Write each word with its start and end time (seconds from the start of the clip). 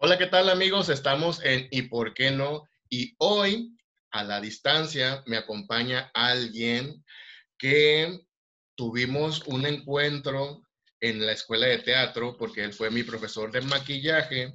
Hola, 0.00 0.16
¿qué 0.16 0.26
tal 0.26 0.48
amigos? 0.48 0.90
Estamos 0.90 1.44
en 1.44 1.66
¿Y 1.72 1.82
por 1.82 2.14
qué 2.14 2.30
no? 2.30 2.62
Y 2.88 3.16
hoy, 3.18 3.76
a 4.12 4.22
la 4.22 4.40
distancia, 4.40 5.24
me 5.26 5.36
acompaña 5.36 6.08
alguien 6.14 7.04
que 7.58 8.20
tuvimos 8.76 9.42
un 9.48 9.66
encuentro 9.66 10.62
en 11.00 11.26
la 11.26 11.32
escuela 11.32 11.66
de 11.66 11.78
teatro 11.78 12.36
porque 12.38 12.62
él 12.62 12.72
fue 12.72 12.92
mi 12.92 13.02
profesor 13.02 13.50
de 13.50 13.60
maquillaje, 13.62 14.54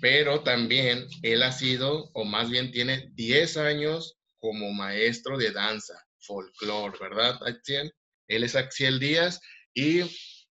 pero 0.00 0.40
también 0.40 1.06
él 1.20 1.42
ha 1.42 1.52
sido, 1.52 2.08
o 2.14 2.24
más 2.24 2.48
bien 2.48 2.72
tiene 2.72 3.10
10 3.12 3.58
años 3.58 4.16
como 4.38 4.72
maestro 4.72 5.36
de 5.36 5.50
danza, 5.50 6.02
folclore, 6.20 6.96
¿verdad, 6.98 7.38
Axiel? 7.46 7.92
Él 8.28 8.44
es 8.44 8.56
Axiel 8.56 8.98
Díaz 8.98 9.42
y 9.74 10.04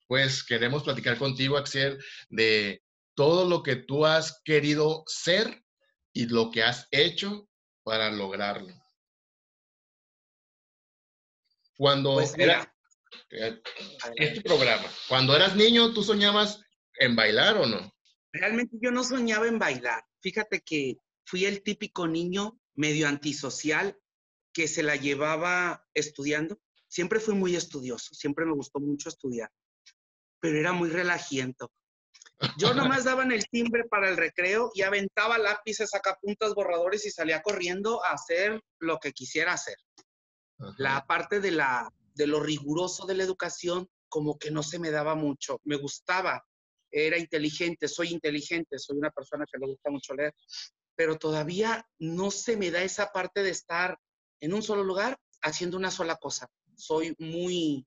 pues 0.07 0.45
queremos 0.45 0.83
platicar 0.83 1.17
contigo, 1.17 1.57
Axiel, 1.57 1.97
de 2.29 2.82
todo 3.15 3.47
lo 3.47 3.63
que 3.63 3.75
tú 3.75 4.05
has 4.05 4.41
querido 4.43 5.03
ser 5.07 5.63
y 6.13 6.27
lo 6.27 6.51
que 6.51 6.63
has 6.63 6.87
hecho 6.91 7.49
para 7.83 8.11
lograrlo. 8.11 8.73
Cuando 11.77 12.15
Pues 12.15 12.33
era 12.37 12.73
este 14.15 14.41
programa, 14.41 14.87
cuando 15.07 15.35
eras 15.35 15.55
niño, 15.55 15.93
¿tú 15.93 16.03
soñabas 16.03 16.61
en 16.99 17.15
bailar 17.15 17.57
o 17.57 17.65
no? 17.65 17.93
realmente 18.33 18.77
yo 18.81 18.91
no 18.91 19.03
soñaba 19.03 19.47
en 19.47 19.59
bailar. 19.59 20.03
Fíjate 20.21 20.61
que 20.61 20.97
fui 21.25 21.45
el 21.45 21.61
típico 21.61 22.07
niño 22.07 22.59
medio 22.73 23.07
antisocial 23.07 23.97
que 24.51 24.67
se 24.67 24.83
la 24.83 24.95
llevaba 24.95 25.87
estudiando. 25.93 26.59
Siempre 26.87 27.19
fui 27.19 27.35
muy 27.35 27.55
estudioso, 27.55 28.13
siempre 28.13 28.45
me 28.45 28.53
gustó 28.53 28.79
mucho 28.79 29.09
estudiar, 29.09 29.49
pero 30.39 30.57
era 30.57 30.73
muy 30.73 30.89
relajiento. 30.89 31.71
Yo 32.57 32.73
nomás 32.97 33.03
daba 33.03 33.23
en 33.23 33.31
el 33.31 33.47
timbre 33.49 33.85
para 33.85 34.09
el 34.09 34.17
recreo 34.17 34.71
y 34.73 34.81
aventaba 34.81 35.37
lápices, 35.37 35.91
sacapuntas, 35.91 36.53
borradores 36.53 37.05
y 37.05 37.11
salía 37.11 37.41
corriendo 37.41 38.03
a 38.03 38.11
hacer 38.11 38.61
lo 38.79 38.99
que 38.99 39.11
quisiera 39.11 39.53
hacer. 39.53 39.77
La 40.77 41.05
parte 41.05 41.39
de, 41.39 41.51
la, 41.51 41.91
de 42.13 42.27
lo 42.27 42.39
riguroso 42.39 43.05
de 43.05 43.15
la 43.15 43.23
educación 43.23 43.87
como 44.07 44.37
que 44.37 44.51
no 44.51 44.63
se 44.63 44.79
me 44.79 44.91
daba 44.91 45.15
mucho. 45.15 45.59
Me 45.63 45.75
gustaba, 45.75 46.45
era 46.91 47.17
inteligente, 47.17 47.87
soy 47.87 48.09
inteligente, 48.09 48.77
soy 48.77 48.97
una 48.97 49.09
persona 49.09 49.45
que 49.51 49.57
le 49.57 49.67
gusta 49.67 49.89
mucho 49.89 50.13
leer, 50.13 50.33
pero 50.95 51.17
todavía 51.17 51.85
no 51.99 52.31
se 52.31 52.55
me 52.55 52.71
da 52.71 52.83
esa 52.83 53.11
parte 53.11 53.41
de 53.43 53.49
estar 53.49 53.97
en 54.39 54.53
un 54.53 54.61
solo 54.61 54.83
lugar 54.83 55.17
haciendo 55.41 55.77
una 55.77 55.91
sola 55.91 56.15
cosa. 56.17 56.47
Soy 56.75 57.15
muy 57.17 57.85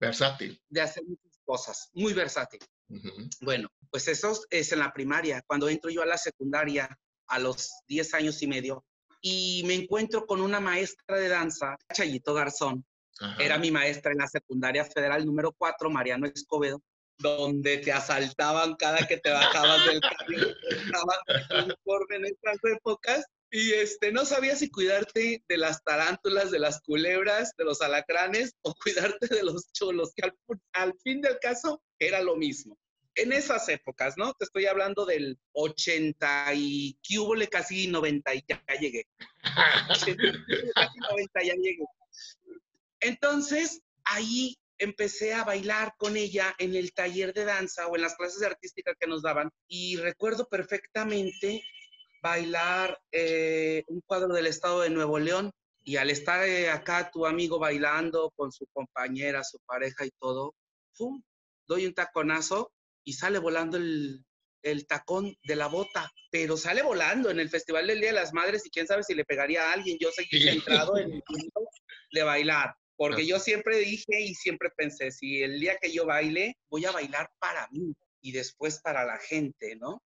Versátil. 0.00 0.60
de 0.68 0.80
hacer 0.80 1.04
muchas 1.04 1.38
cosas, 1.44 1.90
muy 1.94 2.12
versátil. 2.12 2.60
Bueno, 3.40 3.68
pues 3.90 4.08
eso 4.08 4.38
es 4.50 4.72
en 4.72 4.78
la 4.78 4.92
primaria. 4.92 5.42
Cuando 5.46 5.68
entro 5.68 5.90
yo 5.90 6.02
a 6.02 6.06
la 6.06 6.18
secundaria 6.18 6.88
a 7.26 7.38
los 7.38 7.70
10 7.88 8.14
años 8.14 8.42
y 8.42 8.46
medio 8.46 8.84
y 9.20 9.62
me 9.66 9.74
encuentro 9.74 10.26
con 10.26 10.40
una 10.40 10.60
maestra 10.60 11.16
de 11.16 11.28
danza, 11.28 11.76
Chayito 11.92 12.34
Garzón, 12.34 12.84
Ajá. 13.20 13.42
era 13.42 13.58
mi 13.58 13.70
maestra 13.70 14.12
en 14.12 14.18
la 14.18 14.28
secundaria 14.28 14.84
federal 14.84 15.26
número 15.26 15.52
4, 15.52 15.90
Mariano 15.90 16.26
Escobedo, 16.26 16.80
donde 17.18 17.78
te 17.78 17.92
asaltaban 17.92 18.76
cada 18.76 19.06
que 19.06 19.18
te 19.18 19.30
bajabas 19.30 19.84
del 19.86 20.00
carril, 20.00 20.56
estaban 20.70 21.18
en 22.10 22.24
estas 22.24 22.58
épocas, 22.64 23.26
y 23.50 23.72
este, 23.72 24.12
no 24.12 24.24
sabías 24.24 24.58
si 24.58 24.70
cuidarte 24.70 25.42
de 25.48 25.56
las 25.56 25.82
tarántulas, 25.82 26.50
de 26.50 26.58
las 26.58 26.80
culebras, 26.82 27.54
de 27.56 27.64
los 27.64 27.80
alacranes, 27.80 28.54
o 28.62 28.74
cuidarte 28.74 29.26
de 29.26 29.42
los 29.42 29.72
cholos, 29.72 30.12
que 30.14 30.22
al, 30.24 30.34
al 30.72 30.94
fin 31.02 31.20
del 31.20 31.38
caso 31.38 31.82
era 31.98 32.20
lo 32.20 32.36
mismo. 32.36 32.78
En 33.14 33.32
esas 33.32 33.68
épocas, 33.68 34.16
¿no? 34.16 34.32
Te 34.34 34.44
estoy 34.44 34.66
hablando 34.66 35.04
del 35.04 35.38
80 35.52 36.54
y 36.54 36.98
que 37.02 37.18
hubo 37.18 37.34
casi 37.50 37.88
90 37.88 38.34
y 38.34 38.44
ya, 38.46 38.62
ya 38.68 38.80
llegué. 38.80 39.06
80 39.90 40.22
y 40.22 40.70
casi 40.72 40.98
90 40.98 41.42
ya 41.42 41.54
llegué. 41.54 41.84
Entonces, 43.00 43.80
ahí 44.04 44.56
empecé 44.78 45.34
a 45.34 45.42
bailar 45.42 45.94
con 45.96 46.16
ella 46.16 46.54
en 46.58 46.76
el 46.76 46.92
taller 46.92 47.32
de 47.32 47.44
danza 47.44 47.86
o 47.88 47.96
en 47.96 48.02
las 48.02 48.14
clases 48.14 48.40
de 48.40 48.46
artística 48.46 48.94
que 48.94 49.08
nos 49.08 49.22
daban 49.22 49.50
y 49.66 49.96
recuerdo 49.96 50.46
perfectamente 50.48 51.62
bailar 52.22 53.00
eh, 53.12 53.84
un 53.88 54.00
cuadro 54.02 54.34
del 54.34 54.46
estado 54.46 54.80
de 54.80 54.90
Nuevo 54.90 55.18
León 55.18 55.52
y 55.84 55.96
al 55.96 56.10
estar 56.10 56.46
eh, 56.46 56.70
acá 56.70 57.10
tu 57.10 57.26
amigo 57.26 57.58
bailando 57.58 58.32
con 58.36 58.52
su 58.52 58.66
compañera, 58.72 59.44
su 59.44 59.58
pareja 59.66 60.04
y 60.04 60.10
todo, 60.18 60.54
¡pum! 60.96 61.22
doy 61.66 61.86
un 61.86 61.94
taconazo 61.94 62.72
y 63.04 63.12
sale 63.14 63.38
volando 63.38 63.76
el, 63.76 64.24
el 64.62 64.86
tacón 64.86 65.36
de 65.44 65.56
la 65.56 65.66
bota, 65.66 66.10
pero 66.30 66.56
sale 66.56 66.82
volando 66.82 67.30
en 67.30 67.40
el 67.40 67.48
Festival 67.48 67.86
del 67.86 68.00
Día 68.00 68.08
de 68.08 68.20
las 68.20 68.32
Madres 68.32 68.66
y 68.66 68.70
quién 68.70 68.86
sabe 68.86 69.02
si 69.02 69.14
le 69.14 69.24
pegaría 69.24 69.68
a 69.68 69.72
alguien. 69.72 69.98
Yo 70.00 70.10
seguí 70.10 70.42
centrado 70.42 70.96
en 70.98 71.12
el 71.12 71.22
mundo 71.28 71.70
de 72.12 72.22
bailar, 72.22 72.74
porque 72.96 73.26
yo 73.26 73.38
siempre 73.38 73.78
dije 73.78 74.20
y 74.20 74.34
siempre 74.34 74.70
pensé, 74.76 75.10
si 75.10 75.42
el 75.42 75.60
día 75.60 75.76
que 75.80 75.92
yo 75.92 76.04
baile, 76.04 76.56
voy 76.70 76.84
a 76.84 76.90
bailar 76.90 77.30
para 77.38 77.68
mí 77.70 77.94
y 78.20 78.32
después 78.32 78.80
para 78.80 79.04
la 79.04 79.18
gente, 79.18 79.76
¿no? 79.76 80.02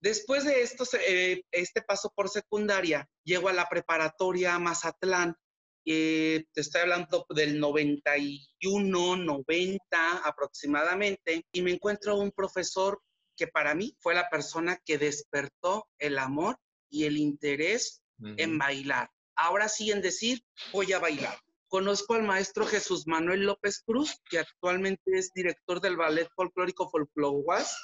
Después 0.00 0.44
de 0.44 0.62
esto, 0.62 0.84
eh, 1.06 1.42
este 1.50 1.82
paso 1.82 2.10
por 2.14 2.30
secundaria, 2.30 3.06
llego 3.22 3.48
a 3.48 3.52
la 3.52 3.68
preparatoria 3.68 4.58
Mazatlán. 4.58 5.36
Eh, 5.84 6.44
te 6.52 6.60
estoy 6.62 6.82
hablando 6.82 7.26
del 7.30 7.60
91, 7.60 9.16
90 9.16 10.16
aproximadamente, 10.24 11.44
y 11.52 11.62
me 11.62 11.72
encuentro 11.72 12.16
un 12.16 12.32
profesor 12.32 13.00
que 13.36 13.46
para 13.46 13.74
mí 13.74 13.94
fue 13.98 14.14
la 14.14 14.28
persona 14.30 14.80
que 14.84 14.98
despertó 14.98 15.88
el 15.98 16.18
amor 16.18 16.58
y 16.88 17.04
el 17.04 17.16
interés 17.16 18.02
en 18.36 18.58
bailar. 18.58 19.10
Ahora 19.34 19.68
sí 19.70 19.90
en 19.90 20.02
decir, 20.02 20.42
voy 20.72 20.92
a 20.92 20.98
bailar. 20.98 21.38
Conozco 21.70 22.14
al 22.14 22.24
maestro 22.24 22.66
Jesús 22.66 23.06
Manuel 23.06 23.44
López 23.44 23.80
Cruz, 23.86 24.16
que 24.28 24.40
actualmente 24.40 25.16
es 25.16 25.30
director 25.32 25.80
del 25.80 25.96
Ballet 25.96 26.28
Folclórico 26.34 26.90
Folclowas 26.90 27.76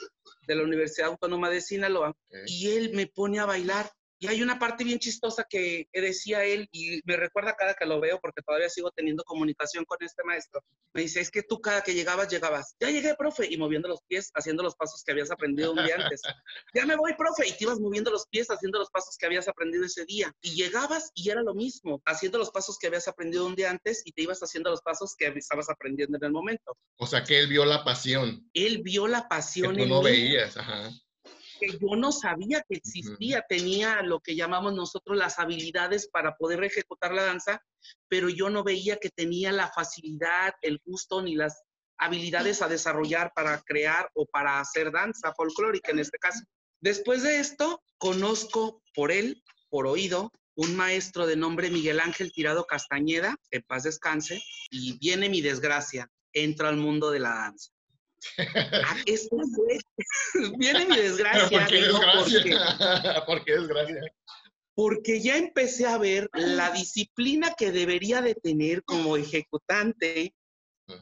de 0.48 0.56
la 0.56 0.64
Universidad 0.64 1.10
Autónoma 1.10 1.50
de 1.50 1.60
Sinaloa, 1.60 2.12
y 2.46 2.72
él 2.72 2.90
me 2.94 3.06
pone 3.06 3.38
a 3.38 3.46
bailar. 3.46 3.88
Y 4.18 4.28
hay 4.28 4.42
una 4.42 4.58
parte 4.58 4.84
bien 4.84 4.98
chistosa 4.98 5.44
que 5.48 5.88
decía 5.92 6.44
él, 6.44 6.68
y 6.72 7.00
me 7.04 7.16
recuerda 7.16 7.54
cada 7.56 7.74
que 7.74 7.86
lo 7.86 8.00
veo, 8.00 8.18
porque 8.20 8.42
todavía 8.42 8.68
sigo 8.68 8.90
teniendo 8.90 9.24
comunicación 9.24 9.84
con 9.84 9.98
este 10.00 10.22
maestro. 10.24 10.62
Me 10.94 11.02
dice, 11.02 11.20
es 11.20 11.30
que 11.30 11.42
tú 11.42 11.60
cada 11.60 11.82
que 11.82 11.94
llegabas, 11.94 12.28
llegabas, 12.28 12.76
ya 12.80 12.90
llegué, 12.90 13.14
profe, 13.14 13.46
y 13.50 13.56
moviendo 13.56 13.88
los 13.88 14.02
pies, 14.08 14.30
haciendo 14.34 14.62
los 14.62 14.74
pasos 14.74 15.02
que 15.04 15.12
habías 15.12 15.30
aprendido 15.30 15.72
un 15.72 15.84
día 15.84 15.96
antes. 15.96 16.20
Ya 16.74 16.84
me 16.84 16.96
voy, 16.96 17.14
profe, 17.14 17.48
y 17.48 17.52
te 17.52 17.64
ibas 17.64 17.78
moviendo 17.78 18.10
los 18.10 18.26
pies, 18.26 18.48
haciendo 18.48 18.78
los 18.78 18.90
pasos 18.90 19.16
que 19.16 19.24
habías 19.24 19.48
aprendido 19.48 19.84
ese 19.84 20.04
día. 20.04 20.32
Y 20.42 20.50
llegabas 20.54 21.10
y 21.14 21.30
era 21.30 21.42
lo 21.42 21.54
mismo, 21.54 22.02
haciendo 22.04 22.38
los 22.38 22.50
pasos 22.50 22.76
que 22.78 22.88
habías 22.88 23.08
aprendido 23.08 23.46
un 23.46 23.54
día 23.54 23.70
antes 23.70 24.02
y 24.04 24.12
te 24.12 24.22
ibas 24.22 24.40
haciendo 24.40 24.70
los 24.70 24.82
pasos 24.82 25.14
que 25.16 25.26
estabas 25.36 25.70
aprendiendo 25.70 26.18
en 26.18 26.24
el 26.24 26.32
momento. 26.32 26.76
O 26.98 27.06
sea 27.06 27.24
que 27.24 27.38
él 27.38 27.48
vio 27.48 27.64
la 27.64 27.84
pasión 27.84 28.48
Él 28.52 28.82
vio 28.82 29.06
la 29.06 29.22
que 29.22 29.28
pasión 29.28 29.76
tú 29.76 29.82
en 29.82 29.88
no 29.88 30.02
mí 30.02 30.10
veías. 30.10 30.56
Ajá. 30.56 30.90
Que 31.58 31.78
yo 31.78 31.96
no 31.96 32.12
sabía 32.12 32.62
que 32.68 32.76
existía, 32.76 33.44
tenía 33.48 34.02
lo 34.02 34.20
que 34.20 34.36
llamamos 34.36 34.74
nosotros 34.74 35.16
las 35.16 35.38
habilidades 35.38 36.08
para 36.08 36.36
poder 36.36 36.62
ejecutar 36.64 37.12
la 37.12 37.24
danza, 37.24 37.62
pero 38.08 38.28
yo 38.28 38.50
no 38.50 38.64
veía 38.64 38.96
que 38.96 39.10
tenía 39.10 39.52
la 39.52 39.68
facilidad, 39.68 40.54
el 40.62 40.80
gusto 40.84 41.22
ni 41.22 41.34
las 41.34 41.62
habilidades 41.98 42.62
a 42.62 42.68
desarrollar 42.68 43.32
para 43.34 43.60
crear 43.62 44.10
o 44.14 44.26
para 44.26 44.60
hacer 44.60 44.92
danza 44.92 45.32
folclórica 45.34 45.92
en 45.92 46.00
este 46.00 46.18
caso. 46.18 46.44
Después 46.80 47.22
de 47.22 47.40
esto, 47.40 47.82
conozco 47.98 48.82
por 48.94 49.10
él, 49.10 49.42
por 49.68 49.86
oído, 49.86 50.32
un 50.54 50.74
maestro 50.76 51.26
de 51.26 51.36
nombre 51.36 51.70
Miguel 51.70 52.00
Ángel 52.00 52.32
Tirado 52.32 52.66
Castañeda, 52.66 53.36
en 53.50 53.62
paz 53.62 53.82
descanse, 53.82 54.42
y 54.70 54.98
viene 54.98 55.28
mi 55.28 55.42
desgracia, 55.42 56.10
entro 56.32 56.68
al 56.68 56.76
mundo 56.76 57.10
de 57.10 57.20
la 57.20 57.30
danza. 57.30 57.75
Ah, 58.38 58.96
esto 59.06 59.36
fue, 59.54 59.78
viene 60.58 60.86
mi 60.86 60.96
desgracia, 60.96 61.48
¿por 61.48 61.66
qué 61.68 61.76
desgracia? 61.82 63.24
¿Por 63.26 63.44
qué 63.44 63.52
desgracia? 63.52 64.00
porque 64.76 65.22
ya 65.22 65.38
empecé 65.38 65.86
a 65.86 65.96
ver 65.96 66.28
la 66.34 66.70
disciplina 66.70 67.54
que 67.56 67.72
debería 67.72 68.20
de 68.20 68.34
tener 68.34 68.84
como 68.84 69.16
ejecutante, 69.16 70.34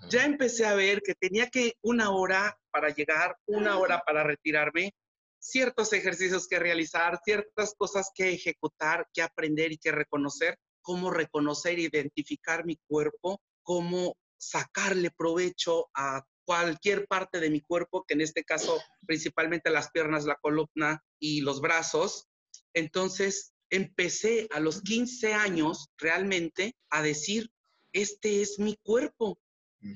ya 0.09 0.25
empecé 0.25 0.65
a 0.65 0.77
ver 0.77 1.03
que 1.03 1.17
tenía 1.17 1.49
que 1.51 1.75
una 1.83 2.11
hora 2.13 2.57
para 2.71 2.95
llegar, 2.95 3.37
una 3.47 3.77
hora 3.79 4.01
para 4.07 4.23
retirarme, 4.23 4.95
ciertos 5.41 5.93
ejercicios 5.93 6.47
que 6.47 6.61
realizar, 6.61 7.19
ciertas 7.25 7.75
cosas 7.77 8.11
que 8.15 8.31
ejecutar, 8.31 9.09
que 9.13 9.23
aprender 9.23 9.73
y 9.73 9.79
que 9.79 9.91
reconocer, 9.91 10.57
cómo 10.81 11.11
reconocer, 11.11 11.81
identificar 11.81 12.65
mi 12.65 12.79
cuerpo, 12.87 13.41
cómo 13.65 14.17
sacarle 14.39 15.11
provecho 15.11 15.89
a 15.95 16.25
cualquier 16.45 17.07
parte 17.07 17.41
de 17.41 17.51
mi 17.51 17.61
cuerpo, 17.61 18.05
que 18.07 18.15
en 18.15 18.21
este 18.21 18.45
caso 18.45 18.81
principalmente 19.07 19.71
las 19.71 19.91
piernas, 19.91 20.25
la 20.25 20.37
columna 20.37 21.03
y 21.19 21.41
los 21.41 21.61
brazos. 21.61 22.27
Entonces 22.73 23.53
empecé 23.71 24.47
a 24.53 24.61
los 24.61 24.83
15 24.83 25.35
años 25.35 25.89
realmente 25.99 26.77
a 26.91 27.03
decir, 27.03 27.51
este 27.93 28.43
es 28.43 28.59
mi 28.59 28.77
cuerpo. 28.83 29.39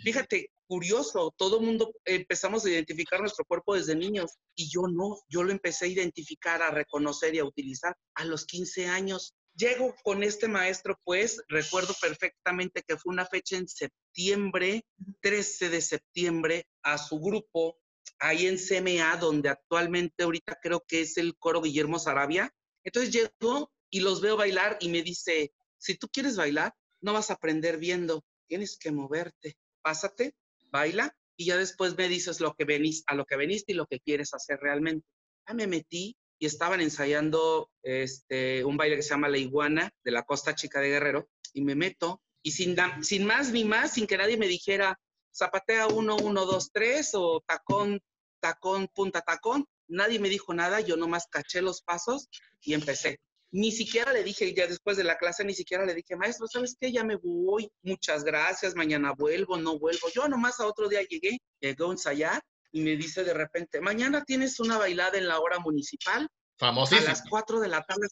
Fíjate, 0.02 0.50
curioso, 0.68 1.34
todo 1.36 1.58
el 1.58 1.66
mundo 1.66 1.92
empezamos 2.04 2.64
a 2.64 2.70
identificar 2.70 3.20
nuestro 3.20 3.44
cuerpo 3.44 3.74
desde 3.74 3.96
niños 3.96 4.32
y 4.54 4.68
yo 4.70 4.82
no, 4.86 5.18
yo 5.28 5.42
lo 5.42 5.50
empecé 5.50 5.86
a 5.86 5.88
identificar, 5.88 6.62
a 6.62 6.70
reconocer 6.70 7.34
y 7.34 7.38
a 7.38 7.44
utilizar 7.44 7.96
a 8.14 8.24
los 8.24 8.44
15 8.44 8.86
años. 8.86 9.34
Llego 9.58 9.92
con 10.04 10.22
este 10.22 10.46
maestro, 10.46 11.00
pues 11.02 11.42
recuerdo 11.48 11.92
perfectamente 12.00 12.84
que 12.86 12.96
fue 12.96 13.12
una 13.12 13.26
fecha 13.26 13.56
en 13.56 13.66
septiembre, 13.66 14.84
13 15.20 15.68
de 15.68 15.80
septiembre, 15.80 16.68
a 16.84 16.96
su 16.96 17.18
grupo 17.18 17.76
ahí 18.20 18.46
en 18.46 18.56
CMA, 18.56 19.16
donde 19.16 19.48
actualmente 19.48 20.22
ahorita 20.22 20.60
creo 20.62 20.84
que 20.86 21.00
es 21.00 21.16
el 21.16 21.36
coro 21.36 21.60
Guillermo 21.60 21.98
Sarabia. 21.98 22.54
Entonces 22.84 23.12
llego 23.12 23.72
y 23.90 23.98
los 23.98 24.20
veo 24.20 24.36
bailar 24.36 24.78
y 24.80 24.90
me 24.90 25.02
dice, 25.02 25.52
si 25.76 25.96
tú 25.96 26.08
quieres 26.08 26.36
bailar, 26.36 26.72
no 27.00 27.12
vas 27.12 27.30
a 27.30 27.34
aprender 27.34 27.78
viendo, 27.78 28.24
tienes 28.46 28.78
que 28.78 28.92
moverte, 28.92 29.58
pásate 29.82 30.36
baila 30.70 31.16
y 31.36 31.46
ya 31.46 31.56
después 31.56 31.96
me 31.96 32.08
dices 32.08 32.40
lo 32.40 32.54
que 32.54 32.64
venís, 32.64 33.02
a 33.08 33.16
lo 33.16 33.24
que 33.24 33.36
veniste 33.36 33.72
y 33.72 33.74
lo 33.74 33.86
que 33.86 33.98
quieres 33.98 34.34
hacer 34.34 34.60
realmente. 34.60 35.04
Ya 35.48 35.54
me 35.54 35.66
metí 35.66 36.16
y 36.38 36.46
estaban 36.46 36.80
ensayando 36.80 37.70
este, 37.82 38.64
un 38.64 38.76
baile 38.76 38.96
que 38.96 39.02
se 39.02 39.10
llama 39.10 39.28
La 39.28 39.38
Iguana 39.38 39.90
de 40.04 40.10
la 40.10 40.22
Costa 40.22 40.54
Chica 40.54 40.80
de 40.80 40.90
Guerrero 40.90 41.28
y 41.52 41.62
me 41.62 41.74
meto 41.74 42.22
y 42.42 42.52
sin, 42.52 42.76
sin 43.02 43.26
más 43.26 43.52
ni 43.52 43.64
más, 43.64 43.94
sin 43.94 44.06
que 44.06 44.16
nadie 44.16 44.36
me 44.36 44.46
dijera 44.46 44.98
zapatea 45.34 45.88
uno, 45.88 46.16
uno, 46.16 46.46
dos, 46.46 46.70
tres 46.72 47.10
o 47.14 47.42
tacón, 47.46 48.00
tacón, 48.40 48.88
punta, 48.94 49.20
tacón. 49.20 49.66
Nadie 49.88 50.18
me 50.18 50.28
dijo 50.28 50.54
nada, 50.54 50.80
yo 50.80 50.96
nomás 50.96 51.26
caché 51.30 51.62
los 51.62 51.82
pasos 51.82 52.28
y 52.60 52.74
empecé 52.74 53.20
ni 53.50 53.72
siquiera 53.72 54.12
le 54.12 54.22
dije, 54.24 54.52
ya 54.54 54.66
después 54.66 54.96
de 54.96 55.04
la 55.04 55.16
clase, 55.16 55.44
ni 55.44 55.54
siquiera 55.54 55.86
le 55.86 55.94
dije, 55.94 56.16
maestro, 56.16 56.46
¿sabes 56.46 56.76
qué? 56.78 56.92
Ya 56.92 57.04
me 57.04 57.16
voy, 57.16 57.70
muchas 57.82 58.24
gracias, 58.24 58.74
mañana 58.74 59.12
vuelvo, 59.12 59.56
no 59.56 59.78
vuelvo. 59.78 60.08
Yo 60.14 60.28
nomás 60.28 60.60
a 60.60 60.66
otro 60.66 60.88
día 60.88 61.02
llegué, 61.02 61.38
llegó 61.60 61.88
a 61.88 61.92
ensayar 61.92 62.42
y 62.72 62.80
me 62.82 62.96
dice 62.96 63.24
de 63.24 63.34
repente, 63.34 63.80
mañana 63.80 64.24
tienes 64.24 64.60
una 64.60 64.78
bailada 64.78 65.18
en 65.18 65.28
la 65.28 65.40
hora 65.40 65.58
municipal. 65.58 66.28
Famosísima. 66.58 67.08
A 67.08 67.12
las 67.12 67.22
4 67.28 67.60
de 67.60 67.68
la 67.68 67.82
tarde. 67.82 68.08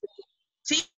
Sí, 0.62 0.88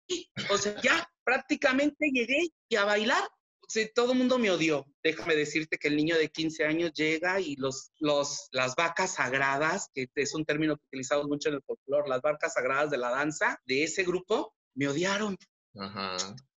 o 0.51 0.59
sea, 0.59 0.81
ya 0.83 1.11
prácticamente 1.25 2.11
llegué 2.13 2.49
y 2.69 2.77
a 2.77 2.85
bailar 2.85 3.23
sí, 3.69 3.91
todo 3.95 4.13
el 4.13 4.19
mundo 4.19 4.39
me 4.39 4.51
odió. 4.51 4.87
Déjame 5.03 5.37
decirte 5.37 5.79
que 5.79 5.89
el 5.89 5.97
niño 5.97 6.17
de 6.17 6.31
15 6.31 6.65
años 6.65 6.93
llega 6.95 7.41
y 7.41 7.55
los, 7.57 7.93
los, 7.99 8.49
las 8.51 8.75
vacas 8.75 9.15
sagradas, 9.15 9.91
que 9.95 10.09
es 10.15 10.35
un 10.35 10.45
término 10.45 10.77
que 10.77 10.85
utilizamos 10.89 11.29
mucho 11.29 11.51
en 11.51 11.57
el 11.57 11.63
folclore, 11.63 12.09
las 12.09 12.23
vacas 12.23 12.55
sagradas 12.55 12.91
de 12.91 12.99
la 12.99 13.11
danza 13.11 13.61
de 13.67 13.85
ese 13.85 14.03
grupo, 14.03 14.55
me 14.75 14.89
odiaron. 14.89 15.37
Ajá. 15.77 16.17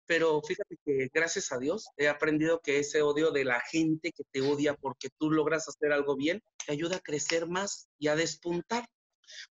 Pero 0.09 0.41
fíjate 0.43 0.77
que 0.85 1.11
gracias 1.13 1.53
a 1.53 1.59
Dios 1.59 1.87
he 1.99 2.09
aprendido 2.09 2.61
que 2.61 2.79
ese 2.79 3.03
odio 3.03 3.31
de 3.31 3.45
la 3.45 3.61
gente 3.61 4.11
que 4.11 4.25
te 4.33 4.41
odia 4.41 4.75
porque 4.75 5.11
tú 5.19 5.31
logras 5.31 5.69
hacer 5.69 5.93
algo 5.93 6.17
bien, 6.17 6.43
te 6.67 6.73
ayuda 6.73 6.97
a 6.97 7.01
crecer 7.01 7.47
más 7.47 7.89
y 7.99 8.09
a 8.09 8.17
despuntar. 8.17 8.87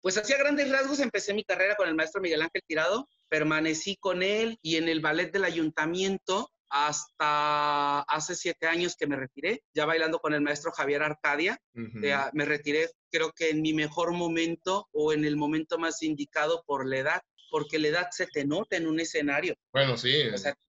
Pues 0.00 0.16
hacía 0.16 0.38
grandes 0.38 0.70
rasgos 0.70 1.00
empecé 1.00 1.34
mi 1.34 1.44
carrera 1.44 1.76
con 1.76 1.88
el 1.88 1.94
maestro 1.94 2.22
Miguel 2.22 2.40
Ángel 2.40 2.62
Tirado, 2.66 3.06
permanecí 3.28 3.96
con 3.96 4.22
él 4.22 4.58
y 4.62 4.76
en 4.76 4.88
el 4.88 5.00
ballet 5.00 5.30
del 5.30 5.44
ayuntamiento 5.44 6.50
hasta 6.70 8.00
hace 8.00 8.34
siete 8.34 8.66
años 8.66 8.96
que 8.96 9.06
me 9.06 9.16
retiré, 9.16 9.62
ya 9.74 9.84
bailando 9.84 10.18
con 10.18 10.32
el 10.32 10.40
maestro 10.40 10.72
Javier 10.72 11.02
Arcadia. 11.02 11.60
me 11.74 12.44
retiré 12.46 12.88
creo 13.10 13.32
que 13.32 13.50
en 13.50 13.62
mi 13.62 13.72
mejor 13.72 14.12
momento 14.12 14.88
o 14.92 15.12
en 15.12 15.24
el 15.24 15.36
momento 15.36 15.78
más 15.78 16.02
indicado 16.02 16.64
por 16.66 16.86
la 16.86 16.98
edad, 16.98 17.22
porque 17.50 17.78
la 17.78 17.88
edad 17.88 18.08
se 18.10 18.26
te 18.26 18.44
nota 18.44 18.76
en 18.76 18.86
un 18.86 19.00
escenario. 19.00 19.54
Bueno, 19.72 19.96
sí. 19.96 20.24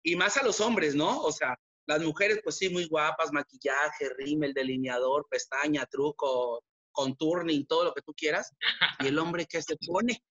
y 0.03 0.15
más 0.15 0.37
a 0.37 0.43
los 0.43 0.59
hombres, 0.61 0.95
¿no? 0.95 1.21
O 1.21 1.31
sea, 1.31 1.57
las 1.87 2.01
mujeres 2.01 2.39
pues 2.43 2.57
sí, 2.57 2.69
muy 2.69 2.87
guapas, 2.87 3.31
maquillaje, 3.31 4.09
rímel, 4.17 4.53
delineador, 4.53 5.27
pestaña, 5.29 5.85
truco, 5.85 6.63
contourning, 6.91 7.65
todo 7.67 7.85
lo 7.85 7.93
que 7.93 8.01
tú 8.01 8.13
quieras. 8.15 8.51
Y 9.05 9.07
el 9.07 9.19
hombre 9.19 9.45
que 9.45 9.61
se 9.61 9.75
pone, 9.85 10.23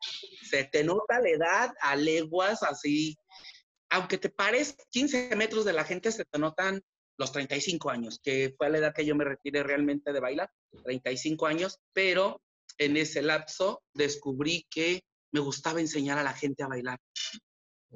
se 0.43 0.65
te 0.65 0.83
nota 0.83 1.21
la 1.21 1.29
edad 1.29 1.75
a 1.81 1.97
leguas 1.97 2.63
así 2.63 3.17
aunque 3.95 4.19
te 4.19 4.29
pares 4.29 4.77
15 4.91 5.37
metros 5.37 5.65
de 5.65 5.73
la 5.73 5.85
gente, 5.85 6.11
se 6.11 6.25
te 6.25 6.39
notan 6.39 6.83
los 7.17 7.31
35 7.31 7.91
años, 7.91 8.19
que 8.21 8.53
fue 8.59 8.69
la 8.69 8.79
edad 8.79 8.93
que 8.93 9.07
yo 9.07 9.15
me 9.15 9.25
retiré 9.25 9.63
realmente 9.63 10.13
de 10.13 10.19
bailar, 10.19 10.51
35 10.83 11.47
años, 11.47 11.79
pero 11.93 12.43
en 12.79 12.97
ese 12.97 13.23
lapso 13.23 13.85
descubrí 13.95 14.67
que 14.69 15.05
me 15.35 15.41
gustaba 15.41 15.81
enseñar 15.81 16.17
a 16.17 16.23
la 16.23 16.33
gente 16.33 16.63
a 16.63 16.69
bailar, 16.69 17.01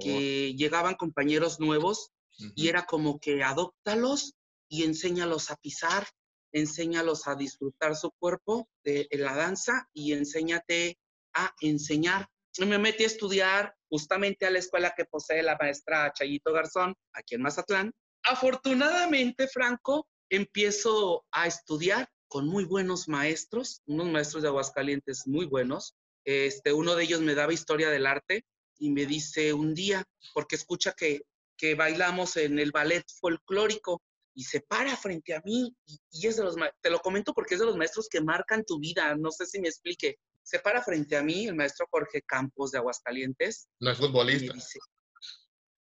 que 0.01 0.55
llegaban 0.55 0.97
compañeros 0.97 1.61
nuevos 1.61 2.11
y 2.57 2.69
era 2.69 2.85
como 2.85 3.21
que 3.21 3.45
adóptalos 3.45 4.35
y 4.69 4.83
enséñalos 4.83 5.53
a 5.53 5.57
pisar, 5.57 6.09
enséñalos 6.53 7.29
a 7.29 7.37
disfrutar 7.37 7.95
su 7.95 8.11
cuerpo 8.19 8.69
de, 8.85 9.07
de 9.09 9.19
la 9.19 9.37
danza 9.37 9.89
y 9.93 10.15
enséñate 10.15 10.99
a 11.33 11.55
enseñar. 11.61 12.29
Me 12.59 12.79
metí 12.79 13.05
a 13.05 13.07
estudiar 13.07 13.75
justamente 13.89 14.45
a 14.45 14.51
la 14.51 14.59
escuela 14.59 14.95
que 14.97 15.05
posee 15.05 15.43
la 15.45 15.57
maestra 15.61 16.13
Chayito 16.13 16.53
Garzón, 16.53 16.95
aquí 17.13 17.37
en 17.37 17.43
Mazatlán. 17.43 17.93
Afortunadamente, 18.25 19.47
Franco, 19.47 20.09
empiezo 20.29 21.25
a 21.31 21.47
estudiar 21.47 22.09
con 22.27 22.49
muy 22.49 22.65
buenos 22.65 23.09
maestros, 23.09 23.81
unos 23.87 24.09
maestros 24.09 24.43
de 24.43 24.49
Aguascalientes 24.49 25.27
muy 25.27 25.47
buenos. 25.47 25.95
Este, 26.29 26.75
uno 26.75 26.95
de 26.95 27.05
ellos 27.05 27.23
me 27.23 27.35
daba 27.35 27.55
historia 27.55 27.89
del 27.89 28.07
arte 28.07 28.45
y 28.79 28.91
me 28.91 29.07
dice 29.07 29.55
un 29.55 29.75
día, 29.75 30.05
porque 30.35 30.57
escucha 30.57 30.93
que, 30.93 31.23
que 31.57 31.75
bailamos 31.75 32.37
en 32.37 32.59
el 32.59 32.71
ballet 32.71 33.05
folclórico 33.19 34.03
y 34.35 34.45
se 34.45 34.61
para 34.61 34.95
frente 34.97 35.35
a 35.35 35.41
mí 35.45 35.75
y, 35.87 35.99
y, 36.11 36.27
es 36.27 36.37
de 36.37 36.45
los, 36.45 36.57
te 36.83 36.91
lo 36.91 36.99
comento 36.99 37.33
porque 37.33 37.55
es 37.55 37.61
de 37.61 37.67
los 37.67 37.77
maestros 37.77 38.09
que 38.11 38.21
marcan 38.21 38.63
tu 38.65 38.79
vida, 38.79 39.17
no 39.17 39.31
sé 39.31 39.47
si 39.47 39.59
me 39.59 39.69
explique 39.69 40.19
se 40.49 40.59
para 40.59 40.83
frente 40.83 41.15
a 41.15 41.23
mí 41.23 41.47
el 41.47 41.55
maestro 41.55 41.87
Jorge 41.91 42.23
Campos 42.23 42.71
de 42.71 42.79
Aguascalientes. 42.79 43.69
No 43.81 43.91
es 43.91 43.99
futbolista. 43.99 44.55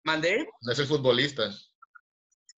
¿Mandé? 0.04 0.46
No 0.62 0.72
es 0.74 0.80
el 0.80 0.88
futbolista. 0.88 1.50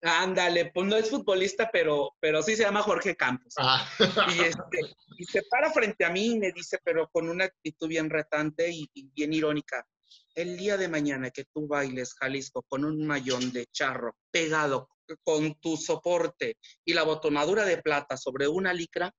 Ándale, 0.01 0.71
pues 0.73 0.87
no 0.87 0.95
es 0.95 1.09
futbolista, 1.09 1.69
pero, 1.71 2.15
pero 2.19 2.41
sí 2.41 2.55
se 2.55 2.63
llama 2.63 2.81
Jorge 2.81 3.15
Campos. 3.15 3.53
Ah. 3.57 3.85
Y, 3.99 4.39
este, 4.41 4.95
y 5.17 5.25
se 5.25 5.43
para 5.43 5.71
frente 5.71 6.05
a 6.05 6.09
mí 6.09 6.33
y 6.33 6.39
me 6.39 6.51
dice, 6.51 6.79
pero 6.83 7.09
con 7.09 7.29
una 7.29 7.45
actitud 7.45 7.87
bien 7.87 8.09
retante 8.09 8.71
y, 8.71 8.89
y 8.93 9.09
bien 9.13 9.33
irónica. 9.33 9.85
El 10.33 10.57
día 10.57 10.77
de 10.77 10.87
mañana 10.87 11.31
que 11.31 11.45
tú 11.45 11.67
bailes 11.67 12.13
Jalisco 12.13 12.63
con 12.63 12.85
un 12.85 13.05
mayón 13.05 13.51
de 13.51 13.65
charro 13.67 14.15
pegado 14.31 14.89
con 15.23 15.55
tu 15.55 15.75
soporte 15.75 16.57
y 16.85 16.93
la 16.93 17.03
botonadura 17.03 17.65
de 17.65 17.81
plata 17.81 18.15
sobre 18.15 18.47
una 18.47 18.73
licra, 18.73 19.13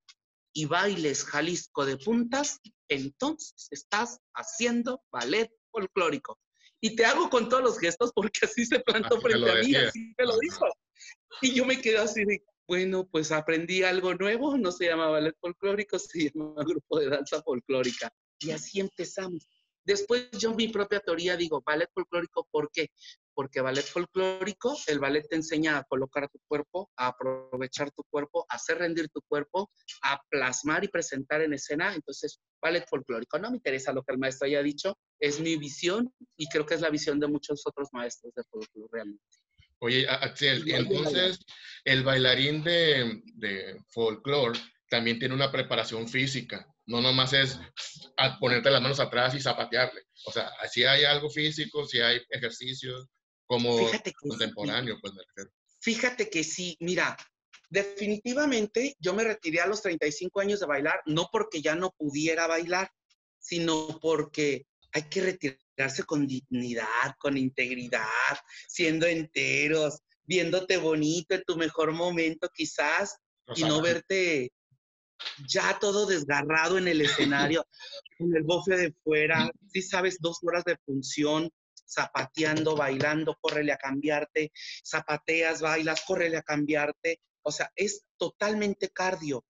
y 0.52 0.66
bailes 0.66 1.24
Jalisco 1.24 1.84
de 1.86 1.96
puntas, 1.96 2.60
entonces 2.88 3.68
estás 3.70 4.20
haciendo 4.34 5.02
ballet 5.10 5.50
folclórico. 5.70 6.38
Y 6.80 6.96
te 6.96 7.04
hago 7.04 7.28
con 7.28 7.48
todos 7.48 7.62
los 7.62 7.78
gestos 7.78 8.12
porque 8.14 8.40
así 8.42 8.64
se 8.64 8.80
plantó 8.80 9.20
frente 9.20 9.50
a 9.50 9.54
mí, 9.56 9.74
así 9.74 10.14
me 10.16 10.24
lo 10.24 10.38
dijo. 10.38 10.66
Y 11.42 11.54
yo 11.54 11.64
me 11.64 11.80
quedé 11.80 11.98
así 11.98 12.24
de, 12.24 12.42
bueno, 12.66 13.06
pues 13.06 13.32
aprendí 13.32 13.82
algo 13.82 14.14
nuevo, 14.14 14.56
no 14.56 14.72
se 14.72 14.86
llama 14.86 15.08
ballet 15.08 15.36
folclórico, 15.40 15.98
se 15.98 16.30
llama 16.30 16.62
grupo 16.64 16.98
de 16.98 17.08
danza 17.08 17.42
folclórica. 17.42 18.12
Y 18.38 18.52
así 18.52 18.80
empezamos. 18.80 19.46
Después 19.84 20.30
yo 20.32 20.54
mi 20.54 20.68
propia 20.68 21.00
teoría 21.00 21.36
digo, 21.36 21.62
ballet 21.64 21.90
folclórico, 21.92 22.46
¿por 22.50 22.70
qué? 22.70 22.90
Porque 23.34 23.60
ballet 23.60 23.84
folclórico, 23.84 24.76
el 24.86 24.98
ballet 24.98 25.26
te 25.28 25.36
enseña 25.36 25.78
a 25.78 25.84
colocar 25.84 26.28
tu 26.28 26.38
cuerpo, 26.46 26.90
a 26.96 27.08
aprovechar 27.08 27.90
tu 27.92 28.02
cuerpo, 28.10 28.44
a 28.48 28.56
hacer 28.56 28.78
rendir 28.78 29.08
tu 29.08 29.22
cuerpo, 29.22 29.70
a 30.02 30.20
plasmar 30.28 30.84
y 30.84 30.88
presentar 30.88 31.42
en 31.42 31.54
escena. 31.54 31.94
Entonces, 31.94 32.40
ballet 32.60 32.86
folclórico. 32.88 33.38
No 33.38 33.50
me 33.50 33.56
interesa 33.56 33.92
lo 33.92 34.02
que 34.02 34.12
el 34.12 34.18
maestro 34.18 34.46
haya 34.46 34.62
dicho, 34.62 34.96
es 35.18 35.40
mi 35.40 35.56
visión 35.56 36.12
y 36.36 36.46
creo 36.48 36.66
que 36.66 36.74
es 36.74 36.80
la 36.80 36.90
visión 36.90 37.20
de 37.20 37.28
muchos 37.28 37.62
otros 37.64 37.88
maestros 37.92 38.34
de 38.34 38.42
folclore 38.44 38.88
realmente. 38.92 39.24
Oye, 39.82 40.06
Axel, 40.08 40.70
entonces 40.70 41.38
el 41.84 42.02
bailarín 42.02 42.62
de, 42.62 43.22
de 43.34 43.82
folclore 43.88 44.58
también 44.90 45.18
tiene 45.18 45.34
una 45.34 45.50
preparación 45.50 46.06
física. 46.06 46.66
No 46.86 47.00
nomás 47.00 47.32
es 47.32 47.58
ponerte 48.40 48.70
las 48.70 48.82
manos 48.82 49.00
atrás 49.00 49.34
y 49.34 49.40
zapatearle. 49.40 50.02
O 50.26 50.32
sea, 50.32 50.50
si 50.70 50.84
hay 50.84 51.04
algo 51.04 51.30
físico, 51.30 51.86
si 51.86 52.00
hay 52.00 52.20
ejercicios 52.28 53.06
como 53.50 53.76
contemporáneo, 54.20 54.96
pues 55.00 55.12
me 55.12 55.22
refiero. 55.26 55.50
Fíjate 55.80 56.30
que 56.30 56.44
sí, 56.44 56.76
mira, 56.78 57.16
definitivamente 57.68 58.94
yo 59.00 59.12
me 59.12 59.24
retiré 59.24 59.60
a 59.60 59.66
los 59.66 59.82
35 59.82 60.40
años 60.40 60.60
de 60.60 60.66
bailar, 60.66 61.02
no 61.06 61.28
porque 61.32 61.60
ya 61.60 61.74
no 61.74 61.90
pudiera 61.90 62.46
bailar, 62.46 62.92
sino 63.40 63.98
porque 64.00 64.66
hay 64.92 65.02
que 65.08 65.20
retirarse 65.22 66.04
con 66.04 66.28
dignidad, 66.28 67.16
con 67.18 67.36
integridad, 67.36 68.06
siendo 68.68 69.06
enteros, 69.06 69.98
viéndote 70.22 70.76
bonito 70.76 71.34
en 71.34 71.42
tu 71.44 71.56
mejor 71.56 71.90
momento 71.90 72.48
quizás 72.54 73.16
y 73.56 73.64
no 73.64 73.82
verte 73.82 74.52
ya 75.48 75.76
todo 75.80 76.06
desgarrado 76.06 76.78
en 76.78 76.86
el 76.86 77.00
escenario, 77.50 77.66
con 78.16 78.36
el 78.36 78.44
bofe 78.44 78.76
de 78.76 78.94
fuera, 79.02 79.50
si 79.72 79.82
sabes, 79.82 80.18
dos 80.20 80.38
horas 80.42 80.62
de 80.62 80.76
función, 80.86 81.50
zapateando, 81.90 82.76
bailando, 82.76 83.36
córrele 83.40 83.72
a 83.72 83.78
cambiarte, 83.78 84.52
zapateas, 84.84 85.60
bailas, 85.60 86.02
córrele 86.06 86.36
a 86.36 86.42
cambiarte, 86.42 87.20
O 87.42 87.50
sea, 87.50 87.72
es 87.74 88.04
totalmente 88.18 88.90
cardio. 88.90 89.44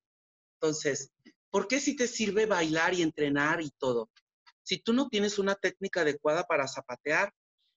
Entonces, 0.55 1.11
¿por 1.51 1.67
qué 1.67 1.81
si 1.81 1.97
te 1.97 2.07
sirve 2.07 2.47
bailar 2.47 2.95
y 2.95 3.03
entrenar 3.03 3.61
y 3.61 3.71
todo? 3.79 4.11
Si 4.63 4.79
tú 4.79 4.93
no 4.93 5.09
tienes 5.09 5.39
una 5.39 5.57
técnica 5.57 6.03
adecuada 6.03 6.45
para 6.45 6.69
zapatear, 6.69 7.33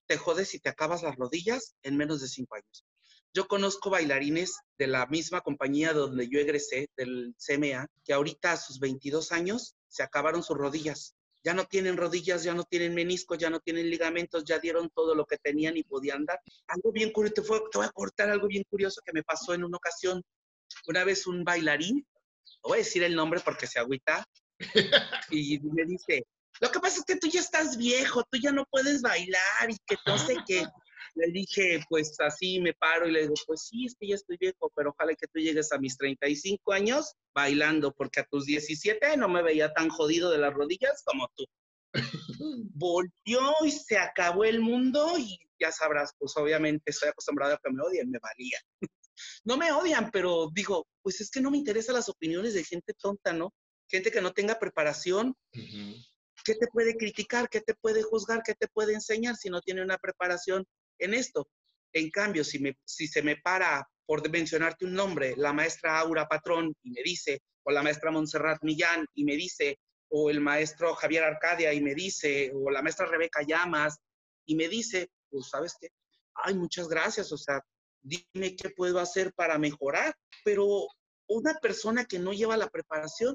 te 0.06 0.16
jodes 0.16 0.54
y 0.54 0.60
te 0.60 0.68
acabas 0.68 1.02
las 1.02 1.16
rodillas 1.16 1.74
en 1.82 1.96
menos 1.96 2.20
de 2.20 2.28
cinco 2.28 2.54
años. 2.54 2.84
Yo 3.32 3.48
conozco 3.48 3.90
bailarines 3.90 4.60
de 4.78 4.86
la 4.86 5.06
misma 5.06 5.40
compañía 5.40 5.92
donde 5.92 6.28
yo 6.28 6.38
egresé, 6.38 6.88
del 6.96 7.34
CMA, 7.36 7.88
que 8.04 8.12
ahorita 8.12 8.52
a 8.52 8.56
sus 8.56 8.78
22 8.78 9.32
años 9.32 9.74
se 9.88 10.04
acabaron 10.04 10.44
sus 10.44 10.56
rodillas. 10.56 11.16
Ya 11.44 11.54
no 11.54 11.66
tienen 11.66 11.96
rodillas, 11.96 12.42
ya 12.42 12.54
no 12.54 12.64
tienen 12.64 12.94
meniscos, 12.94 13.38
ya 13.38 13.50
no 13.50 13.60
tienen 13.60 13.90
ligamentos, 13.90 14.44
ya 14.44 14.58
dieron 14.58 14.90
todo 14.90 15.14
lo 15.14 15.26
que 15.26 15.36
tenían 15.36 15.76
y 15.76 15.84
podían 15.84 16.24
dar. 16.24 16.40
Algo 16.68 16.90
bien 16.90 17.12
curioso, 17.12 17.34
te, 17.34 17.78
voy 17.78 17.86
a 17.86 17.90
cortar 17.90 18.30
algo 18.30 18.48
bien 18.48 18.64
curioso 18.68 19.02
que 19.04 19.12
me 19.12 19.22
pasó 19.22 19.54
en 19.54 19.64
una 19.64 19.76
ocasión. 19.76 20.22
Una 20.88 21.04
vez 21.04 21.26
un 21.26 21.44
bailarín, 21.44 22.06
no 22.64 22.68
voy 22.68 22.78
a 22.78 22.78
decir 22.78 23.02
el 23.02 23.14
nombre 23.14 23.40
porque 23.44 23.66
se 23.66 23.78
agüita, 23.78 24.26
y 25.30 25.60
me 25.60 25.84
dice, 25.84 26.26
lo 26.60 26.70
que 26.70 26.80
pasa 26.80 26.98
es 26.98 27.04
que 27.04 27.16
tú 27.16 27.28
ya 27.28 27.40
estás 27.40 27.76
viejo, 27.76 28.22
tú 28.30 28.38
ya 28.38 28.52
no 28.52 28.64
puedes 28.70 29.02
bailar 29.02 29.68
y 29.68 29.76
que 29.86 29.96
no 30.06 30.18
sé 30.18 30.36
qué. 30.46 30.64
Le 31.14 31.30
dije, 31.30 31.80
pues 31.88 32.18
así 32.20 32.60
me 32.60 32.74
paro 32.74 33.06
y 33.06 33.12
le 33.12 33.22
digo, 33.22 33.34
pues 33.46 33.68
sí, 33.68 33.86
es 33.86 33.94
que 33.98 34.08
ya 34.08 34.16
estoy 34.16 34.36
viejo, 34.36 34.70
pero 34.74 34.90
ojalá 34.90 35.14
que 35.14 35.28
tú 35.28 35.38
llegues 35.38 35.70
a 35.72 35.78
mis 35.78 35.96
35 35.96 36.72
años 36.72 37.14
bailando, 37.34 37.92
porque 37.92 38.20
a 38.20 38.24
tus 38.24 38.46
17 38.46 39.16
no 39.16 39.28
me 39.28 39.42
veía 39.42 39.72
tan 39.72 39.88
jodido 39.88 40.30
de 40.30 40.38
las 40.38 40.52
rodillas 40.52 41.02
como 41.04 41.28
tú. 41.36 41.44
Volvió 42.74 43.52
y 43.64 43.70
se 43.70 43.96
acabó 43.96 44.44
el 44.44 44.60
mundo 44.60 45.16
y 45.18 45.38
ya 45.60 45.70
sabrás, 45.70 46.12
pues 46.18 46.36
obviamente 46.36 46.90
estoy 46.90 47.10
acostumbrado 47.10 47.54
a 47.54 47.60
que 47.62 47.70
me 47.70 47.82
odien, 47.82 48.10
me 48.10 48.18
valía. 48.18 48.58
no 49.44 49.56
me 49.56 49.72
odian, 49.72 50.10
pero 50.10 50.50
digo, 50.52 50.86
pues 51.02 51.20
es 51.20 51.30
que 51.30 51.40
no 51.40 51.50
me 51.50 51.58
interesan 51.58 51.94
las 51.94 52.08
opiniones 52.08 52.54
de 52.54 52.64
gente 52.64 52.92
tonta, 52.94 53.32
¿no? 53.32 53.52
Gente 53.88 54.10
que 54.10 54.20
no 54.20 54.32
tenga 54.32 54.58
preparación. 54.58 55.36
¿Qué 55.52 56.54
te 56.54 56.66
puede 56.66 56.96
criticar? 56.96 57.48
¿Qué 57.48 57.60
te 57.60 57.74
puede 57.74 58.02
juzgar? 58.02 58.42
¿Qué 58.44 58.54
te 58.54 58.68
puede 58.68 58.94
enseñar 58.94 59.36
si 59.36 59.50
no 59.50 59.60
tiene 59.60 59.82
una 59.82 59.98
preparación 59.98 60.66
en 61.04 61.14
esto? 61.14 61.48
En 61.92 62.10
cambio, 62.10 62.44
si, 62.44 62.58
me, 62.58 62.76
si 62.84 63.06
se 63.06 63.22
me 63.22 63.36
para, 63.36 63.86
por 64.06 64.28
mencionarte 64.30 64.84
un 64.84 64.94
nombre, 64.94 65.34
la 65.36 65.52
maestra 65.52 65.98
Aura 65.98 66.26
Patrón 66.26 66.74
y 66.82 66.90
me 66.90 67.02
dice, 67.02 67.40
o 67.62 67.72
la 67.72 67.82
maestra 67.82 68.10
Montserrat 68.10 68.62
Millán 68.62 69.06
y 69.14 69.24
me 69.24 69.36
dice, 69.36 69.78
o 70.08 70.30
el 70.30 70.40
maestro 70.40 70.94
Javier 70.94 71.24
Arcadia 71.24 71.72
y 71.72 71.80
me 71.80 71.94
dice, 71.94 72.52
o 72.54 72.70
la 72.70 72.82
maestra 72.82 73.06
Rebeca 73.06 73.42
Llamas 73.42 73.98
y 74.46 74.54
me 74.54 74.68
dice, 74.68 75.08
pues 75.30 75.48
sabes 75.48 75.74
qué, 75.80 75.88
ay, 76.34 76.54
muchas 76.54 76.88
gracias, 76.88 77.32
o 77.32 77.38
sea, 77.38 77.60
dime 78.02 78.54
qué 78.56 78.70
puedo 78.70 78.98
hacer 78.98 79.32
para 79.34 79.58
mejorar, 79.58 80.14
pero 80.44 80.86
una 81.26 81.54
persona 81.54 82.04
que 82.04 82.18
no 82.18 82.32
lleva 82.32 82.56
la 82.56 82.68
preparación 82.68 83.34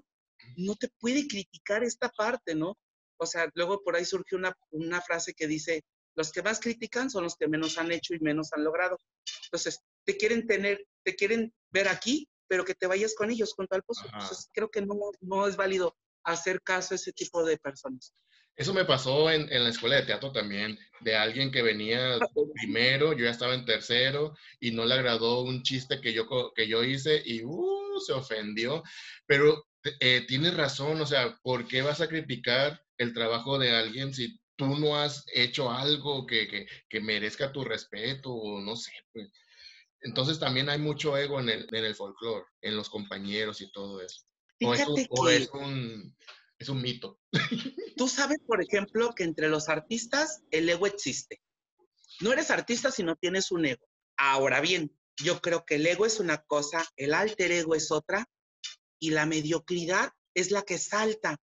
no 0.58 0.76
te 0.76 0.90
puede 1.00 1.28
criticar 1.28 1.84
esta 1.84 2.10
parte, 2.10 2.56
¿no? 2.56 2.78
O 3.18 3.26
sea, 3.26 3.50
luego 3.56 3.84
por 3.84 3.96
ahí 3.96 4.06
surgió 4.06 4.38
una, 4.38 4.56
una 4.72 5.02
frase 5.02 5.34
que 5.34 5.48
dice, 5.48 5.84
los 6.20 6.34
que 6.34 6.44
más 6.44 6.60
critican 6.60 7.10
son 7.10 7.24
los 7.24 7.38
que 7.38 7.48
menos 7.48 7.78
han 7.78 7.94
hecho 7.94 8.14
y 8.14 8.20
menos 8.20 8.50
han 8.52 8.66
logrado. 8.66 8.98
Entonces, 9.46 9.80
te 10.06 10.18
quieren 10.18 10.46
tener, 10.46 10.86
te 11.02 11.16
quieren 11.16 11.54
ver 11.72 11.88
aquí, 11.88 12.28
pero 12.46 12.66
que 12.66 12.76
te 12.76 12.88
vayas 12.88 13.16
con 13.16 13.32
ellos, 13.32 13.54
con 13.54 13.68
tal 13.68 13.84
cosa. 13.86 14.04
Entonces, 14.12 14.50
creo 14.54 14.70
que 14.70 14.82
no, 14.82 14.96
no 15.22 15.48
es 15.48 15.56
válido 15.56 15.96
hacer 16.26 16.62
caso 16.62 16.94
a 16.94 16.96
ese 16.96 17.14
tipo 17.14 17.46
de 17.46 17.58
personas. 17.58 18.14
Eso 18.54 18.74
me 18.74 18.84
pasó 18.84 19.32
en, 19.32 19.50
en, 19.50 19.64
la 19.64 19.70
escuela 19.70 19.96
de 19.96 20.08
teatro 20.08 20.34
también, 20.34 20.78
de 21.00 21.16
alguien 21.16 21.54
que 21.54 21.62
venía 21.62 22.20
primero, 22.54 23.14
yo 23.14 23.24
ya 23.24 23.32
estaba 23.32 23.56
en 23.56 23.64
tercero 23.64 24.36
y 24.60 24.72
no 24.72 24.84
le 24.84 24.96
agradó 24.96 25.44
un 25.44 25.64
chiste 25.64 26.02
que 26.02 26.12
yo, 26.12 26.28
que 26.54 26.68
yo 26.68 26.84
hice 26.84 27.22
y 27.24 27.46
uh, 27.46 28.02
se 28.06 28.12
ofendió. 28.12 28.84
Pero 29.26 29.70
eh, 30.02 30.26
tienes 30.28 30.54
razón, 30.54 31.00
o 31.00 31.06
sea, 31.06 31.40
¿por 31.42 31.66
qué 31.66 31.82
vas 31.82 32.02
a 32.02 32.10
criticar 32.10 32.84
el 32.98 33.14
trabajo 33.14 33.58
de 33.58 33.72
alguien 33.72 34.14
si 34.14 34.38
tú 34.60 34.68
no 34.78 34.98
has 34.98 35.24
hecho 35.34 35.72
algo 35.72 36.28
que, 36.28 36.68
que, 36.90 37.00
merezca 37.00 37.50
tu 37.50 37.64
respeto 37.64 38.30
o 38.30 38.60
no 38.60 38.76
sé? 38.76 38.92
Pues? 39.14 39.32
Entonces 40.02 40.38
también 40.38 40.68
hay 40.68 40.78
mucho 40.78 41.18
ego 41.18 41.40
en 41.40 41.48
el, 41.48 41.68
en 41.72 41.86
el 41.86 41.96
folclore, 41.96 42.46
en 42.62 42.76
los 42.76 42.90
compañeros 42.90 43.62
y 43.62 43.72
todo 43.72 44.02
eso. 44.02 44.22
O, 44.62 44.76
es 44.76 45.50
un, 45.54 46.14
es 46.58 46.68
un, 46.68 46.82
mito. 46.82 47.22
Tú 47.96 48.10
sabes, 48.10 48.40
por 48.46 48.62
ejemplo, 48.62 49.14
que 49.16 49.24
entre 49.24 49.48
los 49.48 49.70
artistas 49.70 50.42
el 50.52 50.70
ego 50.70 50.88
existe. 50.88 51.42
No 52.20 52.34
eres 52.34 52.52
artista 52.52 52.92
si 52.92 53.02
no 53.02 53.16
tienes 53.16 53.52
un 53.52 53.66
ego. 53.66 53.88
Ahora 54.18 54.60
bien, 54.60 54.94
yo 55.16 55.40
creo 55.40 55.64
que 55.66 55.76
el 55.76 55.88
ego 55.88 56.06
es 56.06 56.20
una 56.20 56.44
cosa, 56.44 56.86
el 56.98 57.14
alter 57.14 57.54
ego 57.54 57.76
es 57.76 57.92
otra, 57.92 58.30
y 59.00 59.12
la 59.12 59.26
mediocridad 59.26 60.12
es 60.34 60.52
la 60.52 60.64
que 60.64 60.78
salta. 60.78 61.38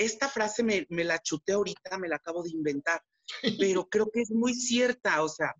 Esta 0.00 0.30
frase 0.30 0.62
me, 0.62 0.86
la 1.04 1.18
chuté 1.18 1.52
ahorita, 1.52 1.98
me 1.98 2.08
la 2.08 2.16
acabo 2.16 2.42
de 2.42 2.48
inventar, 2.48 3.02
pero 3.60 3.86
creo 3.86 4.10
que 4.10 4.22
es 4.22 4.30
muy 4.30 4.54
cierta. 4.54 5.22
O 5.22 5.28
sea, 5.28 5.54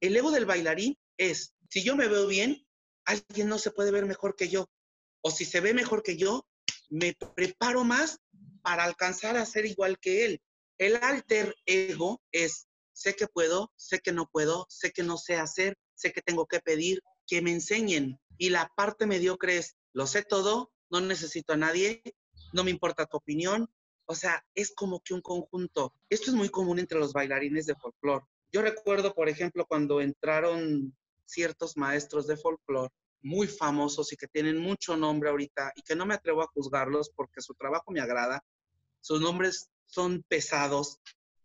el 0.00 0.16
ego 0.16 0.30
del 0.30 0.46
bailarín 0.46 0.96
es, 1.16 1.56
si 1.68 1.82
yo 1.82 1.96
me 1.96 2.06
veo 2.06 2.28
bien, 2.28 2.64
alguien 3.04 3.48
no 3.48 3.58
se 3.58 3.72
puede 3.72 3.90
ver 3.90 4.06
mejor 4.06 4.36
que 4.36 4.48
yo. 4.48 4.70
O 5.20 5.32
si 5.32 5.44
se 5.44 5.58
ve 5.58 5.74
mejor 5.74 6.04
que 6.04 6.16
yo, 6.16 6.46
me 6.90 7.16
preparo 7.34 7.82
más 7.82 8.20
para 8.62 8.84
alcanzar 8.84 9.36
a 9.36 9.46
ser 9.46 9.66
igual 9.66 9.98
que 9.98 10.26
él. 10.26 10.42
El 10.78 10.94
alter 10.94 11.52
ego 11.66 12.22
es, 12.30 12.68
sé 12.92 13.16
que 13.16 13.26
puedo, 13.26 13.72
sé 13.74 13.98
que 13.98 14.12
no 14.12 14.28
puedo, 14.30 14.64
sé 14.68 14.92
que 14.92 15.02
no 15.02 15.18
sé 15.18 15.34
hacer, 15.34 15.76
sé 15.96 16.12
que 16.12 16.22
tengo 16.22 16.46
que 16.46 16.60
pedir, 16.60 17.02
que 17.26 17.42
me 17.42 17.50
enseñen. 17.50 18.20
Y 18.38 18.50
la 18.50 18.70
parte 18.76 19.06
mediocre 19.06 19.56
es, 19.56 19.74
lo 19.92 20.06
sé 20.06 20.22
todo, 20.22 20.72
no 20.88 21.00
necesito 21.00 21.54
a 21.54 21.56
nadie, 21.56 22.00
no 22.52 22.64
me 22.64 22.70
importa 22.70 23.06
tu 23.06 23.16
opinión. 23.16 23.68
O 24.06 24.14
sea, 24.14 24.44
es 24.54 24.74
como 24.74 25.00
que 25.00 25.14
un 25.14 25.20
conjunto. 25.20 25.94
Esto 26.10 26.30
es 26.30 26.36
muy 26.36 26.48
común 26.48 26.78
entre 26.78 26.98
los 26.98 27.12
bailarines 27.12 27.66
de 27.66 27.74
folclore. 27.74 28.24
Yo 28.52 28.62
recuerdo, 28.62 29.14
por 29.14 29.28
ejemplo, 29.28 29.64
cuando 29.66 30.00
entraron 30.00 30.94
ciertos 31.24 31.76
maestros 31.76 32.26
de 32.26 32.36
folclore 32.36 32.92
muy 33.22 33.46
famosos 33.46 34.12
y 34.12 34.16
que 34.16 34.26
tienen 34.26 34.58
mucho 34.58 34.96
nombre 34.96 35.30
ahorita 35.30 35.72
y 35.76 35.82
que 35.82 35.94
no 35.94 36.04
me 36.04 36.14
atrevo 36.14 36.42
a 36.42 36.48
juzgarlos 36.48 37.10
porque 37.14 37.40
su 37.40 37.54
trabajo 37.54 37.90
me 37.90 38.00
agrada. 38.00 38.44
Sus 39.00 39.20
nombres 39.20 39.70
son 39.86 40.24
pesados 40.28 41.00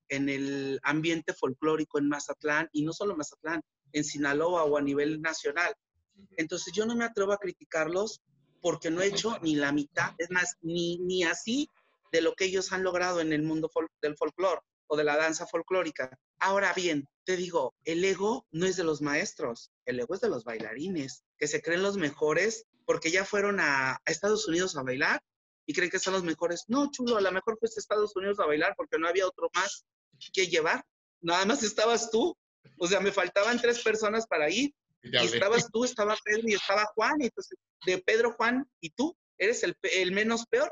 en 0.09 0.29
el 0.29 0.79
ambiente 0.83 1.33
folclórico 1.33 1.99
en 1.99 2.09
Mazatlán 2.09 2.69
y 2.71 2.83
no 2.83 2.93
solo 2.93 3.15
Mazatlán, 3.15 3.61
en 3.91 4.03
Sinaloa 4.03 4.63
o 4.63 4.77
a 4.77 4.81
nivel 4.81 5.21
nacional. 5.21 5.73
Entonces 6.37 6.73
yo 6.73 6.85
no 6.85 6.95
me 6.95 7.05
atrevo 7.05 7.31
a 7.31 7.37
criticarlos 7.37 8.21
porque 8.61 8.89
no 8.89 9.01
he 9.01 9.07
hecho 9.07 9.37
ni 9.41 9.55
la 9.55 9.71
mitad, 9.71 10.13
es 10.17 10.29
más, 10.31 10.57
ni, 10.61 10.97
ni 10.99 11.23
así 11.23 11.69
de 12.11 12.21
lo 12.21 12.35
que 12.35 12.45
ellos 12.45 12.71
han 12.71 12.83
logrado 12.83 13.19
en 13.19 13.33
el 13.33 13.43
mundo 13.43 13.69
del 14.01 14.17
folclore 14.17 14.61
o 14.87 14.95
de 14.95 15.03
la 15.03 15.17
danza 15.17 15.45
folclórica. 15.45 16.17
Ahora 16.39 16.73
bien, 16.73 17.07
te 17.25 17.35
digo, 17.35 17.75
el 17.83 18.03
ego 18.03 18.45
no 18.51 18.65
es 18.65 18.77
de 18.77 18.83
los 18.83 19.01
maestros, 19.01 19.71
el 19.85 19.99
ego 19.99 20.15
es 20.15 20.21
de 20.21 20.29
los 20.29 20.43
bailarines, 20.43 21.23
que 21.37 21.47
se 21.47 21.61
creen 21.61 21.83
los 21.83 21.97
mejores 21.97 22.65
porque 22.85 23.11
ya 23.11 23.25
fueron 23.25 23.59
a, 23.59 23.91
a 23.93 24.01
Estados 24.05 24.47
Unidos 24.47 24.77
a 24.77 24.83
bailar 24.83 25.21
y 25.65 25.73
creen 25.73 25.91
que 25.91 25.99
son 25.99 26.13
los 26.13 26.23
mejores. 26.23 26.63
No, 26.67 26.89
chulo, 26.89 27.17
a 27.17 27.21
lo 27.21 27.31
mejor 27.31 27.57
fuiste 27.59 27.79
a 27.79 27.81
Estados 27.81 28.15
Unidos 28.15 28.39
a 28.39 28.45
bailar 28.45 28.73
porque 28.77 28.97
no 28.97 29.07
había 29.07 29.27
otro 29.27 29.49
más 29.53 29.85
que 30.33 30.47
llevar. 30.47 30.85
Nada 31.21 31.45
más 31.45 31.63
estabas 31.63 32.09
tú. 32.09 32.35
O 32.79 32.87
sea, 32.87 33.01
me 33.01 33.11
faltaban 33.11 33.59
tres 33.59 33.83
personas 33.83 34.25
para 34.25 34.49
ir 34.49 34.73
estabas 35.43 35.69
tú, 35.71 35.83
estaba 35.83 36.17
Pedro 36.23 36.47
y 36.47 36.53
estaba 36.53 36.85
Juan, 36.95 37.21
y 37.21 37.25
entonces 37.25 37.57
de 37.85 37.97
Pedro, 37.99 38.33
Juan 38.33 38.69
y 38.81 38.89
tú 38.91 39.15
eres 39.37 39.63
el, 39.63 39.77
el, 39.81 40.11
menos 40.11 40.45
peor 40.47 40.71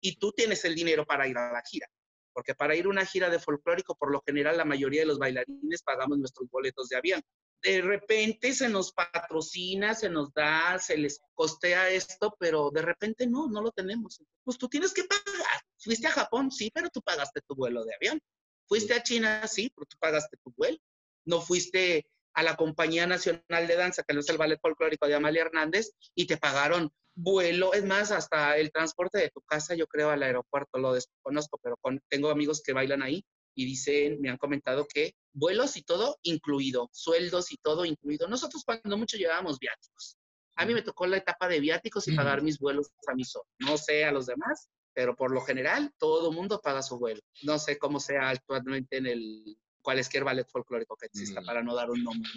y 0.00 0.16
tú 0.16 0.32
tienes 0.32 0.64
el 0.64 0.74
dinero 0.74 1.04
para 1.04 1.28
ir 1.28 1.36
a 1.36 1.52
la 1.52 1.62
gira. 1.62 1.86
Porque 2.32 2.54
para 2.54 2.74
ir 2.76 2.86
a 2.86 2.90
una 2.90 3.06
gira 3.06 3.30
de 3.30 3.38
folclórico, 3.38 3.94
por 3.96 4.10
lo 4.10 4.22
general, 4.22 4.56
la 4.58 4.64
mayoría 4.64 5.00
de 5.00 5.06
los 5.06 5.18
bailarines 5.18 5.82
pagamos 5.82 6.18
nuestros 6.18 6.50
boletos 6.50 6.88
de 6.88 6.96
avión. 6.96 7.22
De 7.62 7.80
repente 7.80 8.52
se 8.52 8.68
nos 8.68 8.92
patrocina, 8.92 9.94
se 9.94 10.10
nos 10.10 10.32
da, 10.34 10.78
se 10.78 10.98
les 10.98 11.20
costea 11.34 11.88
esto, 11.90 12.36
pero 12.38 12.70
de 12.70 12.82
repente 12.82 13.26
no, 13.26 13.48
no 13.48 13.62
lo 13.62 13.72
tenemos. 13.72 14.20
Pues 14.44 14.58
tú 14.58 14.68
tienes 14.68 14.92
que 14.92 15.04
pagar. 15.04 15.62
Fuiste 15.78 16.06
a 16.06 16.12
Japón, 16.12 16.50
sí, 16.50 16.70
pero 16.72 16.90
tú 16.90 17.00
pagaste 17.00 17.40
tu 17.40 17.54
vuelo 17.54 17.84
de 17.84 17.94
avión. 17.94 18.20
Fuiste 18.66 18.92
a 18.92 19.02
China, 19.02 19.46
sí, 19.46 19.72
pero 19.74 19.86
tú 19.86 19.96
pagaste 19.98 20.36
tu 20.44 20.52
vuelo. 20.56 20.78
No 21.24 21.40
fuiste 21.40 22.06
a 22.36 22.42
la 22.42 22.54
Compañía 22.54 23.06
Nacional 23.06 23.66
de 23.66 23.76
Danza, 23.76 24.02
que 24.06 24.12
no 24.12 24.20
es 24.20 24.28
el 24.28 24.36
Ballet 24.36 24.60
Folclórico 24.60 25.08
de 25.08 25.14
Amalia 25.14 25.42
Hernández, 25.42 25.92
y 26.14 26.26
te 26.26 26.36
pagaron 26.36 26.90
vuelo, 27.14 27.72
es 27.72 27.84
más, 27.84 28.10
hasta 28.10 28.58
el 28.58 28.70
transporte 28.70 29.18
de 29.18 29.30
tu 29.30 29.40
casa, 29.40 29.74
yo 29.74 29.86
creo, 29.86 30.10
al 30.10 30.22
aeropuerto, 30.22 30.78
lo 30.78 30.92
desconozco, 30.92 31.58
pero 31.62 31.76
tengo 32.10 32.28
amigos 32.28 32.62
que 32.62 32.74
bailan 32.74 33.02
ahí 33.02 33.24
y 33.54 33.64
dicen, 33.64 34.20
me 34.20 34.28
han 34.28 34.36
comentado 34.36 34.86
que 34.86 35.14
vuelos 35.32 35.78
y 35.78 35.82
todo 35.82 36.18
incluido, 36.22 36.90
sueldos 36.92 37.50
y 37.52 37.56
todo 37.56 37.86
incluido. 37.86 38.28
Nosotros 38.28 38.62
cuando 38.66 38.98
mucho 38.98 39.16
llevábamos 39.16 39.58
viáticos. 39.58 40.18
A 40.56 40.66
mí 40.66 40.74
me 40.74 40.82
tocó 40.82 41.06
la 41.06 41.16
etapa 41.16 41.48
de 41.48 41.60
viáticos 41.60 42.06
y 42.06 42.14
pagar 42.14 42.42
mis 42.42 42.58
vuelos 42.58 42.90
a 43.06 43.14
mí 43.14 43.24
solo. 43.24 43.46
No 43.60 43.78
sé 43.78 44.04
a 44.04 44.12
los 44.12 44.26
demás, 44.26 44.68
pero 44.92 45.16
por 45.16 45.30
lo 45.30 45.40
general 45.40 45.90
todo 45.98 46.32
mundo 46.32 46.60
paga 46.60 46.82
su 46.82 46.98
vuelo. 46.98 47.22
No 47.44 47.58
sé 47.58 47.78
cómo 47.78 47.98
sea 47.98 48.28
actualmente 48.28 48.98
en 48.98 49.06
el 49.06 49.58
cualquier 49.86 50.24
ballet 50.24 50.48
folclórico 50.50 50.96
que 50.96 51.06
exista, 51.06 51.40
mm. 51.40 51.46
para 51.46 51.62
no 51.62 51.74
dar 51.74 51.90
un 51.90 52.02
nombre. 52.02 52.30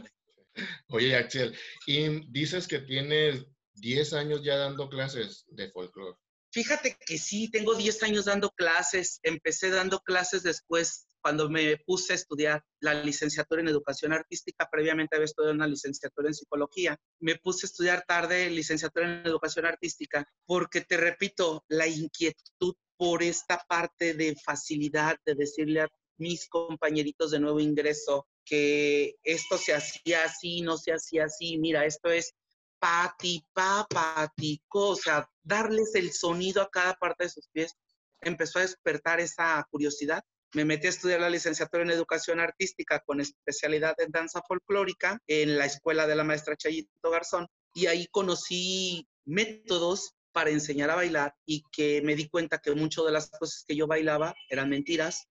Oye, 0.90 1.16
Axel, 1.16 1.58
y 1.88 2.32
dices 2.32 2.68
que 2.68 2.80
tienes 2.80 3.46
10 3.74 4.14
años 4.14 4.44
ya 4.44 4.58
dando 4.58 4.88
clases 4.88 5.46
de 5.48 5.72
folclore. 5.72 6.18
Fíjate 6.52 6.98
que 7.06 7.18
sí, 7.18 7.50
tengo 7.50 7.76
10 7.76 8.04
años 8.04 8.26
dando 8.26 8.52
clases. 8.52 9.20
Empecé 9.24 9.70
dando 9.70 10.00
clases 10.00 10.44
después 10.44 11.08
cuando 11.22 11.50
me 11.50 11.78
puse 11.86 12.14
a 12.14 12.16
estudiar 12.16 12.64
la 12.82 12.94
licenciatura 12.94 13.62
en 13.62 13.68
educación 13.68 14.14
artística. 14.14 14.68
Previamente 14.72 15.16
había 15.16 15.26
estudiado 15.26 15.54
una 15.54 15.68
licenciatura 15.68 16.28
en 16.28 16.34
psicología. 16.34 16.98
Me 17.20 17.36
puse 17.36 17.66
a 17.66 17.70
estudiar 17.70 18.04
tarde 18.08 18.50
licenciatura 18.50 19.22
en 19.22 19.28
educación 19.28 19.66
artística 19.66 20.28
porque, 20.46 20.82
te 20.82 20.98
repito, 20.98 21.64
la 21.68 21.88
inquietud 21.88 22.76
por 22.98 23.24
esta 23.24 23.64
parte 23.70 24.14
de 24.14 24.36
facilidad 24.36 25.18
de 25.26 25.36
decirle 25.36 25.82
a 25.82 25.88
mis 26.20 26.48
compañeritos 26.48 27.32
de 27.32 27.40
nuevo 27.40 27.60
ingreso 27.60 28.28
que 28.46 29.16
esto 29.24 29.58
se 29.58 29.74
hacía 29.74 30.24
así, 30.24 30.62
no 30.62 30.78
se 30.78 30.92
hacía 30.92 31.26
así, 31.26 31.58
mira, 31.58 31.86
esto 31.86 32.10
es 32.10 32.34
pati, 32.80 33.46
pa, 33.54 33.86
patico, 33.90 34.90
o 34.90 34.96
sea, 34.96 35.30
darles 35.44 35.94
el 35.96 36.12
sonido 36.12 36.62
a 36.62 36.70
cada 36.70 36.94
parte 36.96 37.26
de 37.26 37.30
sus 37.30 37.48
pies, 37.50 37.74
empezó 38.22 38.60
a 38.60 38.64
despertar 38.64 39.20
esa 39.20 39.66
curiosidad. 39.70 40.24
Me 40.54 40.66
metí 40.66 40.88
a 40.88 40.90
estudiar 40.90 41.22
la 41.22 41.30
licenciatura 41.30 41.84
en 41.84 41.92
educación 41.92 42.40
artística 42.40 43.00
con 43.06 43.22
especialidad 43.22 43.94
en 44.00 44.12
danza 44.12 44.42
folclórica 44.48 45.20
en 45.28 45.58
la 45.60 45.66
escuela 45.66 46.08
de 46.08 46.16
la 46.16 46.24
maestra 46.24 46.56
Chayito 46.56 47.12
Garzón 47.12 47.48
y 47.76 47.86
ahí 47.86 48.08
conocí 48.08 49.08
métodos 49.26 50.16
para 50.32 50.50
enseñar 50.50 50.90
a 50.90 50.96
bailar 50.96 51.36
y 51.46 51.64
que 51.72 52.02
me 52.02 52.16
di 52.16 52.28
cuenta 52.30 52.58
que 52.60 52.74
muchas 52.74 53.06
de 53.06 53.12
las 53.12 53.30
cosas 53.30 53.64
que 53.68 53.76
yo 53.76 53.86
bailaba 53.86 54.34
eran 54.50 54.70
mentiras, 54.70 55.28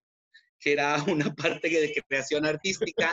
que 0.61 0.73
era 0.73 0.97
una 1.09 1.35
parte 1.35 1.69
de 1.69 2.05
creación 2.07 2.45
artística, 2.45 3.13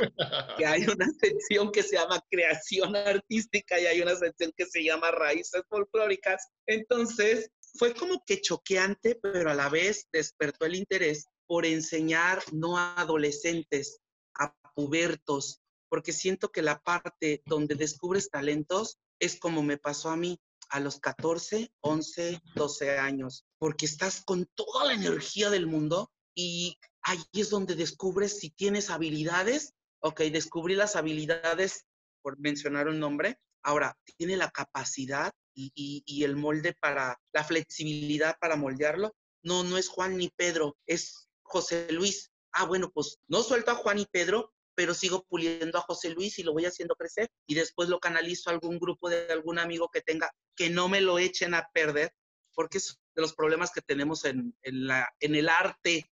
que 0.58 0.66
hay 0.66 0.84
una 0.84 1.08
sección 1.20 1.72
que 1.72 1.84
se 1.84 1.96
llama 1.96 2.24
creación 2.30 2.96
artística 2.96 3.80
y 3.80 3.86
hay 3.86 4.02
una 4.02 4.16
sección 4.16 4.52
que 4.56 4.66
se 4.66 4.84
llama 4.84 5.12
raíces 5.12 5.64
folclóricas. 5.70 6.48
Entonces, 6.68 7.50
fue 7.78 7.94
como 7.94 8.24
que 8.26 8.42
choqueante, 8.42 9.16
pero 9.22 9.50
a 9.50 9.56
la 9.56 9.70
vez 9.70 10.08
despertó 10.12 10.66
el 10.66 10.76
interés 10.76 11.28
por 11.46 11.66
enseñar 11.66 12.42
no 12.52 12.78
a 12.78 12.96
adolescentes, 12.96 14.00
a 14.40 14.54
pubertos, 14.74 15.62
porque 15.90 16.14
siento 16.14 16.52
que 16.52 16.62
la 16.62 16.82
parte 16.82 17.44
donde 17.46 17.76
descubres 17.76 18.30
talentos 18.30 18.98
es 19.20 19.40
como 19.40 19.64
me 19.64 19.78
pasó 19.78 20.10
a 20.10 20.18
mí 20.18 20.40
a 20.70 20.80
los 20.80 21.00
14, 21.00 21.72
11, 21.82 22.42
12 22.56 22.98
años, 22.98 23.46
porque 23.60 23.86
estás 23.86 24.24
con 24.26 24.48
toda 24.56 24.86
la 24.86 24.94
energía 24.94 25.50
del 25.50 25.68
mundo 25.68 26.12
y 26.34 26.78
ahí 27.06 27.24
es 27.34 27.50
donde 27.50 27.76
descubres 27.76 28.40
si 28.40 28.50
tienes 28.50 28.90
habilidades. 28.90 29.74
Ok, 30.00 30.22
descubrí 30.24 30.76
las 30.76 30.96
habilidades, 30.96 31.86
por 32.22 32.38
mencionar 32.40 32.88
un 32.88 33.00
nombre. 33.00 33.40
Ahora, 33.64 33.96
tiene 34.18 34.36
la 34.36 34.50
capacidad 34.50 35.32
y, 35.54 36.24
el 36.24 36.36
molde 36.36 36.76
para, 36.82 37.20
la 37.32 37.44
flexibilidad 37.44 38.36
para 38.40 38.56
moldearlo. 38.56 39.16
No, 39.44 39.64
no 39.64 39.78
es 39.78 39.88
Juan 39.88 40.18
ni 40.18 40.30
Pedro, 40.30 40.76
es 40.88 41.30
José 41.44 41.92
Luis. 41.92 42.32
Ah, 42.52 42.66
bueno, 42.66 42.92
pues 42.92 43.20
no 43.28 43.44
suelto 43.44 43.72
a 43.72 43.76
Juan 43.76 44.00
y 44.00 44.06
Pedro, 44.06 44.52
pero 44.76 44.94
sigo 44.94 45.24
puliendo 45.30 45.78
a 45.78 45.82
José 45.82 46.10
Luis 46.10 46.40
y 46.40 46.44
lo 46.44 46.54
voy 46.54 46.66
haciendo 46.66 46.96
crecer 46.96 47.30
y 47.48 47.54
después 47.56 47.88
lo 47.90 48.00
canalizo 48.00 48.50
a 48.50 48.54
algún 48.54 48.80
grupo 48.80 49.10
de 49.10 49.32
algún 49.32 49.60
amigo 49.60 49.90
que 49.90 50.02
tenga, 50.02 50.32
que 50.56 50.70
no 50.70 50.90
me 50.90 51.02
lo 51.02 51.20
echen 51.20 51.54
a 51.54 51.70
perder, 51.74 52.12
porque 52.54 52.80
es 52.80 52.98
de 53.16 53.22
los 53.22 53.36
problemas 53.36 53.72
que 53.72 53.82
tenemos 53.82 54.26
en 54.26 54.56
el 54.64 55.50
arte. 55.50 56.10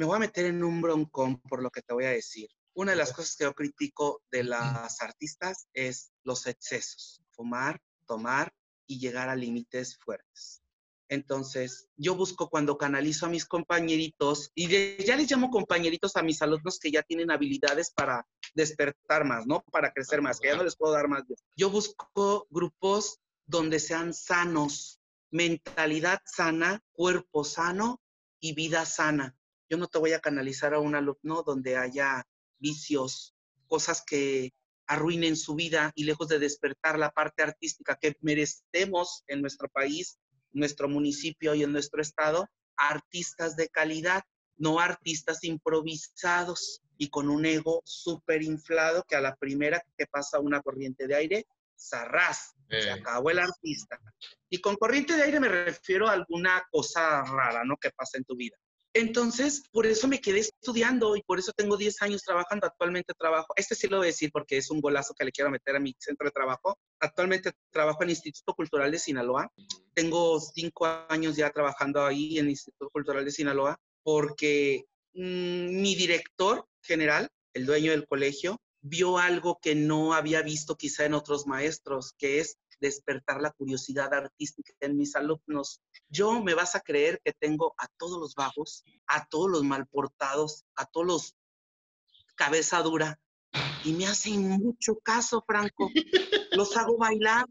Me 0.00 0.06
voy 0.06 0.16
a 0.16 0.20
meter 0.20 0.46
en 0.46 0.64
un 0.64 0.80
broncón 0.80 1.42
por 1.42 1.62
lo 1.62 1.68
que 1.68 1.82
te 1.82 1.92
voy 1.92 2.06
a 2.06 2.10
decir. 2.10 2.48
Una 2.72 2.92
de 2.92 2.96
las 2.96 3.12
cosas 3.12 3.36
que 3.36 3.44
yo 3.44 3.52
critico 3.52 4.22
de 4.30 4.44
las 4.44 5.02
artistas 5.02 5.68
es 5.74 6.10
los 6.24 6.46
excesos, 6.46 7.20
fumar, 7.32 7.82
tomar 8.06 8.50
y 8.86 8.98
llegar 8.98 9.28
a 9.28 9.36
límites 9.36 9.98
fuertes. 9.98 10.62
Entonces, 11.10 11.90
yo 11.98 12.14
busco 12.14 12.48
cuando 12.48 12.78
canalizo 12.78 13.26
a 13.26 13.28
mis 13.28 13.44
compañeritos, 13.44 14.50
y 14.54 14.68
ya 15.04 15.16
les 15.16 15.30
llamo 15.30 15.50
compañeritos 15.50 16.16
a 16.16 16.22
mis 16.22 16.40
alumnos 16.40 16.78
que 16.78 16.90
ya 16.90 17.02
tienen 17.02 17.30
habilidades 17.30 17.90
para 17.90 18.26
despertar 18.54 19.26
más, 19.26 19.46
¿no? 19.46 19.62
Para 19.70 19.92
crecer 19.92 20.22
más, 20.22 20.40
que 20.40 20.48
ya 20.48 20.56
no 20.56 20.64
les 20.64 20.76
puedo 20.76 20.94
dar 20.94 21.08
más. 21.08 21.24
Yo 21.56 21.68
busco 21.68 22.46
grupos 22.48 23.20
donde 23.44 23.78
sean 23.78 24.14
sanos, 24.14 24.98
mentalidad 25.30 26.22
sana, 26.24 26.82
cuerpo 26.90 27.44
sano 27.44 28.00
y 28.40 28.54
vida 28.54 28.86
sana. 28.86 29.36
Yo 29.70 29.78
no 29.78 29.86
te 29.86 29.98
voy 29.98 30.12
a 30.12 30.20
canalizar 30.20 30.74
a 30.74 30.80
un 30.80 30.96
alumno 30.96 31.44
donde 31.44 31.76
haya 31.76 32.26
vicios, 32.58 33.36
cosas 33.68 34.02
que 34.04 34.52
arruinen 34.86 35.36
su 35.36 35.54
vida 35.54 35.92
y 35.94 36.04
lejos 36.04 36.26
de 36.26 36.40
despertar 36.40 36.98
la 36.98 37.12
parte 37.12 37.44
artística 37.44 37.96
que 37.96 38.16
merecemos 38.20 39.22
en 39.28 39.40
nuestro 39.40 39.68
país, 39.68 40.18
nuestro 40.50 40.88
municipio 40.88 41.54
y 41.54 41.62
en 41.62 41.70
nuestro 41.70 42.02
estado 42.02 42.48
artistas 42.76 43.54
de 43.54 43.68
calidad, 43.68 44.22
no 44.56 44.80
artistas 44.80 45.44
improvisados 45.44 46.82
y 46.96 47.08
con 47.08 47.30
un 47.30 47.46
ego 47.46 47.80
súper 47.84 48.42
inflado 48.42 49.04
que 49.08 49.14
a 49.14 49.20
la 49.20 49.36
primera 49.36 49.80
que 49.96 50.06
pasa 50.06 50.40
una 50.40 50.60
corriente 50.60 51.06
de 51.06 51.14
aire, 51.14 51.46
zarrás, 51.78 52.54
se 52.68 52.90
acabó 52.90 53.30
el 53.30 53.38
artista. 53.38 54.00
Y 54.48 54.60
con 54.60 54.76
corriente 54.76 55.16
de 55.16 55.22
aire 55.22 55.40
me 55.40 55.48
refiero 55.48 56.08
a 56.08 56.12
alguna 56.12 56.62
cosa 56.70 57.22
rara, 57.22 57.64
¿no? 57.64 57.76
Que 57.76 57.90
pasa 57.90 58.18
en 58.18 58.24
tu 58.24 58.34
vida. 58.34 58.56
Entonces, 58.92 59.62
por 59.70 59.86
eso 59.86 60.08
me 60.08 60.20
quedé 60.20 60.40
estudiando 60.40 61.16
y 61.16 61.22
por 61.22 61.38
eso 61.38 61.52
tengo 61.52 61.76
10 61.76 62.02
años 62.02 62.22
trabajando. 62.22 62.66
Actualmente 62.66 63.14
trabajo, 63.14 63.52
este 63.56 63.76
sí 63.76 63.86
lo 63.86 63.98
voy 63.98 64.06
a 64.06 64.08
decir 64.08 64.30
porque 64.32 64.56
es 64.56 64.70
un 64.70 64.80
golazo 64.80 65.14
que 65.14 65.24
le 65.24 65.30
quiero 65.30 65.50
meter 65.50 65.76
a 65.76 65.80
mi 65.80 65.94
centro 65.98 66.26
de 66.26 66.32
trabajo. 66.32 66.76
Actualmente 66.98 67.52
trabajo 67.70 68.02
en 68.02 68.08
el 68.08 68.16
Instituto 68.16 68.54
Cultural 68.54 68.90
de 68.90 68.98
Sinaloa. 68.98 69.52
Tengo 69.94 70.40
cinco 70.40 70.86
años 71.08 71.36
ya 71.36 71.50
trabajando 71.50 72.04
ahí 72.04 72.38
en 72.38 72.46
el 72.46 72.50
Instituto 72.50 72.90
Cultural 72.90 73.24
de 73.24 73.30
Sinaloa 73.30 73.78
porque 74.02 74.86
mmm, 75.14 75.80
mi 75.80 75.94
director 75.94 76.66
general, 76.82 77.28
el 77.54 77.66
dueño 77.66 77.92
del 77.92 78.06
colegio, 78.06 78.60
vio 78.82 79.18
algo 79.18 79.58
que 79.60 79.74
no 79.74 80.14
había 80.14 80.42
visto 80.42 80.76
quizá 80.76 81.04
en 81.04 81.14
otros 81.14 81.46
maestros, 81.46 82.14
que 82.18 82.40
es 82.40 82.56
despertar 82.80 83.40
la 83.40 83.50
curiosidad 83.52 84.12
artística 84.12 84.72
en 84.80 84.96
mis 84.96 85.14
alumnos. 85.16 85.80
Yo 86.08 86.42
me 86.42 86.54
vas 86.54 86.74
a 86.74 86.80
creer 86.80 87.20
que 87.24 87.32
tengo 87.32 87.74
a 87.78 87.86
todos 87.98 88.18
los 88.18 88.34
vagos, 88.34 88.84
a 89.06 89.26
todos 89.26 89.50
los 89.50 89.62
malportados, 89.62 90.64
a 90.76 90.86
todos 90.86 91.06
los 91.06 91.36
cabeza 92.34 92.80
dura, 92.80 93.20
y 93.84 93.92
me 93.92 94.06
hacen 94.06 94.48
mucho 94.48 94.96
caso, 94.96 95.44
Franco. 95.46 95.90
Los 96.52 96.76
hago 96.76 96.96
bailar, 96.96 97.46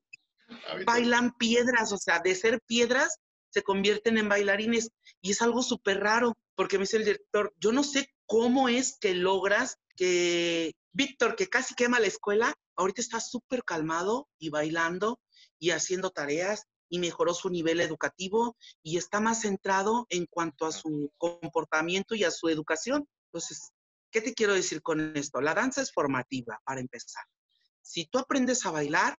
bailan 0.85 1.31
piedras, 1.33 1.91
o 1.91 1.97
sea, 1.97 2.19
de 2.19 2.35
ser 2.35 2.61
piedras 2.61 3.19
se 3.49 3.63
convierten 3.63 4.17
en 4.17 4.29
bailarines. 4.29 4.91
Y 5.21 5.31
es 5.31 5.41
algo 5.41 5.63
súper 5.63 5.99
raro, 5.99 6.37
porque 6.55 6.77
me 6.77 6.83
dice 6.83 6.97
el 6.97 7.05
director, 7.05 7.53
yo 7.59 7.71
no 7.71 7.83
sé 7.83 8.09
cómo 8.25 8.69
es 8.69 8.97
que 8.99 9.13
logras 9.15 9.77
que 9.95 10.75
Víctor, 10.93 11.35
que 11.35 11.47
casi 11.47 11.75
quema 11.75 11.99
la 11.99 12.07
escuela, 12.07 12.53
ahorita 12.79 13.01
está 13.01 13.19
súper 13.19 13.63
calmado 13.65 14.29
y 14.39 14.49
bailando 14.49 15.19
y 15.59 15.71
haciendo 15.71 16.11
tareas 16.11 16.65
y 16.87 16.99
mejoró 16.99 17.33
su 17.33 17.49
nivel 17.49 17.81
educativo 17.81 18.57
y 18.81 18.97
está 18.97 19.19
más 19.19 19.41
centrado 19.41 20.07
en 20.09 20.25
cuanto 20.25 20.65
a 20.65 20.71
su 20.71 21.11
comportamiento 21.17 22.15
y 22.15 22.23
a 22.23 22.31
su 22.31 22.47
educación. 22.47 23.07
Entonces, 23.25 23.73
¿qué 24.11 24.21
te 24.21 24.33
quiero 24.33 24.53
decir 24.53 24.81
con 24.81 25.15
esto? 25.15 25.41
La 25.41 25.53
danza 25.53 25.81
es 25.81 25.91
formativa, 25.91 26.59
para 26.65 26.79
empezar. 26.79 27.23
Si 27.81 28.05
tú 28.05 28.17
aprendes 28.17 28.65
a 28.65 28.71
bailar, 28.71 29.17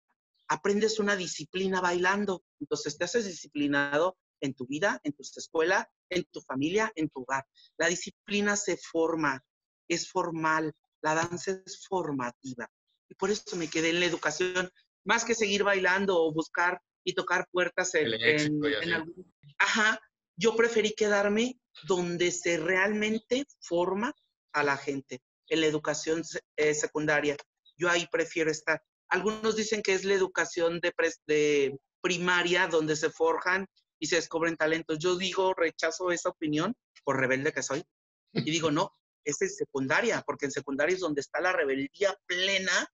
aprendes 0.48 0.98
una 1.00 1.18
disciplina 1.18 1.82
bailando. 1.82 2.44
Entonces, 2.62 2.98
te 2.98 3.04
haces 3.04 3.26
disciplinado 3.26 4.18
en 4.40 4.54
tu 4.54 4.66
vida, 4.68 5.02
en 5.04 5.12
tu 5.12 5.22
escuela, 5.22 5.92
en 6.10 6.24
tu 6.32 6.42
familia, 6.42 6.92
en 6.96 7.10
tu 7.10 7.24
hogar. 7.24 7.46
La 7.78 7.88
disciplina 7.88 8.56
se 8.56 8.78
forma, 8.78 9.44
es 9.90 10.10
formal. 10.10 10.74
La 11.02 11.14
danza 11.14 11.62
es 11.66 11.86
formativa. 11.88 12.70
Y 13.10 13.16
por 13.16 13.32
eso 13.32 13.56
me 13.56 13.70
quedé 13.70 13.90
en 13.90 14.00
la 14.00 14.06
educación, 14.06 14.70
más 15.04 15.26
que 15.26 15.36
seguir 15.36 15.64
bailando 15.64 16.22
o 16.22 16.32
buscar 16.32 16.80
y 17.04 17.14
tocar 17.14 17.48
puertas 17.52 17.96
en, 17.96 18.14
en, 18.14 18.94
algún... 18.94 19.34
Ajá, 19.58 20.00
yo 20.38 20.56
preferí 20.56 20.94
quedarme 20.94 21.60
donde 21.84 22.32
se 22.32 22.58
realmente 22.58 23.46
forma 23.60 24.14
a 24.54 24.64
la 24.64 24.78
gente, 24.78 25.22
en 25.48 25.62
la 25.62 25.68
educación 25.68 26.24
eh, 26.56 26.74
secundaria. 26.74 27.36
Yo 27.78 27.90
ahí 27.90 28.08
prefiero 28.12 28.52
estar. 28.52 28.82
Algunos 29.10 29.56
dicen 29.56 29.82
que 29.82 29.94
es 29.94 30.06
la 30.06 30.14
educación 30.14 30.80
de, 30.80 30.94
de 31.28 31.78
primaria 32.02 32.68
donde 32.68 32.96
se 32.96 33.10
forjan 33.10 33.66
y 34.00 34.08
se 34.08 34.18
descubren 34.18 34.56
talentos. 34.56 35.00
Yo 35.00 35.18
digo, 35.18 35.54
rechazo 35.54 36.12
esa 36.12 36.30
opinión 36.30 36.76
por 37.04 37.20
rebelde 37.20 37.52
que 37.52 37.64
soy. 37.64 37.84
Y 38.34 38.50
digo, 38.52 38.72
no, 38.72 38.92
es 39.24 39.42
en 39.42 39.50
secundaria, 39.50 40.24
porque 40.26 40.46
en 40.46 40.52
secundaria 40.52 40.96
es 40.96 41.02
donde 41.02 41.22
está 41.22 41.42
la 41.42 41.52
rebeldía 41.52 42.16
plena 42.26 42.88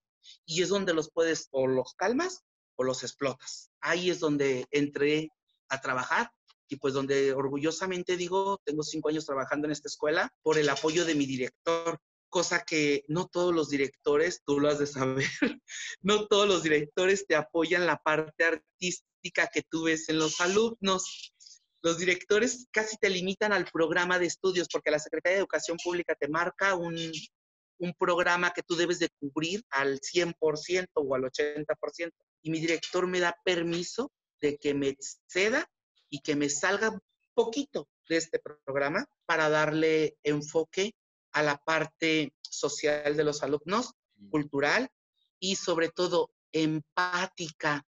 y 0.45 0.61
es 0.61 0.69
donde 0.69 0.93
los 0.93 1.11
puedes 1.11 1.47
o 1.51 1.67
los 1.67 1.93
calmas 1.95 2.43
o 2.75 2.83
los 2.83 3.03
explotas. 3.03 3.69
Ahí 3.81 4.09
es 4.09 4.19
donde 4.19 4.65
entré 4.71 5.29
a 5.69 5.81
trabajar 5.81 6.31
y 6.67 6.77
pues 6.77 6.93
donde 6.93 7.33
orgullosamente 7.33 8.17
digo, 8.17 8.59
tengo 8.63 8.83
cinco 8.83 9.09
años 9.09 9.25
trabajando 9.25 9.67
en 9.67 9.71
esta 9.71 9.87
escuela 9.87 10.31
por 10.41 10.57
el 10.57 10.69
apoyo 10.69 11.05
de 11.05 11.15
mi 11.15 11.25
director. 11.25 11.99
cosa 12.29 12.65
que 12.65 13.05
no 13.07 13.27
todos 13.27 13.55
los 13.55 13.69
directores, 13.69 14.41
tú 14.45 14.59
lo 14.59 14.67
has 14.67 14.79
de 14.79 14.87
saber, 14.87 15.25
no 16.01 16.27
todos 16.27 16.47
los 16.47 16.63
directores 16.63 17.25
te 17.27 17.35
apoyan 17.35 17.85
la 17.85 17.97
parte 17.97 18.43
artística 18.43 19.47
que 19.47 19.63
tú 19.69 19.83
ves 19.83 20.09
en 20.09 20.19
los 20.19 20.41
alumnos. 20.41 21.33
Los 21.81 21.97
directores 21.97 22.67
casi 22.71 22.97
te 22.97 23.09
limitan 23.09 23.53
al 23.53 23.65
programa 23.71 24.19
de 24.19 24.25
estudios 24.25 24.67
porque 24.69 24.91
la 24.91 24.99
Secretaría 24.99 25.35
de 25.35 25.41
Educación 25.41 25.77
Pública 25.81 26.15
te 26.19 26.27
marca 26.27 26.75
un, 26.75 26.97
un 27.77 27.93
programa 27.93 28.51
que 28.51 28.63
tú 28.63 28.75
debes 28.75 28.99
de 28.99 29.09
cubrir 29.19 29.63
al 29.69 29.99
100% 29.99 30.87
o 30.93 31.15
al 31.15 31.23
80%. 31.23 32.11
Y 32.41 32.51
mi 32.51 32.59
director 32.59 33.07
me 33.07 33.19
da 33.19 33.35
permiso 33.43 34.11
de 34.41 34.57
que 34.57 34.73
me 34.73 34.89
exceda 34.89 35.69
y 36.09 36.19
que 36.19 36.35
me 36.35 36.49
salga 36.49 36.99
poquito 37.33 37.89
de 38.07 38.17
este 38.17 38.39
programa 38.39 39.05
para 39.25 39.49
darle 39.49 40.17
enfoque 40.23 40.93
a 41.31 41.43
la 41.43 41.57
parte 41.57 42.33
social 42.41 43.17
de 43.17 43.23
los 43.23 43.43
alumnos, 43.43 43.93
cultural 44.29 44.89
y 45.39 45.57
sobre 45.57 45.89
todo 45.89 46.31
empática, 46.51 47.85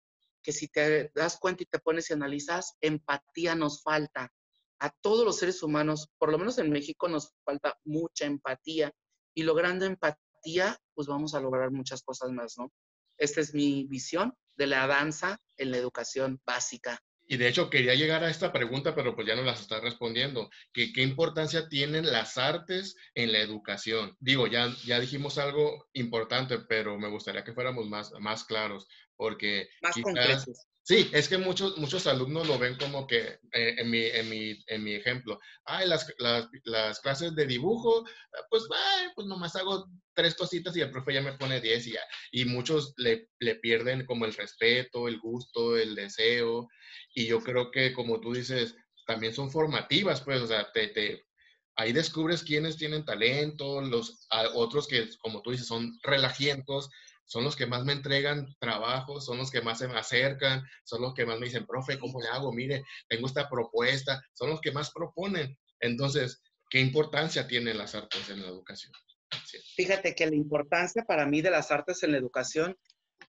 que 0.44 0.52
si 0.52 0.68
te 0.68 1.12
das 1.16 1.38
cuenta 1.38 1.64
y 1.64 1.66
te 1.66 1.80
pones 1.80 2.10
y 2.10 2.14
analizas, 2.14 2.76
empatía 2.82 3.56
nos 3.56 3.82
falta. 3.82 4.32
A 4.80 4.90
todos 4.90 5.26
los 5.26 5.38
seres 5.38 5.62
humanos, 5.64 6.10
por 6.18 6.32
lo 6.32 6.38
menos 6.38 6.58
en 6.58 6.70
México, 6.70 7.08
nos 7.08 7.34
falta 7.44 7.78
mucha 7.84 8.26
empatía 8.26 8.92
y 9.34 9.44
logrando 9.44 9.86
empatía, 9.86 10.78
pues 10.94 11.08
vamos 11.08 11.34
a 11.34 11.40
lograr 11.40 11.72
muchas 11.72 12.04
cosas 12.04 12.32
más, 12.32 12.58
¿no? 12.58 12.72
Esta 13.18 13.42
es 13.42 13.54
mi 13.54 13.86
visión 13.86 14.34
de 14.56 14.68
la 14.68 14.88
danza 14.88 15.40
en 15.58 15.72
la 15.72 15.78
educación 15.78 16.42
básica. 16.46 17.00
Y 17.28 17.38
de 17.38 17.48
hecho 17.48 17.70
quería 17.70 17.96
llegar 17.96 18.24
a 18.24 18.30
esta 18.30 18.52
pregunta, 18.52 18.94
pero 18.94 19.16
pues 19.16 19.26
ya 19.26 19.36
no 19.36 19.44
las 19.44 19.62
está 19.62 19.80
respondiendo. 19.80 20.50
¿Qué, 20.74 20.92
¿Qué, 20.92 21.02
importancia 21.02 21.70
tienen 21.70 22.12
las 22.12 22.38
artes 22.38 22.98
en 23.16 23.32
la 23.32 23.40
educación? 23.40 24.18
Digo, 24.20 24.48
ya, 24.48 24.76
ya 24.86 25.00
dijimos 25.00 25.38
algo 25.38 25.88
importante, 25.94 26.60
pero 26.60 26.98
me 27.00 27.10
gustaría 27.10 27.44
que 27.44 27.54
fuéramos 27.54 27.88
más, 27.88 28.12
más 28.20 28.44
claros, 28.44 28.88
porque 29.16 29.70
más 29.82 29.96
concretos. 29.96 30.68
Sí, 30.84 31.10
es 31.14 31.30
que 31.30 31.38
muchos, 31.38 31.78
muchos 31.78 32.08
alumnos 32.08 32.48
lo 32.48 32.58
ven 32.58 32.76
como 32.76 33.06
que, 33.06 33.40
eh, 33.54 33.76
en, 33.78 33.90
mi, 33.92 34.02
en, 34.02 34.30
mi, 34.30 34.60
en, 34.66 34.84
mi, 34.84 34.96
ejemplo, 34.96 35.40
ay, 35.66 35.88
las, 35.88 36.12
las, 36.18 36.48
las, 36.64 37.00
clases 37.02 37.36
de 37.36 37.46
dibujo, 37.46 38.04
pues, 38.50 38.64
ay, 38.74 39.10
pues 39.16 39.28
nomás 39.28 39.56
hago 39.56 39.88
tres 40.16 40.34
cositas 40.34 40.76
y 40.76 40.82
el 40.82 40.90
profe 40.90 41.14
ya 41.14 41.22
me 41.22 41.34
pone 41.34 41.62
diez 41.62 41.86
y 41.86 41.94
ya. 41.94 42.02
Y 42.32 42.46
muchos 42.46 42.94
le, 42.98 43.30
le, 43.40 43.56
pierden 43.56 44.06
como 44.08 44.26
el 44.26 44.34
respeto, 44.34 45.08
el 45.08 45.20
gusto, 45.20 45.78
el 45.78 45.94
deseo. 45.94 46.68
Y 47.14 47.28
yo 47.28 47.42
creo 47.42 47.70
que, 47.70 47.94
como 47.94 48.20
tú 48.20 48.34
dices, 48.34 48.76
también 49.06 49.36
son 49.36 49.52
formativas, 49.52 50.22
pues, 50.22 50.42
o 50.42 50.48
sea, 50.48 50.72
te, 50.72 50.88
te, 50.88 51.24
ahí 51.76 51.94
descubres 51.94 52.44
quiénes 52.44 52.78
tienen 52.78 53.06
talento, 53.06 53.82
los 53.82 54.28
otros 54.56 54.88
que, 54.88 55.08
como 55.20 55.44
tú 55.44 55.52
dices, 55.52 55.68
son 55.68 56.00
relajientos 56.02 56.90
son 57.32 57.46
los 57.46 57.56
que 57.56 57.66
más 57.66 57.86
me 57.86 57.94
entregan 57.94 58.46
trabajo, 58.60 59.22
son 59.22 59.38
los 59.38 59.50
que 59.50 59.62
más 59.62 59.80
se 59.80 59.88
me 59.88 59.98
acercan, 59.98 60.68
son 60.84 61.02
los 61.02 61.14
que 61.14 61.26
más 61.26 61.40
me 61.40 61.46
dicen, 61.46 61.66
profe, 61.66 61.98
¿cómo 61.98 62.20
le 62.20 62.28
hago? 62.28 62.52
Mire, 62.52 62.84
tengo 63.08 63.26
esta 63.26 63.48
propuesta, 63.48 64.22
son 64.34 64.50
los 64.50 64.60
que 64.60 64.74
más 64.74 64.92
proponen. 64.92 65.58
Entonces, 65.80 66.42
¿qué 66.70 66.82
importancia 66.82 67.48
tienen 67.48 67.78
las 67.78 67.96
artes 67.96 68.28
en 68.30 68.42
la 68.42 68.50
educación? 68.50 68.92
Fíjate 69.78 70.14
que 70.14 70.26
la 70.26 70.36
importancia 70.36 71.06
para 71.06 71.26
mí 71.26 71.42
de 71.42 71.52
las 71.52 71.72
artes 71.72 72.04
en 72.04 72.12
la 72.12 72.18
educación 72.18 72.76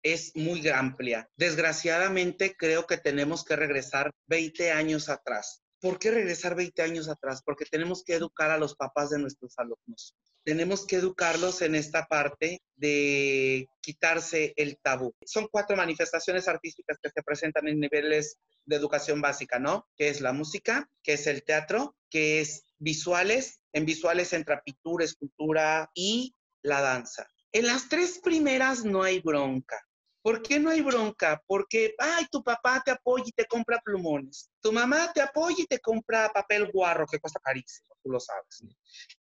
es 0.02 0.32
muy 0.34 0.68
amplia. 0.70 1.30
Desgraciadamente, 1.36 2.56
creo 2.58 2.88
que 2.88 2.98
tenemos 2.98 3.44
que 3.44 3.54
regresar 3.54 4.10
20 4.26 4.72
años 4.72 5.08
atrás. 5.08 5.62
¿Por 5.80 6.00
qué 6.00 6.10
regresar 6.10 6.56
20 6.56 6.82
años 6.82 7.08
atrás? 7.08 7.42
Porque 7.44 7.64
tenemos 7.64 8.02
que 8.02 8.14
educar 8.14 8.50
a 8.50 8.58
los 8.58 8.74
papás 8.74 9.10
de 9.10 9.20
nuestros 9.20 9.56
alumnos 9.56 10.16
tenemos 10.44 10.86
que 10.86 10.96
educarlos 10.96 11.62
en 11.62 11.74
esta 11.74 12.06
parte 12.06 12.60
de 12.76 13.66
quitarse 13.80 14.52
el 14.56 14.78
tabú. 14.78 15.14
Son 15.24 15.48
cuatro 15.50 15.76
manifestaciones 15.76 16.48
artísticas 16.48 16.98
que 17.02 17.10
se 17.10 17.22
presentan 17.22 17.66
en 17.68 17.80
niveles 17.80 18.36
de 18.66 18.76
educación 18.76 19.20
básica, 19.20 19.58
¿no? 19.58 19.86
Que 19.96 20.08
es 20.08 20.20
la 20.20 20.32
música, 20.32 20.88
que 21.02 21.14
es 21.14 21.26
el 21.26 21.42
teatro, 21.44 21.96
que 22.10 22.40
es 22.40 22.64
visuales, 22.78 23.60
en 23.72 23.86
visuales 23.86 24.32
entra 24.32 24.62
pintura, 24.62 25.04
escultura 25.04 25.90
y 25.94 26.34
la 26.62 26.80
danza. 26.80 27.26
En 27.52 27.66
las 27.66 27.88
tres 27.88 28.20
primeras 28.22 28.84
no 28.84 29.02
hay 29.02 29.20
bronca. 29.20 29.80
¿Por 30.24 30.40
qué 30.40 30.58
no 30.58 30.70
hay 30.70 30.80
bronca? 30.80 31.42
Porque, 31.46 31.94
ay, 31.98 32.24
tu 32.32 32.42
papá 32.42 32.82
te 32.82 32.90
apoya 32.90 33.24
y 33.26 33.32
te 33.32 33.44
compra 33.44 33.78
plumones. 33.84 34.50
Tu 34.58 34.72
mamá 34.72 35.12
te 35.12 35.20
apoya 35.20 35.56
y 35.58 35.66
te 35.66 35.78
compra 35.80 36.30
papel 36.32 36.72
guarro, 36.72 37.04
que 37.06 37.18
cuesta 37.18 37.38
carísimo, 37.40 37.94
tú 38.02 38.10
lo 38.10 38.18
sabes. 38.18 38.64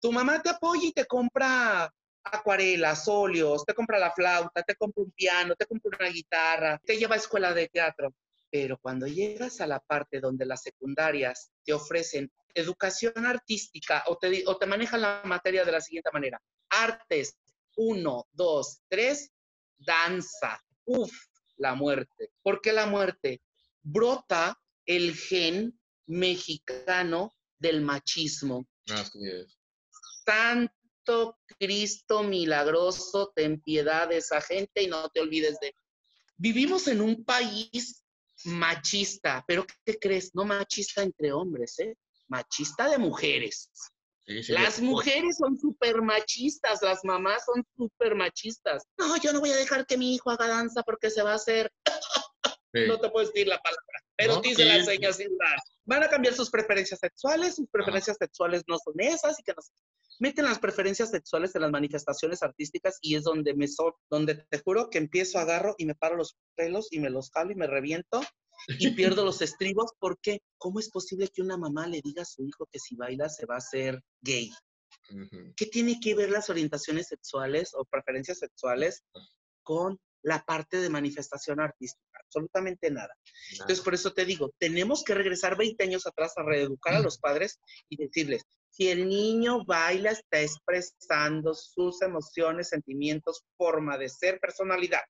Tu 0.00 0.10
mamá 0.10 0.42
te 0.42 0.48
apoya 0.48 0.88
y 0.88 0.92
te 0.92 1.06
compra 1.06 1.88
acuarelas, 2.24 3.06
óleos, 3.06 3.64
te 3.64 3.74
compra 3.74 4.00
la 4.00 4.10
flauta, 4.10 4.60
te 4.64 4.74
compra 4.74 5.04
un 5.04 5.12
piano, 5.12 5.54
te 5.54 5.66
compra 5.66 5.96
una 6.00 6.08
guitarra, 6.08 6.80
te 6.84 6.96
lleva 6.96 7.14
a 7.14 7.18
escuela 7.18 7.54
de 7.54 7.68
teatro. 7.68 8.12
Pero 8.50 8.76
cuando 8.78 9.06
llegas 9.06 9.60
a 9.60 9.68
la 9.68 9.78
parte 9.78 10.18
donde 10.18 10.46
las 10.46 10.62
secundarias 10.62 11.52
te 11.64 11.72
ofrecen 11.74 12.28
educación 12.54 13.24
artística 13.24 14.02
o 14.08 14.18
te, 14.18 14.42
o 14.48 14.58
te 14.58 14.66
manejan 14.66 15.02
la 15.02 15.22
materia 15.24 15.64
de 15.64 15.70
la 15.70 15.80
siguiente 15.80 16.10
manera, 16.12 16.42
artes, 16.70 17.38
uno, 17.76 18.26
dos, 18.32 18.80
tres, 18.88 19.30
danza, 19.76 20.60
Uf, 20.88 21.12
la 21.58 21.74
muerte. 21.74 22.32
¿Por 22.42 22.60
qué 22.62 22.72
la 22.72 22.86
muerte? 22.86 23.42
Brota 23.82 24.58
el 24.86 25.14
gen 25.14 25.78
mexicano 26.06 27.34
del 27.58 27.82
machismo. 27.82 28.66
Así 28.90 29.18
es. 29.26 29.58
Santo 30.24 31.38
Cristo 31.58 32.22
milagroso, 32.22 33.32
ten 33.36 33.60
piedad 33.60 34.08
de 34.08 34.18
esa 34.18 34.40
gente 34.40 34.82
y 34.82 34.86
no 34.86 35.08
te 35.10 35.20
olvides 35.20 35.58
de... 35.60 35.74
Vivimos 36.36 36.88
en 36.88 37.02
un 37.02 37.24
país 37.24 38.02
machista, 38.44 39.44
pero 39.46 39.66
¿qué 39.84 39.98
crees? 39.98 40.34
No 40.34 40.44
machista 40.44 41.02
entre 41.02 41.32
hombres, 41.32 41.78
¿eh? 41.80 41.96
Machista 42.28 42.88
de 42.88 42.98
mujeres 42.98 43.70
las 44.28 44.80
mujeres 44.80 45.38
son 45.38 45.58
súper 45.58 46.02
machistas, 46.02 46.82
las 46.82 47.02
mamás 47.04 47.44
son 47.46 47.64
súper 47.76 48.14
machistas. 48.14 48.84
No, 48.98 49.16
yo 49.16 49.32
no 49.32 49.40
voy 49.40 49.50
a 49.50 49.56
dejar 49.56 49.86
que 49.86 49.96
mi 49.96 50.14
hijo 50.14 50.30
haga 50.30 50.48
danza 50.48 50.82
porque 50.82 51.10
se 51.10 51.22
va 51.22 51.32
a 51.32 51.36
hacer. 51.36 51.70
No 52.74 53.00
te 53.00 53.08
puedo 53.08 53.26
decir 53.26 53.48
la 53.48 53.58
palabra, 53.58 54.02
pero 54.14 54.40
dice 54.42 54.66
las 54.66 54.84
señas 54.84 55.16
sin 55.16 55.36
dar. 55.38 55.58
Van 55.86 56.02
a 56.02 56.08
cambiar 56.08 56.34
sus 56.34 56.50
preferencias 56.50 57.00
sexuales, 57.00 57.56
sus 57.56 57.66
preferencias 57.70 58.18
sexuales 58.18 58.62
no 58.66 58.76
son 58.76 58.92
esas 58.98 59.40
y 59.40 59.42
que 59.42 59.52
no 59.52 59.62
Meten 60.20 60.44
las 60.44 60.58
preferencias 60.58 61.10
sexuales 61.10 61.54
en 61.54 61.62
las 61.62 61.70
manifestaciones 61.70 62.42
artísticas 62.42 62.98
y 63.00 63.14
es 63.14 63.24
donde 63.24 63.54
me 63.54 63.66
so, 63.68 63.98
donde 64.10 64.34
te 64.34 64.58
juro 64.58 64.90
que 64.90 64.98
empiezo, 64.98 65.38
agarro 65.38 65.76
y 65.78 65.86
me 65.86 65.94
paro 65.94 66.16
los 66.16 66.36
pelos 66.56 66.88
y 66.90 67.00
me 67.00 67.08
los 67.08 67.30
jalo 67.30 67.52
y 67.52 67.54
me 67.54 67.66
reviento 67.66 68.20
y 68.66 68.90
pierdo 68.90 69.24
los 69.24 69.42
estribos 69.42 69.92
porque 69.98 70.40
¿cómo 70.56 70.80
es 70.80 70.90
posible 70.90 71.28
que 71.28 71.42
una 71.42 71.56
mamá 71.56 71.86
le 71.86 72.00
diga 72.02 72.22
a 72.22 72.26
su 72.26 72.44
hijo 72.44 72.66
que 72.70 72.78
si 72.78 72.96
baila 72.96 73.28
se 73.28 73.46
va 73.46 73.54
a 73.54 73.58
hacer 73.58 74.02
gay? 74.20 74.50
¿Qué 75.56 75.66
tiene 75.66 76.00
que 76.00 76.14
ver 76.14 76.30
las 76.30 76.50
orientaciones 76.50 77.08
sexuales 77.08 77.72
o 77.74 77.84
preferencias 77.84 78.38
sexuales 78.38 79.02
con 79.62 79.98
la 80.22 80.42
parte 80.42 80.78
de 80.78 80.90
manifestación 80.90 81.60
artística? 81.60 82.02
Absolutamente 82.24 82.90
nada. 82.90 83.14
Entonces, 83.52 83.80
por 83.80 83.94
eso 83.94 84.12
te 84.12 84.26
digo, 84.26 84.52
tenemos 84.58 85.02
que 85.02 85.14
regresar 85.14 85.56
20 85.56 85.82
años 85.82 86.06
atrás 86.06 86.34
a 86.36 86.42
reeducar 86.42 86.94
a 86.94 87.00
los 87.00 87.18
padres 87.20 87.58
y 87.88 87.96
decirles, 87.96 88.42
si 88.70 88.90
el 88.90 89.08
niño 89.08 89.64
baila, 89.64 90.10
está 90.10 90.40
expresando 90.40 91.54
sus 91.54 92.02
emociones, 92.02 92.68
sentimientos, 92.68 93.44
forma 93.56 93.96
de 93.96 94.08
ser, 94.08 94.38
personalidad. 94.40 95.00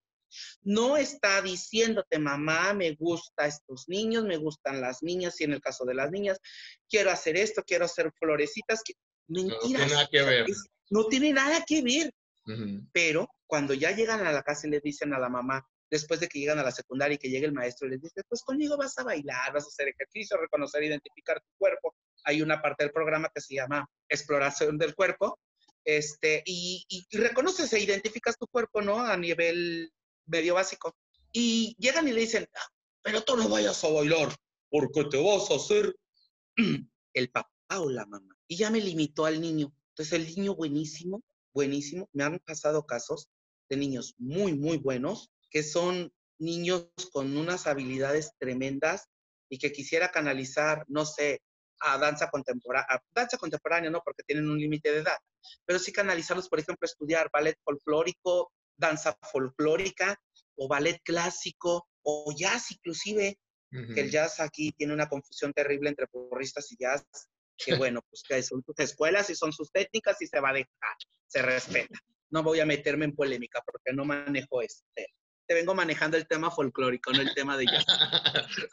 No 0.63 0.97
está 0.97 1.41
diciéndote, 1.43 2.19
mamá, 2.19 2.75
me 2.75 2.95
gusta 2.95 3.47
estos 3.47 3.89
niños, 3.89 4.25
me 4.25 4.37
gustan 4.37 4.81
las 4.81 5.03
niñas, 5.03 5.41
y 5.41 5.45
en 5.45 5.53
el 5.53 5.61
caso 5.61 5.85
de 5.85 5.95
las 5.95 6.11
niñas, 6.11 6.39
quiero 6.89 7.11
hacer 7.11 7.37
esto, 7.37 7.63
quiero 7.67 7.85
hacer 7.85 8.13
florecitas. 8.19 8.83
Mentiras. 9.29 9.59
No 9.61 9.69
tiene 9.69 9.87
nada 9.87 10.09
que 10.11 10.23
ver. 10.23 10.47
no 10.91 11.05
tiene 11.07 11.33
nada 11.33 11.65
que 11.67 11.83
ver. 11.83 12.13
Pero 12.93 13.29
cuando 13.47 13.75
ya 13.75 13.91
llegan 13.91 14.27
a 14.27 14.33
la 14.33 14.43
casa 14.43 14.67
y 14.67 14.71
le 14.71 14.81
dicen 14.81 15.13
a 15.13 15.19
la 15.19 15.29
mamá, 15.29 15.67
después 15.91 16.21
de 16.21 16.29
que 16.29 16.39
llegan 16.39 16.59
a 16.59 16.63
la 16.63 16.71
secundaria 16.71 17.15
y 17.15 17.19
que 17.19 17.31
llegue 17.31 17.47
el 17.47 17.53
maestro 17.53 17.87
y 17.87 17.93
les 17.93 18.03
dice, 18.03 18.23
pues 18.29 18.43
conmigo 18.43 18.77
vas 18.77 18.97
a 18.99 19.05
bailar, 19.05 19.53
vas 19.53 19.65
a 19.65 19.69
hacer 19.69 19.89
ejercicio, 19.89 20.37
reconocer, 20.37 20.83
identificar 20.83 21.41
tu 21.41 21.51
cuerpo. 21.59 21.95
Hay 22.25 22.43
una 22.43 22.61
parte 22.61 22.85
del 22.85 22.93
programa 22.93 23.31
que 23.35 23.41
se 23.41 23.55
llama 23.55 23.87
exploración 24.09 24.79
del 24.79 24.95
cuerpo, 24.95 25.39
este, 25.85 26.43
y, 26.45 26.85
y, 26.89 27.17
reconoces 27.17 27.73
e 27.73 27.81
identificas 27.81 28.37
tu 28.37 28.47
cuerpo, 28.47 28.83
¿no? 28.83 29.01
A 29.01 29.17
nivel 29.17 29.91
medio 30.29 30.55
básico. 30.55 30.97
Y 31.33 31.75
llegan 31.79 32.09
y 32.09 32.13
le 32.13 32.21
dicen, 32.21 32.49
ah, 32.55 32.69
pero 33.03 33.23
tú 33.23 33.37
no 33.37 33.49
vayas 33.49 33.83
a 33.85 33.89
bailar, 33.89 34.35
porque 34.71 35.05
te 35.05 35.23
vas 35.23 35.51
a 35.51 35.57
hacer 35.57 35.95
el 37.15 37.31
papá 37.31 37.81
o 37.81 37.89
la 37.89 38.07
mamá. 38.07 38.37
Y 38.47 38.57
ya 38.57 38.71
me 38.71 38.81
limitó 38.81 39.25
al 39.25 39.41
niño. 39.41 39.73
Entonces 39.91 40.13
el 40.13 40.27
niño 40.27 40.55
buenísimo, 40.55 41.23
buenísimo. 41.53 42.09
Me 42.13 42.25
han 42.25 42.39
pasado 42.39 42.87
casos 42.87 43.29
de 43.69 43.77
niños 43.77 44.15
muy, 44.19 44.55
muy 44.55 44.79
buenos, 44.79 45.31
que 45.51 45.63
son 45.63 46.13
niños 46.39 46.89
con 47.13 47.37
unas 47.37 47.67
habilidades 47.67 48.33
tremendas 48.39 49.09
y 49.51 49.59
que 49.59 49.73
quisiera 49.73 50.11
canalizar, 50.11 50.85
no 50.89 51.05
sé, 51.05 51.43
a 51.81 51.99
danza 51.99 52.31
contemporánea, 52.31 53.03
danza 53.15 53.39
contemporánea 53.39 53.91
no, 53.91 54.01
porque 54.05 54.23
tienen 54.25 54.49
un 54.49 54.59
límite 54.59 54.91
de 54.91 54.99
edad, 54.99 55.17
pero 55.65 55.79
sí 55.79 55.93
canalizarlos, 55.93 56.49
por 56.49 56.59
ejemplo, 56.59 56.87
estudiar 56.87 57.31
ballet 57.33 57.57
folclórico, 57.65 58.53
danza 58.79 59.19
folclórica 59.31 60.19
o 60.57 60.69
ballet 60.69 61.01
clásico 61.05 61.89
o 62.03 62.33
jazz 62.35 62.71
inclusive, 62.71 63.39
que 63.71 64.01
el 64.01 64.11
jazz 64.11 64.41
aquí 64.41 64.73
tiene 64.73 64.95
una 64.95 65.09
confusión 65.09 65.53
terrible 65.53 65.91
entre 65.91 66.07
porristas 66.07 66.73
y 66.73 66.77
jazz, 66.79 67.05
que 67.57 67.75
bueno, 67.93 68.01
pues 68.09 68.23
que 68.27 68.43
son 68.43 68.63
sus 68.65 68.79
escuelas 68.79 69.29
y 69.31 69.35
son 69.35 69.53
sus 69.53 69.71
técnicas 69.71 70.21
y 70.23 70.27
se 70.27 70.41
va 70.41 70.51
a 70.51 70.55
dejar, 70.55 70.97
se 71.27 71.43
respeta. 71.43 71.99
No 72.31 72.43
voy 72.43 72.61
a 72.61 72.67
meterme 72.67 73.05
en 73.05 73.15
polémica 73.15 73.63
porque 73.65 73.93
no 73.95 74.05
manejo 74.05 74.63
este. 74.63 75.09
Te 75.47 75.55
vengo 75.55 75.75
manejando 75.75 76.17
el 76.17 76.27
tema 76.27 76.51
folclórico, 76.51 77.13
no 77.13 77.23
el 77.23 77.35
tema 77.35 77.57
de 77.57 77.67
jazz. 77.67 77.85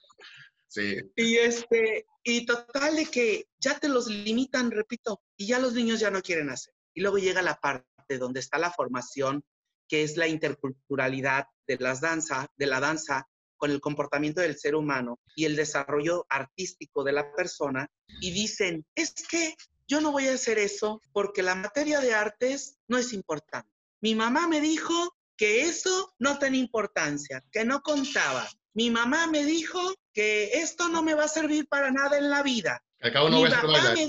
Sí. 0.67 0.99
Y 1.15 1.37
este, 1.37 2.05
y 2.21 2.45
total 2.45 2.97
de 2.97 3.05
que 3.05 3.45
ya 3.59 3.79
te 3.79 3.87
los 3.87 4.07
limitan, 4.07 4.71
repito, 4.71 5.21
y 5.37 5.47
ya 5.47 5.57
los 5.57 5.73
niños 5.73 6.01
ya 6.01 6.11
no 6.11 6.21
quieren 6.21 6.49
hacer. 6.49 6.73
Y 6.93 6.99
luego 6.99 7.17
llega 7.17 7.41
la 7.41 7.55
parte 7.55 8.17
donde 8.19 8.41
está 8.41 8.57
la 8.57 8.71
formación, 8.71 9.41
que 9.87 10.03
es 10.03 10.17
la 10.17 10.27
interculturalidad 10.27 11.47
de 11.67 11.77
las 11.77 12.01
danza, 12.01 12.47
de 12.57 12.65
la 12.67 12.79
danza 12.79 13.27
con 13.57 13.71
el 13.71 13.81
comportamiento 13.81 14.41
del 14.41 14.57
ser 14.57 14.75
humano 14.75 15.19
y 15.35 15.45
el 15.45 15.55
desarrollo 15.55 16.25
artístico 16.29 17.03
de 17.03 17.13
la 17.13 17.31
persona 17.33 17.89
y 18.21 18.31
dicen, 18.31 18.85
es 18.95 19.13
que 19.29 19.55
yo 19.87 20.01
no 20.01 20.11
voy 20.11 20.27
a 20.27 20.33
hacer 20.33 20.57
eso 20.57 21.01
porque 21.13 21.43
la 21.43 21.55
materia 21.55 21.99
de 21.99 22.13
artes 22.13 22.77
no 22.87 22.97
es 22.97 23.13
importante. 23.13 23.69
Mi 24.01 24.15
mamá 24.15 24.47
me 24.47 24.61
dijo 24.61 25.15
que 25.37 25.61
eso 25.61 26.13
no 26.19 26.39
tenía 26.39 26.61
importancia, 26.61 27.43
que 27.51 27.65
no 27.65 27.81
contaba. 27.81 28.47
Mi 28.73 28.89
mamá 28.89 29.27
me 29.27 29.45
dijo 29.45 29.79
que 30.13 30.59
esto 30.59 30.89
no 30.89 31.03
me 31.03 31.13
va 31.13 31.25
a 31.25 31.29
servir 31.29 31.67
para 31.67 31.91
nada 31.91 32.17
en 32.17 32.29
la 32.29 32.43
vida. 32.43 32.83
acá 33.01 33.19
no 33.29 33.39
voy 33.39 33.51
a 33.51 33.95
ser 33.95 34.07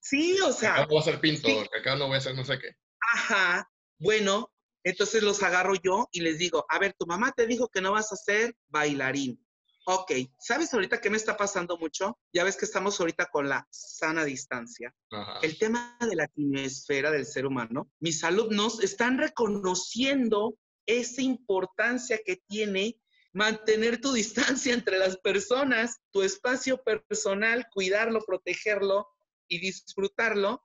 Sí, 0.00 0.38
o 0.40 0.52
sea. 0.52 0.74
Acá 0.74 0.82
no 0.82 0.88
voy 0.88 0.98
a 0.98 1.02
ser 1.02 1.20
pintor, 1.20 1.68
acá 1.78 1.96
no 1.96 2.08
voy 2.08 2.18
a 2.18 2.20
ser 2.20 2.34
no 2.34 2.44
sé 2.44 2.58
qué. 2.58 2.76
Ajá. 3.14 3.70
Bueno, 3.98 4.52
entonces 4.84 5.22
los 5.22 5.42
agarro 5.42 5.74
yo 5.74 6.08
y 6.12 6.20
les 6.20 6.38
digo, 6.38 6.64
a 6.68 6.78
ver, 6.78 6.94
tu 6.98 7.06
mamá 7.06 7.32
te 7.32 7.46
dijo 7.46 7.68
que 7.68 7.80
no 7.80 7.92
vas 7.92 8.12
a 8.12 8.16
ser 8.16 8.54
bailarín. 8.68 9.40
Ok, 9.86 10.12
¿sabes 10.38 10.72
ahorita 10.72 11.00
qué 11.00 11.10
me 11.10 11.18
está 11.18 11.36
pasando 11.36 11.76
mucho? 11.76 12.18
Ya 12.32 12.44
ves 12.44 12.56
que 12.56 12.64
estamos 12.64 12.98
ahorita 12.98 13.26
con 13.26 13.48
la 13.48 13.66
sana 13.70 14.24
distancia. 14.24 14.94
El 15.42 15.58
tema 15.58 15.98
de 16.00 16.16
la 16.16 16.28
quimiosfera 16.28 17.10
del 17.10 17.26
ser 17.26 17.44
humano. 17.44 17.90
Mis 18.00 18.24
alumnos 18.24 18.82
están 18.82 19.18
reconociendo 19.18 20.56
esa 20.86 21.20
importancia 21.20 22.18
que 22.24 22.36
tiene 22.46 22.98
mantener 23.34 24.00
tu 24.00 24.12
distancia 24.12 24.72
entre 24.72 24.96
las 24.96 25.18
personas, 25.18 25.98
tu 26.12 26.22
espacio 26.22 26.82
personal, 26.82 27.66
cuidarlo, 27.72 28.24
protegerlo 28.24 29.08
y 29.48 29.58
disfrutarlo. 29.58 30.62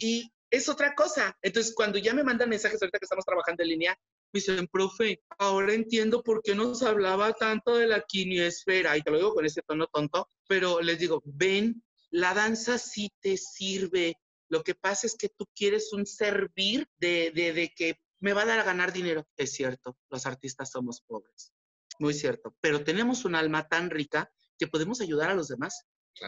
Y 0.00 0.31
es 0.52 0.68
otra 0.68 0.94
cosa. 0.94 1.36
Entonces, 1.40 1.74
cuando 1.74 1.98
ya 1.98 2.12
me 2.12 2.22
mandan 2.22 2.50
mensajes 2.50 2.80
ahorita 2.80 2.98
que 2.98 3.06
estamos 3.06 3.24
trabajando 3.24 3.62
en 3.62 3.70
línea, 3.70 3.98
me 4.32 4.38
dicen, 4.38 4.68
profe, 4.68 5.22
ahora 5.38 5.72
entiendo 5.72 6.22
por 6.22 6.42
qué 6.42 6.54
nos 6.54 6.82
hablaba 6.82 7.32
tanto 7.32 7.76
de 7.76 7.86
la 7.86 8.02
quiniesfera. 8.02 8.96
Y 8.96 9.02
te 9.02 9.10
lo 9.10 9.16
digo 9.16 9.34
con 9.34 9.46
ese 9.46 9.62
tono 9.62 9.86
tonto, 9.86 10.30
pero 10.46 10.82
les 10.82 10.98
digo, 10.98 11.22
ven, 11.24 11.82
la 12.10 12.34
danza 12.34 12.76
sí 12.76 13.10
te 13.20 13.38
sirve. 13.38 14.14
Lo 14.50 14.62
que 14.62 14.74
pasa 14.74 15.06
es 15.06 15.16
que 15.16 15.30
tú 15.30 15.46
quieres 15.56 15.90
un 15.94 16.04
servir 16.04 16.86
de, 16.98 17.32
de, 17.34 17.54
de 17.54 17.72
que 17.74 17.96
me 18.20 18.34
va 18.34 18.42
a 18.42 18.46
dar 18.46 18.58
a 18.58 18.64
ganar 18.64 18.92
dinero. 18.92 19.26
Es 19.38 19.52
cierto, 19.52 19.96
los 20.10 20.26
artistas 20.26 20.70
somos 20.70 21.00
pobres. 21.00 21.54
Muy 21.98 22.12
cierto. 22.12 22.54
Pero 22.60 22.84
tenemos 22.84 23.24
un 23.24 23.36
alma 23.36 23.68
tan 23.68 23.88
rica 23.88 24.30
que 24.58 24.66
podemos 24.66 25.00
ayudar 25.00 25.30
a 25.30 25.34
los 25.34 25.48
demás. 25.48 25.86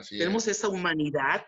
tenemos 0.08 0.48
esa 0.48 0.70
humanidad 0.70 1.44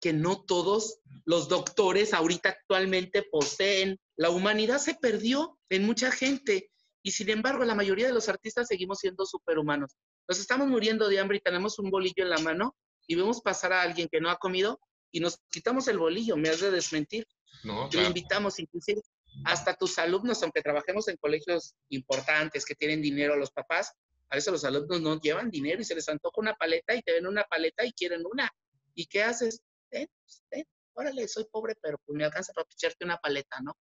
que 0.00 0.12
no 0.12 0.44
todos 0.44 1.00
los 1.24 1.48
doctores 1.48 2.14
ahorita 2.14 2.50
actualmente 2.50 3.22
poseen. 3.22 3.98
La 4.16 4.30
humanidad 4.30 4.78
se 4.78 4.94
perdió 4.94 5.58
en 5.68 5.84
mucha 5.84 6.10
gente 6.10 6.70
y 7.02 7.12
sin 7.12 7.30
embargo 7.30 7.64
la 7.64 7.74
mayoría 7.74 8.06
de 8.06 8.12
los 8.12 8.28
artistas 8.28 8.68
seguimos 8.68 8.98
siendo 8.98 9.24
superhumanos. 9.26 9.96
Nos 10.28 10.38
estamos 10.38 10.68
muriendo 10.68 11.08
de 11.08 11.20
hambre 11.20 11.38
y 11.38 11.40
tenemos 11.40 11.78
un 11.78 11.90
bolillo 11.90 12.22
en 12.22 12.30
la 12.30 12.38
mano 12.38 12.76
y 13.06 13.14
vemos 13.14 13.40
pasar 13.40 13.72
a 13.72 13.82
alguien 13.82 14.08
que 14.10 14.20
no 14.20 14.30
ha 14.30 14.36
comido 14.36 14.80
y 15.12 15.20
nos 15.20 15.38
quitamos 15.50 15.88
el 15.88 15.98
bolillo, 15.98 16.36
me 16.36 16.48
has 16.48 16.60
de 16.60 16.70
desmentir. 16.70 17.26
No, 17.64 17.88
claro. 17.88 18.08
invitamos 18.08 18.58
inclusive 18.58 19.00
hasta 19.44 19.74
tus 19.74 19.98
alumnos, 19.98 20.42
aunque 20.42 20.62
trabajemos 20.62 21.08
en 21.08 21.16
colegios 21.16 21.74
importantes 21.90 22.64
que 22.64 22.74
tienen 22.74 23.02
dinero 23.02 23.36
los 23.36 23.50
papás, 23.50 23.92
a 24.28 24.36
veces 24.36 24.52
los 24.52 24.64
alumnos 24.64 25.00
no 25.00 25.20
llevan 25.20 25.50
dinero 25.50 25.80
y 25.80 25.84
se 25.84 25.94
les 25.94 26.08
antoja 26.08 26.40
una 26.40 26.54
paleta 26.54 26.94
y 26.94 27.02
te 27.02 27.12
ven 27.12 27.26
una 27.26 27.44
paleta 27.44 27.84
y 27.84 27.92
quieren 27.92 28.24
una. 28.30 28.50
¿Y 28.94 29.06
qué 29.06 29.22
haces? 29.22 29.62
Ten, 29.90 30.08
ten, 30.48 30.64
órale, 30.94 31.28
soy 31.28 31.44
pobre, 31.50 31.74
pero 31.80 31.98
pues 32.04 32.16
me 32.16 32.24
alcanza 32.24 32.52
para 32.52 32.66
echarte 32.70 33.04
una 33.04 33.18
paleta, 33.18 33.60
¿no? 33.60 33.76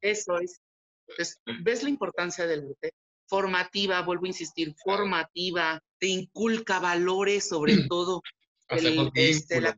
Eso 0.00 0.38
es. 0.38 0.60
Entonces, 1.08 1.40
¿ves 1.62 1.82
la 1.82 1.88
importancia 1.88 2.46
del 2.46 2.68
arte? 2.68 2.92
Formativa, 3.28 4.02
vuelvo 4.02 4.24
a 4.24 4.28
insistir, 4.28 4.74
formativa, 4.82 5.82
te 5.98 6.06
inculca 6.06 6.78
valores 6.78 7.48
sobre 7.48 7.74
todo. 7.90 8.22
El, 8.68 9.10
este, 9.14 9.60
la 9.60 9.76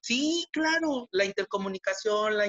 Sí, 0.00 0.46
claro, 0.52 1.08
la 1.10 1.24
intercomunicación, 1.24 2.36
la 2.36 2.46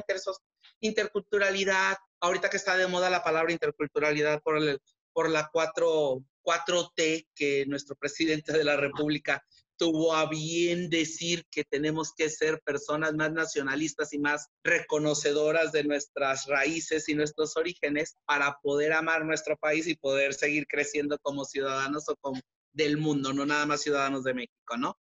interculturalidad. 0.79 1.97
Ahorita 2.19 2.49
que 2.49 2.57
está 2.57 2.77
de 2.77 2.88
moda 2.88 3.10
la 3.10 3.23
palabra 3.23 3.51
interculturalidad 3.51 4.41
por, 4.43 4.57
el, 4.57 4.79
por 5.12 5.29
la 5.29 5.49
4, 5.51 6.23
4T 6.43 7.27
que 7.33 7.65
nuestro 7.65 7.95
presidente 7.95 8.53
de 8.53 8.63
la 8.63 8.77
República 9.12 9.43
tuvo 9.77 10.13
a 10.15 10.27
bien 10.27 10.89
decir 10.89 11.45
que 11.51 11.63
tenemos 11.63 12.13
que 12.13 12.29
ser 12.29 12.61
personas 12.61 13.13
más 13.13 13.31
nacionalistas 13.31 14.13
y 14.13 14.19
más 14.19 14.47
reconocedoras 14.63 15.71
de 15.71 15.83
nuestras 15.83 16.45
raíces 16.47 17.07
y 17.09 17.15
nuestros 17.15 17.55
orígenes 17.57 18.15
para 18.25 18.57
poder 18.61 18.93
amar 18.93 19.25
nuestro 19.25 19.57
país 19.57 19.87
y 19.87 19.95
poder 19.95 20.33
seguir 20.33 20.67
creciendo 20.67 21.17
como 21.19 21.45
ciudadanos 21.45 22.09
o 22.09 22.15
como 22.17 22.41
del 22.73 22.97
mundo, 22.97 23.33
no 23.33 23.45
nada 23.45 23.65
más 23.65 23.81
ciudadanos 23.81 24.23
de 24.23 24.33
México, 24.33 24.77
¿no? 24.77 24.97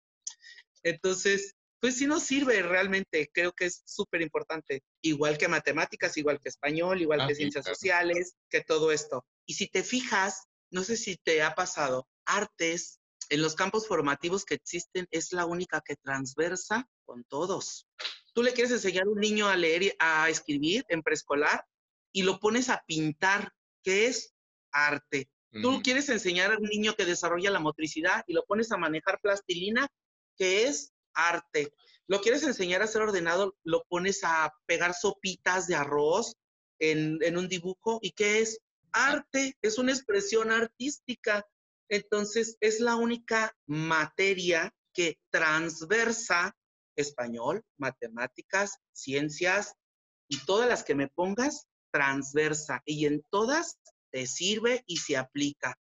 Entonces, 0.83 1.55
pues 1.79 1.97
sí 1.97 2.07
nos 2.07 2.23
sirve 2.23 2.61
realmente, 2.61 3.29
creo 3.33 3.51
que 3.51 3.65
es 3.65 3.81
súper 3.85 4.21
importante, 4.21 4.83
igual 5.01 5.37
que 5.37 5.47
matemáticas, 5.47 6.15
igual 6.17 6.39
que 6.39 6.49
español, 6.49 7.01
igual 7.01 7.21
ah, 7.21 7.27
que 7.27 7.35
ciencias 7.35 7.65
sociales, 7.65 8.35
que 8.49 8.61
todo 8.61 8.91
esto. 8.91 9.25
Y 9.45 9.55
si 9.55 9.67
te 9.67 9.83
fijas, 9.83 10.45
no 10.71 10.83
sé 10.83 10.95
si 10.95 11.17
te 11.17 11.43
ha 11.43 11.55
pasado, 11.55 12.07
artes, 12.25 13.01
en 13.29 13.41
los 13.41 13.55
campos 13.55 13.87
formativos 13.87 14.45
que 14.45 14.55
existen 14.55 15.07
es 15.11 15.31
la 15.33 15.45
única 15.45 15.81
que 15.81 15.95
transversa 15.95 16.87
con 17.05 17.23
todos. 17.25 17.87
Tú 18.33 18.43
le 18.43 18.53
quieres 18.53 18.71
enseñar 18.71 19.05
a 19.05 19.09
un 19.09 19.19
niño 19.19 19.47
a 19.47 19.55
leer 19.55 19.83
y 19.83 19.91
a 19.99 20.29
escribir 20.29 20.85
en 20.89 21.01
preescolar 21.01 21.65
y 22.11 22.23
lo 22.23 22.39
pones 22.39 22.69
a 22.69 22.83
pintar, 22.87 23.51
que 23.83 24.07
es 24.07 24.33
arte. 24.71 25.29
Tú 25.61 25.81
quieres 25.83 26.09
enseñar 26.09 26.51
a 26.51 26.57
un 26.57 26.63
niño 26.63 26.95
que 26.95 27.05
desarrolla 27.05 27.51
la 27.51 27.59
motricidad 27.59 28.23
y 28.25 28.33
lo 28.33 28.43
pones 28.45 28.71
a 28.71 28.77
manejar 28.77 29.19
plastilina, 29.21 29.87
que 30.35 30.63
es 30.63 30.93
arte. 31.13 31.71
Lo 32.07 32.21
quieres 32.21 32.41
enseñar 32.41 32.81
a 32.81 32.87
ser 32.87 33.03
ordenado, 33.03 33.55
lo 33.63 33.83
pones 33.83 34.23
a 34.23 34.51
pegar 34.65 34.95
sopitas 34.95 35.67
de 35.67 35.75
arroz 35.75 36.37
en, 36.79 37.19
en 37.21 37.37
un 37.37 37.47
dibujo 37.47 37.99
y 38.01 38.13
que 38.13 38.39
es 38.39 38.61
arte, 38.93 39.55
es 39.61 39.77
una 39.77 39.91
expresión 39.91 40.51
artística. 40.51 41.45
Entonces, 41.93 42.57
es 42.59 42.79
la 42.79 42.95
única 42.95 43.55
materia 43.67 44.73
que 44.95 45.19
transversa 45.29 46.55
español, 46.95 47.61
matemáticas, 47.77 48.79
ciencias 48.93 49.75
y 50.27 50.43
todas 50.43 50.67
las 50.67 50.83
que 50.83 50.95
me 50.95 51.07
pongas, 51.07 51.67
transversa. 51.91 52.81
Y 52.85 53.05
en 53.05 53.23
todas 53.29 53.77
te 54.11 54.25
sirve 54.25 54.83
y 54.87 54.97
se 54.97 55.17
aplica. 55.17 55.77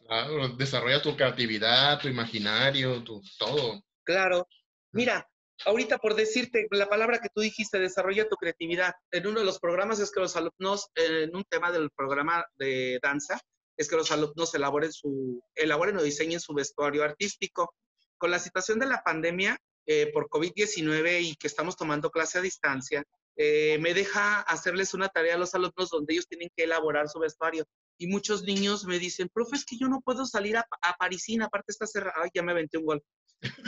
Claro, 0.00 0.46
desarrolla 0.56 1.00
tu 1.00 1.16
creatividad, 1.16 2.00
tu 2.00 2.08
imaginario, 2.08 3.02
tu 3.02 3.22
todo. 3.38 3.82
Claro. 4.04 4.46
Mira, 4.92 5.26
ahorita 5.64 5.96
por 5.96 6.16
decirte 6.16 6.66
la 6.70 6.90
palabra 6.90 7.18
que 7.18 7.30
tú 7.34 7.40
dijiste, 7.40 7.78
desarrolla 7.78 8.28
tu 8.28 8.36
creatividad. 8.36 8.92
En 9.10 9.26
uno 9.26 9.40
de 9.40 9.46
los 9.46 9.58
programas 9.58 10.00
es 10.00 10.12
que 10.12 10.20
los 10.20 10.36
alumnos, 10.36 10.90
en 10.96 11.34
un 11.34 11.44
tema 11.44 11.72
del 11.72 11.90
programa 11.92 12.44
de 12.56 12.98
danza, 13.02 13.40
es 13.76 13.88
que 13.88 13.96
los 13.96 14.10
alumnos 14.10 14.54
elaboren, 14.54 14.92
su, 14.92 15.42
elaboren 15.54 15.96
o 15.96 16.02
diseñen 16.02 16.40
su 16.40 16.54
vestuario 16.54 17.04
artístico. 17.04 17.74
Con 18.18 18.30
la 18.30 18.38
situación 18.38 18.78
de 18.78 18.86
la 18.86 19.02
pandemia 19.02 19.58
eh, 19.86 20.10
por 20.12 20.28
COVID-19 20.28 21.22
y 21.22 21.36
que 21.36 21.46
estamos 21.46 21.76
tomando 21.76 22.10
clase 22.10 22.38
a 22.38 22.42
distancia, 22.42 23.04
eh, 23.36 23.78
me 23.80 23.92
deja 23.92 24.40
hacerles 24.40 24.94
una 24.94 25.08
tarea 25.08 25.34
a 25.34 25.38
los 25.38 25.54
alumnos 25.54 25.90
donde 25.90 26.14
ellos 26.14 26.26
tienen 26.26 26.50
que 26.56 26.64
elaborar 26.64 27.08
su 27.08 27.18
vestuario. 27.18 27.66
Y 27.98 28.06
muchos 28.06 28.42
niños 28.42 28.84
me 28.84 28.98
dicen, 28.98 29.28
profe, 29.32 29.56
es 29.56 29.64
que 29.64 29.76
yo 29.76 29.88
no 29.88 30.00
puedo 30.00 30.24
salir 30.24 30.56
a, 30.56 30.66
a 30.82 30.94
Parisina, 30.94 31.46
aparte 31.46 31.72
está 31.72 31.86
cerrada. 31.86 32.14
Ay, 32.22 32.30
ya 32.34 32.42
me 32.42 32.52
aventé 32.52 32.78
un 32.78 32.86
gol. 32.86 33.02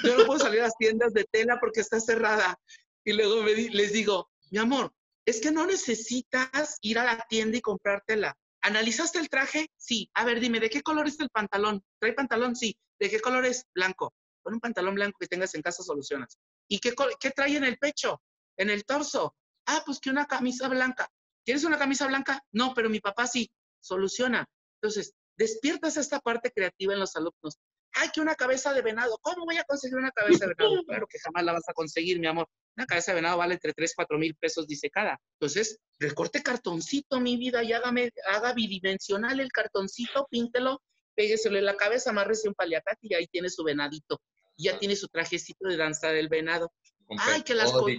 Yo 0.03 0.17
no 0.17 0.25
puedo 0.25 0.41
salir 0.41 0.61
a 0.61 0.65
las 0.65 0.77
tiendas 0.79 1.13
de 1.13 1.25
tela 1.31 1.59
porque 1.61 1.81
está 1.81 2.01
cerrada. 2.01 2.59
Y 3.05 3.13
luego 3.13 3.45
les 3.45 3.93
digo, 3.93 4.31
mi 4.51 4.59
amor, 4.59 4.93
es 5.27 5.41
que 5.41 5.51
no 5.51 5.67
necesitas 5.67 6.79
ir 6.81 6.99
a 6.99 7.05
la 7.05 7.27
tienda 7.29 7.59
y 7.59 7.61
comprártela. 7.61 8.35
¿Analizaste 8.69 9.19
el 9.19 9.31
traje? 9.31 9.71
Sí. 9.79 10.11
A 10.13 10.27
ver, 10.27 10.41
dime, 10.41 10.61
¿de 10.61 10.69
qué 10.69 10.83
color 10.83 11.09
es 11.09 11.19
el 11.21 11.31
pantalón? 11.31 11.83
¿Trae 11.99 12.13
pantalón? 12.13 12.55
Sí. 12.55 12.77
¿De 13.01 13.09
qué 13.09 13.19
color 13.19 13.47
es? 13.47 13.65
Blanco. 13.75 14.13
Con 14.43 14.53
un 14.53 14.61
pantalón 14.61 14.95
blanco 14.95 15.17
que 15.19 15.27
tengas 15.27 15.55
en 15.55 15.63
casa 15.63 15.83
solucionas. 15.83 16.39
¿Y 16.69 16.79
qué, 16.79 16.95
qué 17.19 17.31
trae 17.31 17.57
en 17.57 17.65
el 17.65 17.79
pecho? 17.79 18.21
En 18.59 18.69
el 18.69 18.85
torso. 18.85 19.35
Ah, 19.65 19.83
pues 19.87 20.01
que 20.01 20.11
una 20.11 20.27
camisa 20.27 20.69
blanca. 20.69 21.09
¿Quieres 21.47 21.65
una 21.65 21.79
camisa 21.79 22.07
blanca? 22.09 22.45
No, 22.53 22.75
pero 22.75 22.91
mi 22.91 23.01
papá 23.01 23.27
sí. 23.27 23.51
Soluciona. 23.81 24.47
Entonces, 24.83 25.15
despiertas 25.39 25.97
esta 25.97 26.21
parte 26.21 26.53
creativa 26.53 26.93
en 26.93 27.01
los 27.01 27.17
alumnos. 27.17 27.57
Ay, 27.95 28.11
que 28.13 28.21
una 28.21 28.35
cabeza 28.35 28.73
de 28.73 28.83
venado. 28.83 29.19
¿Cómo 29.23 29.45
voy 29.45 29.57
a 29.57 29.65
conseguir 29.65 29.97
una 29.97 30.11
cabeza 30.11 30.47
de 30.47 30.55
venado? 30.55 30.85
Claro 30.85 31.07
que 31.07 31.19
jamás 31.19 31.45
la 31.45 31.53
vas 31.53 31.69
a 31.69 31.73
conseguir, 31.73 32.19
mi 32.21 32.27
amor. 32.27 32.49
Una 32.77 32.87
cabeza 32.87 33.13
de 33.13 33.17
venado 33.17 33.39
vale 33.39 33.55
entre 33.55 33.73
3, 33.73 33.93
4 33.97 34.19
mil 34.19 34.35
pesos 34.37 34.67
disecada. 34.67 35.21
Entonces, 35.41 35.79
recorte 35.99 36.43
cartoncito, 36.43 37.21
mi 37.21 37.37
vida, 37.37 37.63
y 37.63 37.73
hágame, 37.73 38.11
haga 38.27 38.53
bidimensional 38.53 39.41
el 39.41 39.51
cartoncito, 39.51 40.27
píntelo, 40.31 40.83
pégueselo 41.15 41.59
en 41.59 41.65
la 41.65 41.77
cabeza, 41.77 42.11
amárrese 42.11 42.49
un 42.49 42.55
paliacate 42.55 43.01
y 43.03 43.15
ahí 43.15 43.27
tiene 43.27 43.51
su 43.51 43.65
venadito. 43.65 44.21
Y 44.57 44.65
ya 44.65 44.79
tiene 44.79 44.95
su 44.97 45.09
trajecito 45.09 45.67
de 45.69 45.77
danza 45.77 46.09
del 46.09 46.29
venado. 46.29 46.73
Ay, 47.19 47.43
que 47.43 47.55
las 47.55 47.73
cosas. 47.73 47.97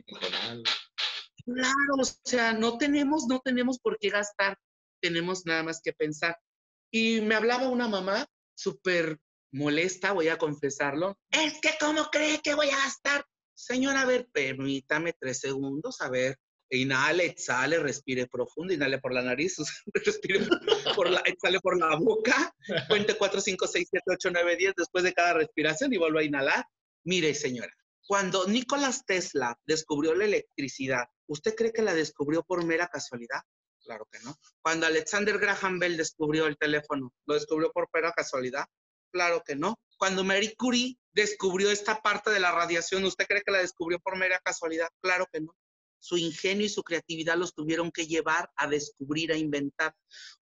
Claro, 1.45 1.95
o 1.99 2.05
sea, 2.23 2.53
no 2.53 2.77
tenemos, 2.77 3.25
no 3.27 3.39
tenemos 3.39 3.79
por 3.79 3.97
qué 3.97 4.09
gastar, 4.09 4.57
tenemos 5.01 5.45
nada 5.45 5.63
más 5.63 5.81
que 5.81 5.93
pensar. 5.93 6.37
Y 6.91 7.21
me 7.21 7.35
hablaba 7.35 7.69
una 7.69 7.87
mamá 7.87 8.27
súper 8.55 9.19
molesta, 9.51 10.11
voy 10.11 10.27
a 10.27 10.37
confesarlo. 10.37 11.17
Es 11.31 11.59
que, 11.61 11.71
¿cómo 11.79 12.05
cree 12.11 12.39
que 12.41 12.55
voy 12.55 12.69
a 12.69 12.77
gastar? 12.77 13.25
Señora, 13.53 14.01
a 14.01 14.05
ver, 14.05 14.27
permítame 14.31 15.13
tres 15.19 15.39
segundos, 15.39 16.01
a 16.01 16.09
ver. 16.09 16.37
Inhale, 16.71 17.25
exhale, 17.25 17.79
respire 17.79 18.27
profundo, 18.27 18.71
inhale 18.73 18.99
por 18.99 19.11
la 19.11 19.23
nariz, 19.23 19.57
respire 20.05 20.47
por 20.95 21.09
la, 21.09 21.19
exhale 21.25 21.59
por 21.59 21.79
la 21.79 21.95
boca, 21.95 22.53
cuente 22.87 23.15
4, 23.15 23.41
5, 23.41 23.67
6, 23.67 23.87
7, 23.89 24.03
8, 24.07 24.29
9, 24.31 24.55
10 24.55 24.73
después 24.77 25.03
de 25.03 25.13
cada 25.13 25.33
respiración 25.33 25.91
y 25.93 25.97
vuelva 25.97 26.21
a 26.21 26.23
inhalar. 26.23 26.65
Mire, 27.03 27.33
señora, 27.33 27.73
cuando 28.07 28.47
Nicolás 28.47 29.03
Tesla 29.05 29.57
descubrió 29.65 30.13
la 30.13 30.25
electricidad, 30.25 31.05
¿usted 31.27 31.55
cree 31.55 31.73
que 31.73 31.81
la 31.81 31.95
descubrió 31.95 32.43
por 32.43 32.63
mera 32.65 32.87
casualidad? 32.87 33.41
Claro 33.83 34.07
que 34.11 34.19
no. 34.19 34.35
Cuando 34.61 34.85
Alexander 34.85 35.39
Graham 35.39 35.79
Bell 35.79 35.97
descubrió 35.97 36.45
el 36.45 36.57
teléfono, 36.57 37.11
¿lo 37.25 37.33
descubrió 37.33 37.71
por 37.71 37.87
mera 37.93 38.11
casualidad? 38.11 38.65
Claro 39.11 39.43
que 39.45 39.55
no. 39.55 39.75
Cuando 39.97 40.23
Marie 40.23 40.55
Curie 40.55 40.97
descubrió 41.11 41.71
esta 41.71 42.01
parte 42.01 42.31
de 42.31 42.39
la 42.39 42.51
radiación, 42.51 43.03
¿usted 43.03 43.25
cree 43.25 43.41
que 43.45 43.51
la 43.51 43.59
descubrió 43.59 43.99
por 43.99 44.17
mera 44.17 44.39
casualidad? 44.39 44.87
Claro 45.01 45.25
que 45.31 45.41
no. 45.41 45.53
Su 46.01 46.17
ingenio 46.17 46.65
y 46.65 46.69
su 46.69 46.83
creatividad 46.83 47.35
los 47.35 47.53
tuvieron 47.53 47.91
que 47.91 48.07
llevar 48.07 48.49
a 48.55 48.67
descubrir, 48.67 49.33
a 49.33 49.37
inventar. 49.37 49.93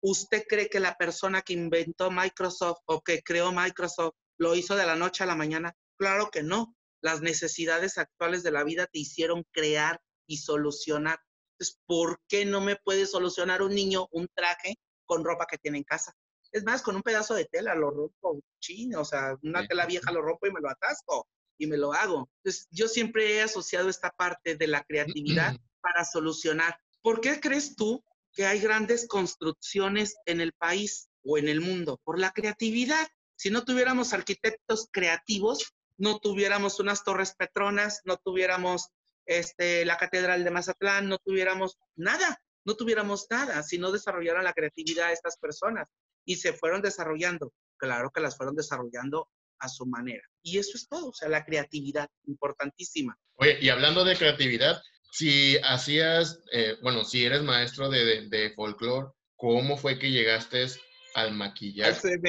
¿Usted 0.02 0.44
cree 0.48 0.70
que 0.70 0.80
la 0.80 0.96
persona 0.96 1.42
que 1.42 1.54
inventó 1.54 2.12
Microsoft 2.12 2.80
o 2.86 3.02
que 3.02 3.24
creó 3.24 3.52
Microsoft 3.52 4.14
lo 4.38 4.54
hizo 4.54 4.76
de 4.76 4.86
la 4.86 4.96
noche 4.96 5.24
a 5.24 5.28
la 5.28 5.36
mañana? 5.36 5.74
Claro 5.98 6.30
que 6.30 6.44
no 6.44 6.76
las 7.02 7.22
necesidades 7.22 7.98
actuales 7.98 8.44
de 8.44 8.52
la 8.52 8.64
vida 8.64 8.88
te 8.88 9.00
hicieron 9.00 9.44
crear 9.52 10.00
y 10.28 10.38
solucionar. 10.38 11.20
Entonces, 11.54 11.80
¿por 11.88 12.22
qué 12.28 12.46
no 12.46 12.62
me 12.62 12.76
puede 12.76 13.08
solucionar 13.08 13.62
un 13.62 13.74
niño 13.74 14.08
un 14.12 14.28
traje 14.36 14.76
con 15.06 15.24
ropa 15.24 15.48
que 15.50 15.58
tiene 15.58 15.80
en 15.80 15.84
casa? 15.84 16.14
Es 16.58 16.64
más, 16.64 16.82
con 16.82 16.96
un 16.96 17.04
pedazo 17.04 17.36
de 17.36 17.46
tela 17.46 17.76
lo 17.76 17.92
rompo, 17.92 18.42
chino, 18.60 19.02
o 19.02 19.06
sea, 19.06 19.38
una 19.44 19.68
tela 19.68 19.86
vieja 19.86 20.12
lo 20.12 20.24
rompo 20.24 20.48
y 20.48 20.52
me 20.52 20.60
lo 20.60 20.70
atasco 20.70 21.28
y 21.60 21.68
me 21.68 21.78
lo 21.78 21.94
hago. 21.94 22.30
Entonces, 22.38 22.68
yo 22.72 22.88
siempre 22.88 23.36
he 23.36 23.42
asociado 23.44 23.90
esta 23.90 24.10
parte 24.10 24.56
de 24.56 24.68
la 24.68 24.84
creatividad 24.84 25.56
para 25.82 26.04
solucionar. 26.04 26.80
¿Por 27.04 27.22
qué 27.22 27.40
crees 27.40 27.76
tú 27.76 28.04
que 28.34 28.48
hay 28.48 28.60
grandes 28.60 29.08
construcciones 29.08 30.16
en 30.26 30.42
el 30.42 30.54
país 30.54 31.10
o 31.24 31.38
en 31.38 31.48
el 31.48 31.62
mundo? 31.62 32.00
Por 32.04 32.20
la 32.20 32.32
creatividad. 32.32 33.08
Si 33.36 33.52
no 33.52 33.64
tuviéramos 33.64 34.14
arquitectos 34.14 34.88
creativos, 34.92 35.74
no 35.98 36.18
tuviéramos 36.18 36.80
unas 36.80 37.04
torres 37.04 37.36
petronas, 37.36 38.02
no 38.04 38.18
tuviéramos 38.18 38.90
este, 39.26 39.86
la 39.86 39.98
Catedral 39.98 40.44
de 40.44 40.50
Mazatlán, 40.50 41.08
no 41.08 41.20
tuviéramos 41.20 41.78
nada, 41.96 42.42
no 42.66 42.76
tuviéramos 42.76 43.28
nada 43.30 43.62
si 43.62 43.78
no 43.78 43.92
desarrollaran 43.92 44.44
la 44.44 44.54
creatividad 44.54 45.08
de 45.08 45.14
estas 45.14 45.38
personas. 45.38 45.88
Y 46.28 46.36
se 46.36 46.52
fueron 46.54 46.82
desarrollando, 46.82 47.54
claro 47.78 48.12
que 48.12 48.20
las 48.20 48.36
fueron 48.36 48.56
desarrollando 48.56 49.30
a 49.60 49.70
su 49.70 49.86
manera. 49.86 50.24
Y 50.44 50.58
eso 50.58 50.72
es 50.76 50.88
todo, 50.88 51.10
o 51.10 51.14
sea, 51.14 51.30
la 51.30 51.46
creatividad, 51.46 52.10
importantísima. 52.26 53.18
Oye, 53.36 53.58
y 53.62 53.70
hablando 53.70 54.04
de 54.04 54.18
creatividad, 54.18 54.82
si 55.12 55.58
hacías, 55.64 56.40
eh, 56.52 56.76
bueno, 56.82 57.04
si 57.06 57.26
eres 57.26 57.42
maestro 57.44 57.90
de, 57.90 58.28
de, 58.28 58.52
folclore, 58.56 59.08
¿cómo 59.36 59.78
fue 59.78 59.98
que 59.98 60.12
llegaste 60.12 60.68
al 61.16 61.34
maquillaje? 61.34 62.20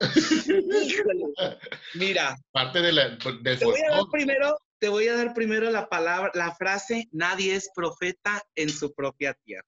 Mira. 1.94 2.36
Parte 2.50 2.80
de 2.80 2.92
la, 2.92 3.18
te 3.18 3.64
voy 3.64 3.80
a 3.80 3.90
dar 3.90 4.04
primero, 4.10 4.58
te 4.78 4.88
voy 4.88 5.08
a 5.08 5.16
dar 5.16 5.34
primero 5.34 5.70
la 5.70 5.88
palabra, 5.88 6.30
la 6.34 6.54
frase, 6.54 7.06
nadie 7.12 7.54
es 7.54 7.70
profeta 7.74 8.42
en 8.54 8.70
su 8.70 8.92
propia 8.92 9.34
tierra. 9.44 9.66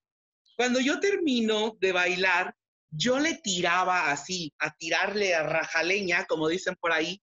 Cuando 0.57 0.81
yo 0.81 1.01
termino 1.01 1.77
de 1.81 1.93
bailar, 1.93 2.55
yo 2.97 3.19
le 3.19 3.35
tiraba 3.35 4.11
así, 4.11 4.53
a 4.59 4.75
tirarle 4.77 5.35
a 5.35 5.43
rajaleña, 5.43 6.27
como 6.27 6.49
dicen 6.49 6.77
por 6.81 6.93
ahí, 6.93 7.21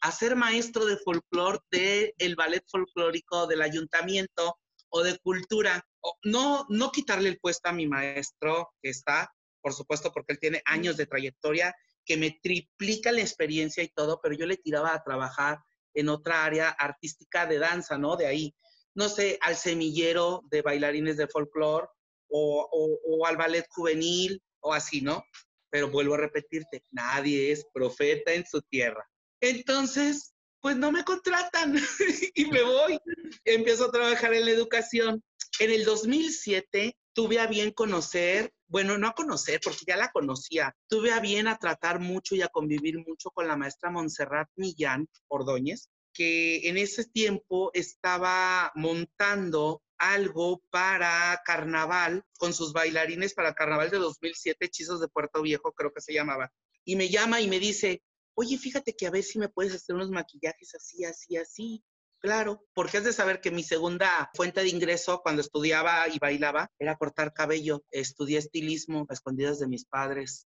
a 0.00 0.10
ser 0.10 0.34
maestro 0.34 0.84
de 0.84 0.96
folclore 0.96 1.60
del 1.70 2.12
el 2.18 2.34
ballet 2.34 2.64
folclórico 2.68 3.46
del 3.46 3.62
ayuntamiento 3.62 4.58
o 4.88 5.02
de 5.02 5.18
cultura. 5.18 5.86
No, 6.24 6.66
no 6.68 6.90
quitarle 6.90 7.28
el 7.28 7.38
puesto 7.38 7.68
a 7.68 7.72
mi 7.72 7.86
maestro, 7.86 8.72
que 8.82 8.90
está, 8.90 9.32
por 9.60 9.72
supuesto, 9.72 10.12
porque 10.12 10.32
él 10.32 10.40
tiene 10.40 10.62
años 10.64 10.96
de 10.96 11.06
trayectoria 11.06 11.74
que 12.04 12.16
me 12.16 12.38
triplica 12.42 13.12
la 13.12 13.20
experiencia 13.20 13.82
y 13.84 13.88
todo, 13.88 14.20
pero 14.20 14.34
yo 14.34 14.46
le 14.46 14.56
tiraba 14.56 14.92
a 14.92 15.04
trabajar 15.04 15.60
en 15.94 16.08
otra 16.08 16.44
área 16.44 16.70
artística 16.70 17.46
de 17.46 17.58
danza, 17.58 17.96
¿no? 17.96 18.16
De 18.16 18.26
ahí, 18.26 18.56
no 18.94 19.08
sé, 19.08 19.38
al 19.40 19.56
semillero 19.56 20.42
de 20.50 20.62
bailarines 20.62 21.16
de 21.16 21.28
folclore 21.28 21.86
o, 22.28 22.98
o, 23.04 23.26
al 23.26 23.36
ballet 23.36 23.66
juvenil 23.70 24.42
o 24.62 24.72
así, 24.72 25.00
¿no? 25.00 25.24
Pero 25.70 25.90
vuelvo 25.90 26.14
a 26.14 26.18
repetirte, 26.18 26.84
nadie 26.90 27.52
es 27.52 27.66
profeta 27.72 28.32
en 28.32 28.46
su 28.46 28.62
tierra. 28.62 29.06
Entonces, 29.40 30.34
pues 30.60 30.76
no 30.76 30.92
me 30.92 31.04
contratan 31.04 31.74
y 32.34 32.44
me 32.46 32.62
voy. 32.62 32.98
Empiezo 33.44 33.86
a 33.86 33.92
trabajar 33.92 34.32
en 34.34 34.44
la 34.44 34.50
educación. 34.52 35.22
En 35.58 35.70
el 35.70 35.84
2007 35.84 36.96
tuve 37.14 37.38
a 37.38 37.46
bien 37.46 37.72
conocer 37.72 38.52
bueno, 38.72 38.96
no 38.96 39.08
a 39.08 39.12
conocer, 39.12 39.60
porque 39.62 39.84
ya 39.86 39.98
la 39.98 40.10
conocía. 40.10 40.74
Tuve 40.88 41.12
a 41.12 41.20
bien 41.20 41.46
a 41.46 41.58
tratar 41.58 42.00
mucho 42.00 42.34
y 42.34 42.40
a 42.40 42.48
convivir 42.48 42.96
mucho 43.06 43.30
con 43.30 43.46
la 43.46 43.54
maestra 43.54 43.90
Montserrat 43.90 44.48
Millán 44.56 45.06
Ordóñez, 45.28 45.90
que 46.14 46.66
en 46.66 46.78
ese 46.78 47.04
tiempo 47.04 47.70
estaba 47.74 48.72
montando 48.74 49.82
algo 50.02 50.60
para 50.70 51.40
carnaval 51.44 52.24
con 52.36 52.52
sus 52.52 52.72
bailarines 52.72 53.34
para 53.34 53.54
carnaval 53.54 53.88
de 53.88 53.98
2007, 53.98 54.66
Hechizos 54.66 55.00
de 55.00 55.06
Puerto 55.06 55.42
Viejo, 55.42 55.72
creo 55.72 55.92
que 55.92 56.00
se 56.00 56.12
llamaba. 56.12 56.52
Y 56.84 56.96
me 56.96 57.08
llama 57.08 57.40
y 57.40 57.46
me 57.46 57.60
dice, 57.60 58.02
oye, 58.34 58.58
fíjate 58.58 58.94
que 58.96 59.06
a 59.06 59.10
ver 59.10 59.22
si 59.22 59.38
me 59.38 59.48
puedes 59.48 59.74
hacer 59.74 59.94
unos 59.94 60.10
maquillajes 60.10 60.74
así, 60.74 61.04
así, 61.04 61.36
así. 61.36 61.84
Claro, 62.18 62.64
porque 62.74 62.98
has 62.98 63.04
de 63.04 63.12
saber 63.12 63.40
que 63.40 63.52
mi 63.52 63.62
segunda 63.62 64.28
fuente 64.34 64.60
de 64.60 64.68
ingreso 64.68 65.20
cuando 65.22 65.40
estudiaba 65.40 66.08
y 66.08 66.18
bailaba 66.18 66.68
era 66.80 66.96
cortar 66.96 67.32
cabello. 67.32 67.84
Estudié 67.92 68.38
estilismo 68.38 69.06
a 69.08 69.14
escondidas 69.14 69.60
de 69.60 69.68
mis 69.68 69.84
padres, 69.84 70.48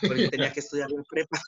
porque 0.00 0.28
tenía 0.30 0.52
que 0.52 0.60
estudiar 0.60 0.90
la 0.90 1.02
prepa. 1.02 1.40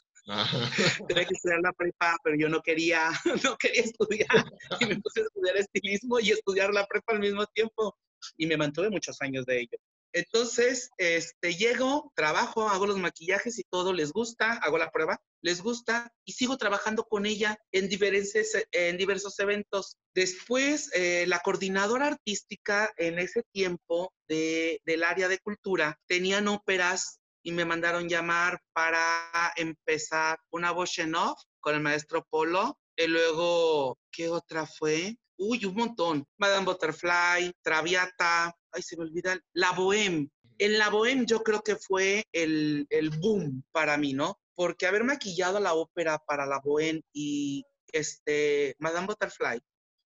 Tenía 1.08 1.24
que 1.24 1.34
estudiar 1.34 1.60
la 1.60 1.72
prepa, 1.72 2.16
pero 2.22 2.36
yo 2.36 2.48
no 2.48 2.60
quería, 2.60 3.10
no 3.44 3.56
quería 3.56 3.82
estudiar. 3.82 4.44
Y 4.80 4.86
me 4.86 5.00
puse 5.00 5.20
a 5.20 5.24
estudiar 5.24 5.56
estilismo 5.56 6.20
y 6.20 6.30
estudiar 6.30 6.72
la 6.72 6.86
prepa 6.86 7.12
al 7.12 7.20
mismo 7.20 7.46
tiempo. 7.46 7.96
Y 8.36 8.46
me 8.46 8.56
mantuve 8.56 8.90
muchos 8.90 9.20
años 9.20 9.46
de 9.46 9.60
ello. 9.60 9.78
Entonces, 10.16 10.88
este, 10.96 11.56
llego, 11.56 12.10
trabajo, 12.16 12.70
hago 12.70 12.86
los 12.86 12.96
maquillajes 12.96 13.58
y 13.58 13.64
todo, 13.64 13.92
les 13.92 14.12
gusta, 14.12 14.54
hago 14.54 14.78
la 14.78 14.90
prueba, 14.90 15.20
les 15.42 15.60
gusta 15.60 16.10
y 16.24 16.32
sigo 16.32 16.56
trabajando 16.56 17.04
con 17.04 17.26
ella 17.26 17.58
en, 17.70 17.90
diversos, 17.90 18.56
en 18.72 18.96
diversos 18.96 19.38
eventos. 19.40 19.98
Después, 20.14 20.90
eh, 20.94 21.26
la 21.26 21.40
coordinadora 21.40 22.06
artística 22.06 22.90
en 22.96 23.18
ese 23.18 23.42
tiempo 23.52 24.14
de, 24.26 24.80
del 24.86 25.04
área 25.04 25.28
de 25.28 25.38
cultura 25.38 26.00
tenían 26.06 26.48
óperas 26.48 27.20
y 27.46 27.52
me 27.52 27.64
mandaron 27.64 28.08
llamar 28.08 28.60
para 28.72 29.52
empezar 29.54 30.36
una 30.50 30.72
voz 30.72 30.98
en 30.98 31.14
off 31.14 31.40
con 31.60 31.76
el 31.76 31.80
maestro 31.80 32.26
Polo. 32.28 32.76
Y 32.96 33.06
luego, 33.06 34.00
¿qué 34.10 34.28
otra 34.28 34.66
fue? 34.66 35.16
Uy, 35.38 35.64
un 35.64 35.76
montón. 35.76 36.26
Madame 36.38 36.64
Butterfly, 36.64 37.52
Traviata, 37.62 38.52
ay, 38.72 38.82
se 38.82 38.96
me 38.96 39.04
olvida, 39.04 39.38
La 39.52 39.70
Bohème. 39.70 40.28
En 40.58 40.76
La 40.76 40.90
Bohème 40.90 41.24
yo 41.24 41.44
creo 41.44 41.62
que 41.62 41.76
fue 41.76 42.24
el, 42.32 42.84
el 42.90 43.10
boom 43.10 43.62
para 43.70 43.96
mí, 43.96 44.12
¿no? 44.12 44.40
Porque 44.56 44.88
haber 44.88 45.04
maquillado 45.04 45.60
la 45.60 45.74
ópera 45.74 46.18
para 46.18 46.46
La 46.46 46.60
Bohème 46.60 47.04
y 47.12 47.64
este, 47.92 48.74
Madame 48.80 49.06
Butterfly 49.06 49.60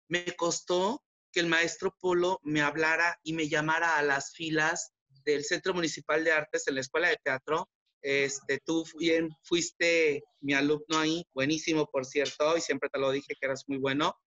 me 0.08 0.26
costó 0.36 1.02
que 1.32 1.40
el 1.40 1.46
maestro 1.46 1.96
Polo 1.98 2.38
me 2.42 2.60
hablara 2.60 3.18
y 3.22 3.32
me 3.32 3.48
llamara 3.48 3.96
a 3.96 4.02
las 4.02 4.32
filas 4.34 4.92
del 5.24 5.44
Centro 5.44 5.74
Municipal 5.74 6.24
de 6.24 6.32
Artes 6.32 6.66
en 6.68 6.74
la 6.74 6.80
Escuela 6.80 7.08
de 7.08 7.18
Teatro. 7.22 7.68
Este, 8.02 8.60
tú 8.64 8.84
bien 8.98 9.28
fuiste 9.42 10.22
mi 10.40 10.54
alumno 10.54 10.98
ahí, 10.98 11.22
buenísimo, 11.34 11.86
por 11.86 12.06
cierto, 12.06 12.56
y 12.56 12.60
siempre 12.60 12.88
te 12.90 12.98
lo 12.98 13.10
dije 13.10 13.34
que 13.38 13.46
eras 13.46 13.64
muy 13.66 13.78
bueno. 13.78 14.18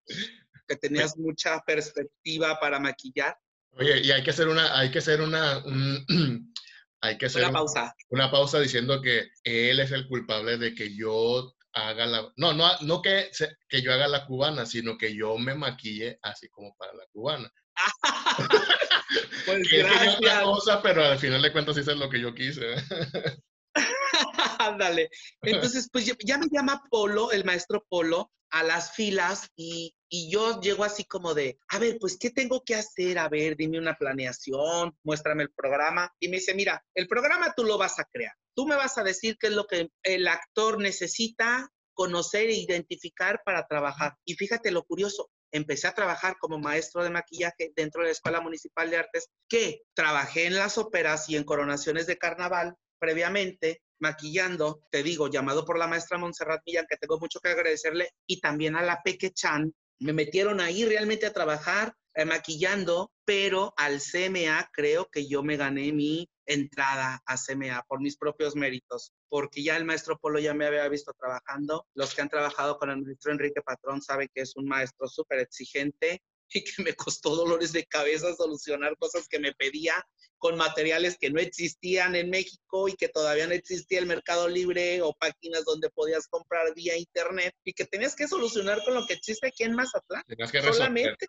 que 0.67 0.75
tenías 0.77 1.17
mucha 1.17 1.59
perspectiva 1.65 2.59
para 2.59 2.79
maquillar. 2.79 3.35
Oye, 3.71 4.01
y 4.01 4.11
hay 4.11 4.23
que 4.23 4.29
hacer 4.29 4.47
una, 4.47 4.77
hay 4.77 4.91
que 4.91 4.99
hacer 4.99 5.21
una, 5.21 5.63
hay 7.01 7.17
que 7.17 7.25
hacer 7.25 7.43
una 7.43 7.51
pausa. 7.51 7.95
Una 8.09 8.31
pausa 8.31 8.59
diciendo 8.59 9.01
que 9.01 9.29
él 9.43 9.79
es 9.79 9.91
el 9.91 10.07
culpable 10.07 10.57
de 10.57 10.73
que 10.73 10.95
yo 10.95 11.53
haga 11.73 12.05
la, 12.05 12.31
no, 12.37 12.53
no, 12.53 12.69
no 12.81 13.01
que, 13.01 13.31
que 13.67 13.81
yo 13.81 13.93
haga 13.93 14.07
la 14.07 14.25
cubana, 14.25 14.65
sino 14.65 14.97
que 14.97 15.15
yo 15.15 15.37
me 15.37 15.55
maquille 15.55 16.19
así 16.21 16.47
como 16.49 16.75
para 16.77 16.93
la 16.93 17.05
cubana. 17.11 17.51
pues 19.45 19.68
gracias. 19.70 20.43
cosa, 20.43 20.82
pero 20.82 21.03
al 21.03 21.20
final 21.20 21.41
de 21.41 21.51
cuentas 21.51 21.78
hice 21.78 21.95
lo 21.95 22.09
que 22.09 22.22
yo 22.22 22.34
quise. 22.34 22.76
Ándale. 24.59 25.09
Entonces, 25.41 25.89
pues 25.91 26.05
ya 26.05 26.38
me 26.38 26.47
llama 26.51 26.84
Polo, 26.89 27.32
el 27.32 27.43
maestro 27.43 27.86
Polo, 27.89 28.32
a 28.51 28.64
las 28.64 28.93
filas 28.93 29.49
y, 29.55 29.95
y, 30.09 30.32
yo 30.32 30.61
llego 30.61 30.84
así 30.84 31.05
como 31.05 31.34
de, 31.34 31.57
a 31.70 31.80
ver, 31.80 31.97
pues, 31.99 32.18
¿qué 32.20 32.30
tengo 32.30 32.64
que 32.64 32.76
hacer? 32.76 33.18
A 33.18 33.28
ver, 33.28 33.57
dime 33.57 33.80
una 33.80 33.95
planeación, 33.95 34.95
muéstrame 35.03 35.43
el 35.43 35.51
programa. 35.51 36.14
Y 36.20 36.28
me 36.28 36.38
dice, 36.38 36.53
mira, 36.53 36.84
el 36.93 37.07
programa 37.07 37.53
tú 37.55 37.64
lo 37.64 37.80
vas 37.80 37.99
a 37.99 38.05
crear. 38.05 38.34
Tú 38.55 38.68
me 38.68 38.76
vas 38.76 38.97
a 38.99 39.03
decir 39.03 39.38
qué 39.39 39.47
es 39.47 39.53
lo 39.53 39.66
que 39.66 39.89
el 40.03 40.28
actor 40.28 40.80
necesita 40.80 41.68
conocer 41.93 42.49
e 42.49 42.55
identificar 42.55 43.41
para 43.43 43.66
trabajar. 43.68 44.16
Y 44.26 44.36
fíjate 44.36 44.72
lo 44.72 44.84
curioso, 44.84 45.30
empecé 45.54 45.88
a 45.88 45.93
trabajar 45.93 46.36
como 46.39 46.60
maestro 46.60 47.04
de 47.04 47.10
maquillaje 47.10 47.72
dentro 47.76 48.01
de 48.01 48.08
la 48.08 48.12
Escuela 48.12 48.41
Municipal 48.41 48.89
de 48.89 48.97
Artes, 48.97 49.30
que 49.47 49.84
trabajé 49.93 50.47
en 50.47 50.56
las 50.56 50.78
óperas 50.78 51.30
y 51.30 51.38
en 51.38 51.45
coronaciones 51.45 52.08
de 52.08 52.18
carnaval 52.18 52.76
previamente, 52.99 53.82
maquillando, 53.99 54.84
te 54.89 55.04
digo, 55.04 55.30
llamado 55.30 55.64
por 55.66 55.78
la 55.78 55.88
maestra 55.88 56.18
Montserrat 56.18 56.62
Millán, 56.66 56.86
que 56.89 56.97
tengo 56.97 57.20
mucho 57.20 57.39
que 57.39 57.49
agradecerle, 57.49 58.10
y 58.28 58.41
también 58.41 58.76
a 58.76 58.82
la 58.82 59.01
Peque 59.04 59.32
Chan, 59.32 59.74
me 59.99 60.14
metieron 60.14 60.60
ahí 60.60 60.86
realmente 60.86 61.26
a 61.26 61.34
trabajar 61.34 61.93
eh, 62.16 62.26
maquillando, 62.26 63.12
pero 63.26 63.74
al 63.78 63.99
CMA 64.01 64.70
creo 64.72 65.10
que 65.12 65.28
yo 65.28 65.43
me 65.43 65.58
gané 65.58 65.91
mi 65.91 66.30
entrada 66.45 67.21
a 67.25 67.37
CMA 67.37 67.83
por 67.87 68.01
mis 68.01 68.17
propios 68.17 68.55
méritos, 68.55 69.13
porque 69.29 69.63
ya 69.63 69.77
el 69.77 69.85
maestro 69.85 70.17
Polo 70.19 70.39
ya 70.39 70.53
me 70.53 70.65
había 70.65 70.87
visto 70.89 71.13
trabajando. 71.13 71.87
Los 71.93 72.13
que 72.13 72.21
han 72.21 72.29
trabajado 72.29 72.77
con 72.77 72.89
el 72.89 73.01
maestro 73.01 73.31
Enrique 73.31 73.61
Patrón 73.61 74.01
saben 74.01 74.29
que 74.33 74.41
es 74.41 74.55
un 74.55 74.65
maestro 74.65 75.07
súper 75.07 75.39
exigente 75.39 76.21
y 76.53 76.63
que 76.63 76.83
me 76.83 76.93
costó 76.93 77.35
dolores 77.35 77.71
de 77.71 77.85
cabeza 77.85 78.35
solucionar 78.35 78.95
cosas 78.97 79.27
que 79.27 79.39
me 79.39 79.53
pedía 79.53 79.95
con 80.37 80.57
materiales 80.57 81.17
que 81.17 81.29
no 81.29 81.39
existían 81.39 82.15
en 82.15 82.29
México 82.29 82.89
y 82.89 82.93
que 82.93 83.07
todavía 83.07 83.47
no 83.47 83.53
existía 83.53 83.99
el 83.99 84.05
mercado 84.05 84.49
libre 84.49 85.01
o 85.01 85.13
páginas 85.13 85.63
donde 85.63 85.89
podías 85.89 86.27
comprar 86.27 86.73
vía 86.75 86.97
internet 86.97 87.55
y 87.63 87.73
que 87.73 87.85
tenías 87.85 88.13
que 88.15 88.27
solucionar 88.27 88.83
con 88.83 88.93
lo 88.93 89.05
que 89.07 89.13
existe 89.13 89.47
aquí 89.47 89.63
en 89.63 89.73
Mazatlán. 89.73 90.23
Tenías 90.27 90.51
que 90.51 90.61
resolver. 90.61 90.75
Solamente 90.75 91.27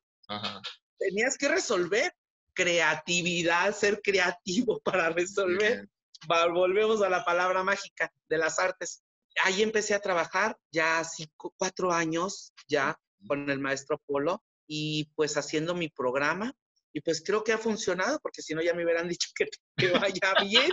tenías 0.99 1.37
que 1.37 1.49
resolver 1.49 2.13
creatividad, 2.55 3.75
ser 3.75 4.01
creativo 4.03 4.81
para 4.85 5.11
resolver. 5.11 5.89
Volvemos 6.27 7.03
a 7.03 7.11
la 7.11 7.25
palabra 7.25 7.63
mágica 7.63 8.13
de 8.29 8.39
las 8.39 8.59
artes. 8.59 9.03
Ahí 9.43 9.63
empecé 9.63 9.95
a 9.95 10.01
trabajar 10.01 10.57
ya 10.71 11.01
hace 11.01 11.29
cuatro 11.37 11.93
años 11.93 12.53
ya 12.69 12.99
con 13.27 13.51
el 13.51 13.59
maestro 13.59 14.01
Polo 14.07 14.43
y 14.67 15.11
pues 15.17 15.37
haciendo 15.37 15.75
mi 15.75 15.89
programa 15.89 16.55
y 16.95 17.01
pues 17.01 17.23
creo 17.27 17.43
que 17.43 17.53
ha 17.53 17.59
funcionado, 17.59 18.21
porque 18.21 18.41
si 18.41 18.55
no 18.55 18.63
ya 18.63 18.73
me 18.73 18.85
hubieran 18.85 19.09
dicho 19.19 19.29
que, 19.35 19.49
vaya 19.89 20.35
bien. 20.43 20.71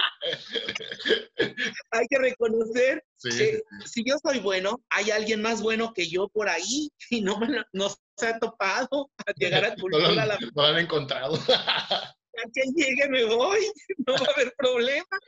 hay 1.90 2.08
que 2.08 2.20
reconocer 2.20 3.04
que 3.22 3.64
si 3.86 4.04
yo 4.06 4.16
soy 4.24 4.40
bueno, 4.40 4.82
hay 4.90 5.10
alguien 5.12 5.42
más 5.42 5.62
bueno 5.62 5.92
que 5.94 6.08
yo 6.08 6.30
por 6.30 6.48
ahí 6.48 6.92
y 7.10 7.22
no, 7.22 7.38
me 7.40 7.64
no 7.74 7.90
se 8.16 8.28
ha 8.28 8.40
topado 8.40 9.12
a 9.18 9.32
llegar 9.36 9.66
a 9.66 9.76
cultura. 9.76 10.02
No, 10.22 10.64
lo, 10.64 10.68
han 10.68 10.78
encontrado. 10.78 11.36
A 12.34 12.44
que 12.54 12.62
llegue 12.76 13.10
me 13.10 13.26
voy, 13.26 13.60
no 14.08 14.14
va 14.14 14.20
a 14.20 14.32
haber 14.32 14.54
problema. 14.58 15.20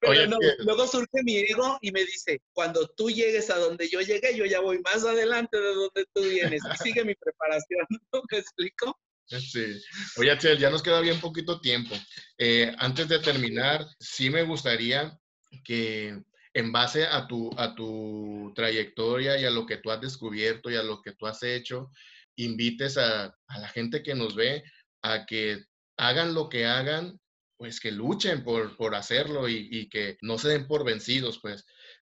Pero 0.00 0.26
no, 0.26 0.38
luego 0.58 0.86
surge 0.86 1.22
mi 1.22 1.36
ego 1.36 1.78
y 1.80 1.92
me 1.92 2.00
dice, 2.04 2.42
cuando 2.52 2.88
tú 2.88 3.08
llegues 3.08 3.50
a 3.50 3.58
donde 3.58 3.88
yo 3.88 4.00
llegué, 4.00 4.36
yo 4.36 4.46
ya 4.46 4.60
voy 4.60 4.80
más 4.80 5.04
adelante 5.04 5.58
de 5.58 5.74
donde 5.74 6.06
tú 6.12 6.22
vienes. 6.22 6.60
sigue 6.82 7.04
mi 7.04 7.14
preparación, 7.14 7.86
¿no? 8.12 8.22
¿Me 8.30 8.38
explico? 8.38 8.98
Sí. 9.38 9.80
Oye, 10.16 10.36
ya 10.58 10.70
nos 10.70 10.82
queda 10.82 11.00
bien 11.00 11.20
poquito 11.20 11.60
tiempo. 11.60 11.94
Eh, 12.36 12.72
antes 12.78 13.08
de 13.08 13.20
terminar, 13.20 13.86
sí 14.00 14.28
me 14.28 14.42
gustaría 14.42 15.16
que 15.64 16.20
en 16.52 16.72
base 16.72 17.06
a 17.06 17.28
tu, 17.28 17.50
a 17.56 17.74
tu 17.74 18.52
trayectoria 18.56 19.38
y 19.38 19.44
a 19.44 19.50
lo 19.50 19.66
que 19.66 19.76
tú 19.76 19.90
has 19.90 20.00
descubierto 20.00 20.70
y 20.70 20.76
a 20.76 20.82
lo 20.82 21.00
que 21.00 21.12
tú 21.12 21.26
has 21.26 21.42
hecho, 21.42 21.90
invites 22.36 22.98
a, 22.98 23.26
a 23.46 23.58
la 23.58 23.68
gente 23.68 24.02
que 24.02 24.14
nos 24.14 24.34
ve 24.34 24.64
a 25.02 25.26
que 25.26 25.64
hagan 25.96 26.34
lo 26.34 26.48
que 26.48 26.66
hagan, 26.66 27.20
pues 27.56 27.78
que 27.78 27.92
luchen 27.92 28.42
por, 28.42 28.76
por 28.76 28.94
hacerlo 28.94 29.48
y, 29.48 29.68
y, 29.70 29.88
que 29.88 30.16
no 30.22 30.38
se 30.38 30.48
den 30.48 30.66
por 30.66 30.84
vencidos, 30.84 31.38
pues. 31.40 31.64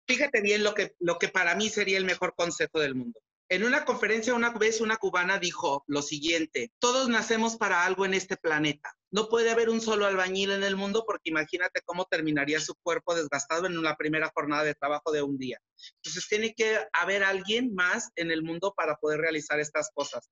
Fíjate 0.06 0.40
bien 0.40 0.62
lo 0.62 0.72
que, 0.72 0.94
lo 1.00 1.18
que 1.18 1.28
para 1.28 1.54
mí 1.56 1.68
sería 1.68 1.98
el 1.98 2.04
mejor 2.04 2.34
consejo 2.36 2.80
del 2.80 2.94
mundo. 2.94 3.20
En 3.53 3.64
una 3.64 3.84
conferencia 3.84 4.32
una 4.32 4.48
vez 4.48 4.80
una 4.80 4.96
cubana 4.96 5.38
dijo 5.38 5.84
lo 5.86 6.00
siguiente, 6.00 6.72
todos 6.78 7.11
nacemos 7.11 7.59
para 7.59 7.84
algo 7.84 8.07
en 8.07 8.14
este 8.14 8.38
planeta. 8.38 8.96
No 9.11 9.28
puede 9.28 9.50
haber 9.50 9.68
un 9.68 9.82
solo 9.82 10.07
albañil 10.07 10.53
en 10.53 10.62
el 10.64 10.74
mundo 10.74 11.05
porque 11.07 11.28
imagínate 11.28 11.82
cómo 11.84 12.07
terminaría 12.07 12.61
su 12.61 12.74
cuerpo 12.76 13.14
desgastado 13.14 13.66
en 13.66 13.76
una 13.76 13.94
primera 13.96 14.32
jornada 14.34 14.64
de 14.64 14.74
trabajo 14.74 15.12
de 15.12 15.20
un 15.20 15.36
día. 15.36 15.61
Entonces 15.96 16.26
tiene 16.30 16.55
que 16.55 16.78
haber 16.94 17.24
alguien 17.24 17.74
más 17.74 18.09
en 18.16 18.30
el 18.30 18.42
mundo 18.42 18.72
para 18.74 18.96
poder 18.96 19.20
realizar 19.20 19.61
estas 19.61 19.90
cosas. 19.92 20.30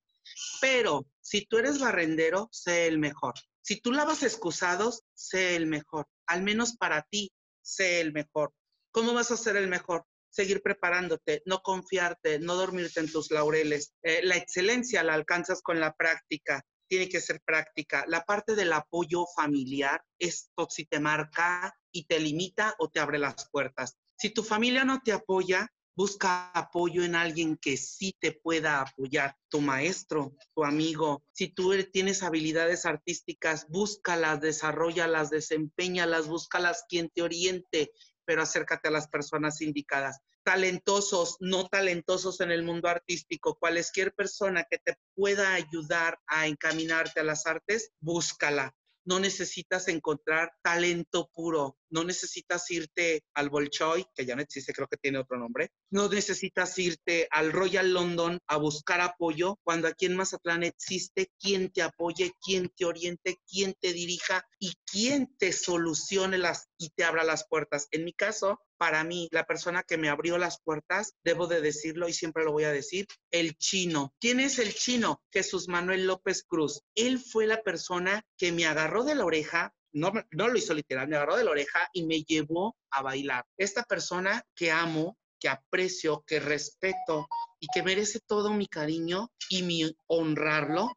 Pero 0.62 1.06
si 1.20 1.44
tú 1.44 1.58
eres 1.58 1.78
barrendero, 1.78 2.48
sé 2.50 2.86
el 2.86 2.98
mejor. 2.98 3.34
Si 3.60 3.82
tú 3.82 3.92
lavas 3.92 4.22
excusados, 4.22 5.02
sé 5.12 5.56
el 5.56 5.66
mejor. 5.66 6.06
Al 6.26 6.42
menos 6.42 6.74
para 6.74 7.02
ti, 7.02 7.30
sé 7.60 8.00
el 8.00 8.14
mejor. 8.14 8.54
¿Cómo 8.92 9.12
vas 9.12 9.30
a 9.30 9.36
ser 9.36 9.56
el 9.56 9.68
mejor? 9.68 10.06
Seguir 10.30 10.62
preparándote, 10.62 11.42
no 11.46 11.60
confiarte, 11.60 12.38
no 12.38 12.54
dormirte 12.54 13.00
en 13.00 13.10
tus 13.10 13.30
laureles. 13.30 13.92
Eh, 14.02 14.20
la 14.22 14.36
excelencia 14.36 15.02
la 15.02 15.14
alcanzas 15.14 15.60
con 15.62 15.80
la 15.80 15.92
práctica, 15.94 16.64
tiene 16.88 17.08
que 17.08 17.20
ser 17.20 17.40
práctica. 17.44 18.04
La 18.08 18.24
parte 18.24 18.56
del 18.56 18.72
apoyo 18.72 19.24
familiar, 19.36 20.02
esto 20.18 20.66
si 20.68 20.86
te 20.86 20.98
marca 20.98 21.72
y 21.92 22.04
te 22.06 22.18
limita 22.18 22.74
o 22.78 22.88
te 22.88 22.98
abre 22.98 23.18
las 23.18 23.48
puertas. 23.50 23.96
Si 24.18 24.30
tu 24.30 24.42
familia 24.42 24.84
no 24.84 25.00
te 25.00 25.12
apoya, 25.12 25.68
busca 25.96 26.50
apoyo 26.52 27.04
en 27.04 27.14
alguien 27.14 27.56
que 27.56 27.76
sí 27.76 28.16
te 28.18 28.32
pueda 28.32 28.80
apoyar, 28.80 29.36
tu 29.48 29.60
maestro, 29.60 30.34
tu 30.54 30.64
amigo. 30.64 31.22
Si 31.32 31.48
tú 31.48 31.72
tienes 31.92 32.22
habilidades 32.22 32.86
artísticas, 32.86 33.66
búscalas, 33.68 34.40
desarrollalas, 34.40 35.30
desempeñalas, 35.30 36.26
búscalas 36.26 36.84
quien 36.88 37.08
te 37.10 37.22
oriente, 37.22 37.92
pero 38.30 38.42
acércate 38.42 38.86
a 38.86 38.92
las 38.92 39.08
personas 39.08 39.60
indicadas. 39.60 40.20
Talentosos, 40.44 41.36
no 41.40 41.66
talentosos 41.66 42.40
en 42.40 42.52
el 42.52 42.62
mundo 42.62 42.86
artístico, 42.86 43.56
cualquier 43.56 44.14
persona 44.14 44.64
que 44.70 44.78
te 44.78 44.94
pueda 45.16 45.52
ayudar 45.52 46.16
a 46.28 46.46
encaminarte 46.46 47.18
a 47.18 47.24
las 47.24 47.44
artes, 47.46 47.90
búscala 47.98 48.72
no 49.04 49.18
necesitas 49.18 49.88
encontrar 49.88 50.52
talento 50.62 51.30
puro, 51.34 51.76
no 51.91 52.05
necesitas 52.05 52.70
irte 52.70 53.22
al 53.34 53.51
Bolshoi, 53.51 54.07
que 54.14 54.24
ya 54.24 54.36
no 54.36 54.43
existe, 54.43 54.72
creo 54.72 54.88
que 54.88 54.97
tiene 54.97 55.18
otro 55.18 55.38
nombre, 55.38 55.70
no 55.91 56.09
necesitas 56.09 56.78
irte 56.78 57.28
al 57.30 57.53
Royal 57.53 57.93
London 57.93 58.38
a 58.47 58.57
buscar 58.57 59.01
apoyo, 59.01 59.59
cuando 59.62 59.88
aquí 59.88 60.07
en 60.07 60.16
Mazatlán 60.16 60.62
existe 60.62 61.30
quien 61.38 61.70
te 61.70 61.82
apoye, 61.82 62.32
quien 62.41 62.68
te 62.70 62.84
oriente, 62.84 63.38
quien 63.47 63.74
te 63.80 63.93
dirija 63.93 64.45
y 64.59 64.74
quien 64.84 65.34
te 65.36 65.53
solucione 65.53 66.38
las 66.38 66.68
y 66.78 66.91
te 66.91 67.05
abra 67.05 67.24
las 67.24 67.47
puertas. 67.47 67.88
En 67.91 68.05
mi 68.05 68.12
caso, 68.12 68.61
para 68.80 69.05
mí, 69.05 69.28
la 69.30 69.45
persona 69.45 69.82
que 69.82 69.99
me 69.99 70.09
abrió 70.09 70.38
las 70.38 70.62
puertas, 70.62 71.12
debo 71.22 71.47
de 71.47 71.61
decirlo 71.61 72.09
y 72.09 72.14
siempre 72.14 72.45
lo 72.45 72.53
voy 72.53 72.64
a 72.64 72.72
decir, 72.72 73.07
el 73.30 73.55
chino. 73.59 74.14
¿Quién 74.18 74.41
es 74.41 74.59
el 74.59 74.74
chino? 74.74 75.22
Jesús 75.30 75.68
Manuel 75.68 76.07
López 76.07 76.45
Cruz. 76.45 76.80
Él 76.95 77.18
fue 77.18 77.47
la 77.47 77.62
persona 77.62 78.24
que 78.38 78.53
me 78.53 78.64
agarró 78.64 79.05
de 79.05 79.14
la 79.14 79.26
oreja, 79.26 79.74
no, 79.93 80.12
no 80.30 80.49
lo 80.49 80.57
hizo 80.57 80.74
literal, 80.74 81.09
me 81.09 81.16
agarró 81.16 81.36
de 81.36 81.45
la 81.45 81.51
oreja 81.51 81.88
y 81.93 82.05
me 82.07 82.22
llevó 82.22 82.76
a 82.91 83.03
bailar. 83.03 83.45
Esta 83.57 83.82
persona 83.82 84.43
que 84.55 84.70
amo, 84.70 85.18
que 85.38 85.49
aprecio, 85.49 86.22
que 86.26 86.41
respeto 86.41 87.28
y 87.59 87.66
que 87.72 87.82
merece 87.82 88.20
todo 88.26 88.53
mi 88.53 88.66
cariño 88.66 89.30
y 89.49 89.62
mi 89.62 89.91
honrarlo, 90.07 90.91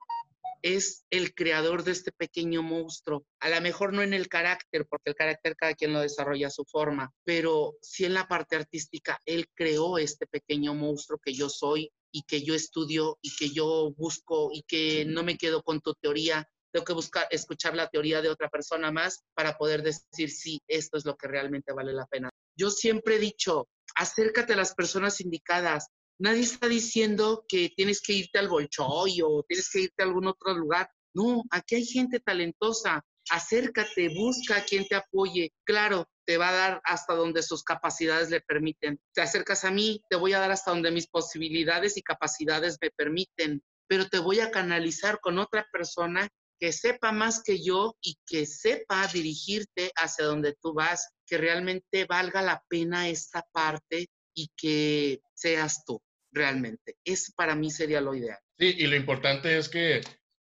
es 0.64 1.06
el 1.10 1.36
creador 1.36 1.84
de 1.84 1.92
este 1.92 2.12
pequeño 2.14 2.64
monstruo. 2.64 3.26
A 3.42 3.50
lo 3.50 3.62
mejor 3.62 3.94
no 3.94 4.02
en 4.02 4.14
el 4.14 4.30
carácter, 4.30 4.88
porque 4.90 5.10
el 5.10 5.16
carácter 5.16 5.56
cada 5.58 5.74
quien 5.74 5.92
lo 5.92 6.00
desarrolla 6.00 6.48
a 6.48 6.52
su 6.52 6.64
forma, 6.64 7.12
pero 7.26 7.76
sí 7.82 8.06
en 8.06 8.14
la 8.14 8.28
parte 8.28 8.56
artística, 8.56 9.20
él 9.26 9.48
creó 9.54 9.98
este 9.98 10.26
pequeño 10.26 10.74
monstruo 10.74 11.20
que 11.24 11.34
yo 11.34 11.50
soy 11.50 11.92
y 12.14 12.24
que 12.24 12.44
yo 12.44 12.56
estudio 12.56 13.20
y 13.22 13.36
que 13.36 13.50
yo 13.50 13.92
busco 13.98 14.52
y 14.54 14.64
que 14.64 15.04
no 15.04 15.24
me 15.24 15.38
quedo 15.38 15.64
con 15.64 15.82
tu 15.82 15.94
teoría. 15.96 16.48
Tengo 16.74 16.86
que 16.86 16.94
buscar, 16.94 17.28
escuchar 17.30 17.76
la 17.76 17.88
teoría 17.88 18.22
de 18.22 18.30
otra 18.30 18.50
persona 18.50 18.92
más 18.92 19.24
para 19.36 19.58
poder 19.58 19.84
decir 19.84 20.32
si 20.32 20.60
esto 20.68 20.98
es 20.98 21.06
lo 21.06 21.16
que 21.16 21.28
realmente 21.28 21.72
vale 21.72 21.94
la 21.94 22.08
pena. 22.08 22.32
Yo 22.58 22.72
siempre 22.72 23.16
he 23.16 23.20
dicho, 23.20 23.68
acércate 23.96 24.54
a 24.54 24.58
las 24.58 24.74
personas 24.74 25.22
indicadas, 25.22 25.88
nadie 26.20 26.42
está 26.42 26.68
diciendo 26.68 27.46
que 27.48 27.72
tienes 27.76 28.02
que 28.02 28.14
irte 28.14 28.40
al 28.40 28.50
Bolchoy 28.50 29.22
o 29.24 29.44
tienes 29.48 29.70
que 29.70 29.82
irte 29.82 30.02
a 30.02 30.06
algún 30.06 30.26
otro 30.28 30.54
lugar. 30.56 30.90
No, 31.14 31.44
aquí 31.52 31.76
hay 31.76 31.86
gente 31.86 32.20
talentosa. 32.20 33.04
Acércate, 33.30 34.10
busca 34.10 34.58
a 34.58 34.64
quien 34.64 34.88
te 34.88 34.96
apoye. 34.96 35.54
Claro, 35.66 36.08
te 36.26 36.38
va 36.38 36.50
a 36.50 36.54
dar 36.54 36.82
hasta 36.86 37.14
donde 37.14 37.44
sus 37.44 37.64
capacidades 37.64 38.30
le 38.32 38.42
permiten. 38.42 39.00
Te 39.14 39.22
acercas 39.22 39.64
a 39.64 39.72
mí, 39.72 40.02
te 40.10 40.16
voy 40.16 40.34
a 40.34 40.40
dar 40.40 40.52
hasta 40.52 40.72
donde 40.72 40.92
mis 40.92 41.08
posibilidades 41.08 41.98
y 41.98 42.02
capacidades 42.02 42.78
me 42.82 42.90
permiten, 42.90 43.62
pero 43.88 44.10
te 44.10 44.20
voy 44.20 44.40
a 44.40 44.52
canalizar 44.52 45.20
con 45.22 45.38
otra 45.38 45.68
persona 45.72 46.28
que 46.64 46.72
sepa 46.72 47.12
más 47.12 47.44
que 47.44 47.62
yo 47.62 47.98
y 48.02 48.16
que 48.26 48.46
sepa 48.46 49.06
dirigirte 49.08 49.92
hacia 49.98 50.24
donde 50.24 50.56
tú 50.62 50.74
vas, 50.74 51.10
que 51.28 51.38
realmente 51.38 52.06
valga 52.06 52.42
la 52.42 52.64
pena 52.70 53.10
esta 53.10 53.46
parte 53.52 54.08
y 54.34 54.50
que 54.56 55.20
seas 55.34 55.84
tú 55.84 56.02
realmente. 56.32 56.96
Eso 57.04 57.34
para 57.36 57.54
mí 57.54 57.70
sería 57.70 58.00
lo 58.00 58.16
ideal. 58.16 58.40
Sí, 58.58 58.76
y 58.78 58.88
lo 58.88 58.96
importante 58.96 59.58
es 59.58 59.68
que 59.68 60.00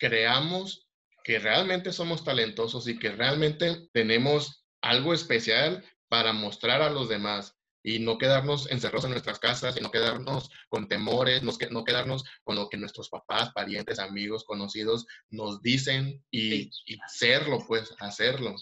creamos 0.01 0.89
que 1.23 1.39
realmente 1.39 1.93
somos 1.93 2.25
talentosos 2.25 2.89
y 2.89 2.99
que 2.99 3.13
realmente 3.13 3.89
tenemos 3.93 4.67
algo 4.83 5.15
especial 5.15 5.89
para 6.09 6.33
mostrar 6.33 6.83
a 6.83 6.91
los 6.91 7.09
demás 7.09 7.57
y 7.83 7.99
no 7.99 8.19
quedarnos 8.19 8.71
encerrados 8.71 9.05
en 9.05 9.13
nuestras 9.13 9.39
casas 9.39 9.77
y 9.77 9.81
no 9.81 9.91
quedarnos 9.91 10.51
con 10.69 10.89
temores, 10.89 11.43
no, 11.43 11.53
no 11.71 11.85
quedarnos 11.85 12.25
con 12.45 12.57
lo 12.57 12.69
que 12.69 12.77
nuestros 12.77 13.09
papás, 13.09 13.53
parientes, 13.53 13.99
amigos, 13.99 14.45
conocidos 14.45 15.07
nos 15.31 15.63
dicen 15.63 16.25
y, 16.31 16.71
y 16.87 17.01
hacerlo, 17.05 17.65
pues, 17.67 17.95
hacerlo. 17.99 18.55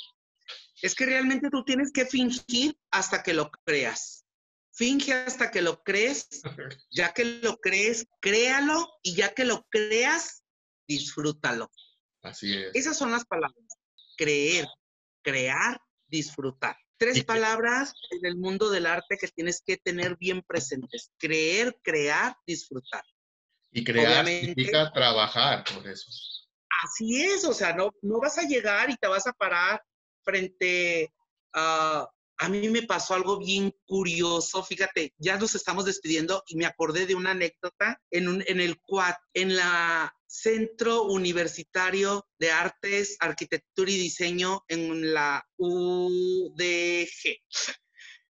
Es 0.83 0.95
que 0.95 1.07
realmente 1.07 1.51
tú 1.51 1.65
tienes 1.65 1.93
que 1.93 2.07
fingir 2.07 2.77
hasta 2.91 3.23
que 3.23 3.35
lo 3.35 3.51
creas. 3.65 4.25
Finge 4.73 5.13
hasta 5.13 5.51
que 5.51 5.61
lo 5.61 5.83
crees, 5.83 6.29
ya 6.91 7.13
que 7.13 7.25
lo 7.25 7.57
crees, 7.57 8.07
créalo 8.21 8.89
y 9.03 9.15
ya 9.17 9.35
que 9.35 9.45
lo 9.45 9.67
creas, 9.71 10.45
disfrútalo. 10.87 11.71
Así 12.23 12.55
es. 12.55 12.71
Esas 12.75 12.97
son 12.97 13.11
las 13.11 13.25
palabras. 13.25 13.67
Creer, 14.17 14.67
crear, 15.23 15.81
disfrutar. 16.07 16.77
Tres 16.99 17.25
palabras 17.25 17.95
en 18.11 18.27
el 18.27 18.37
mundo 18.37 18.71
del 18.71 18.87
arte 18.87 19.17
que 19.17 19.29
tienes 19.29 19.63
que 19.65 19.77
tener 19.77 20.17
bien 20.17 20.43
presentes. 20.43 21.13
Creer, 21.17 21.79
crear, 21.83 22.37
disfrutar. 22.47 23.05
Y 23.71 23.85
crear 23.85 24.27
significa 24.27 24.93
trabajar 24.93 25.65
por 25.73 25.87
eso. 25.89 26.11
Así 26.83 27.23
es, 27.23 27.45
o 27.45 27.53
sea, 27.53 27.75
no, 27.75 27.93
no 28.03 28.19
vas 28.21 28.39
a 28.39 28.43
llegar 28.43 28.91
y 28.91 28.97
te 28.97 29.07
vas 29.07 29.27
a 29.27 29.33
parar 29.33 29.83
frente 30.25 31.13
a... 31.53 32.09
A 32.39 32.49
mí 32.49 32.69
me 32.69 32.83
pasó 32.83 33.15
algo 33.15 33.39
bien 33.39 33.75
curioso, 33.85 34.63
fíjate, 34.63 35.13
ya 35.19 35.37
nos 35.37 35.55
estamos 35.55 35.85
despidiendo 35.85 36.45
y 36.47 36.57
me 36.57 36.67
acordé 36.67 37.07
de 37.07 37.17
una 37.17 37.33
anécdota 37.33 38.01
en, 38.11 38.29
un, 38.29 38.45
en 38.47 38.61
el 38.61 38.81
cual, 38.81 39.17
en 39.35 39.57
la 39.57 40.15
Centro 40.29 41.05
Universitario 41.05 42.29
de 42.39 42.51
Artes, 42.51 43.17
Arquitectura 43.19 43.91
y 43.91 43.99
Diseño 43.99 44.63
en 44.69 45.13
la 45.13 45.45
UDG. 45.57 47.39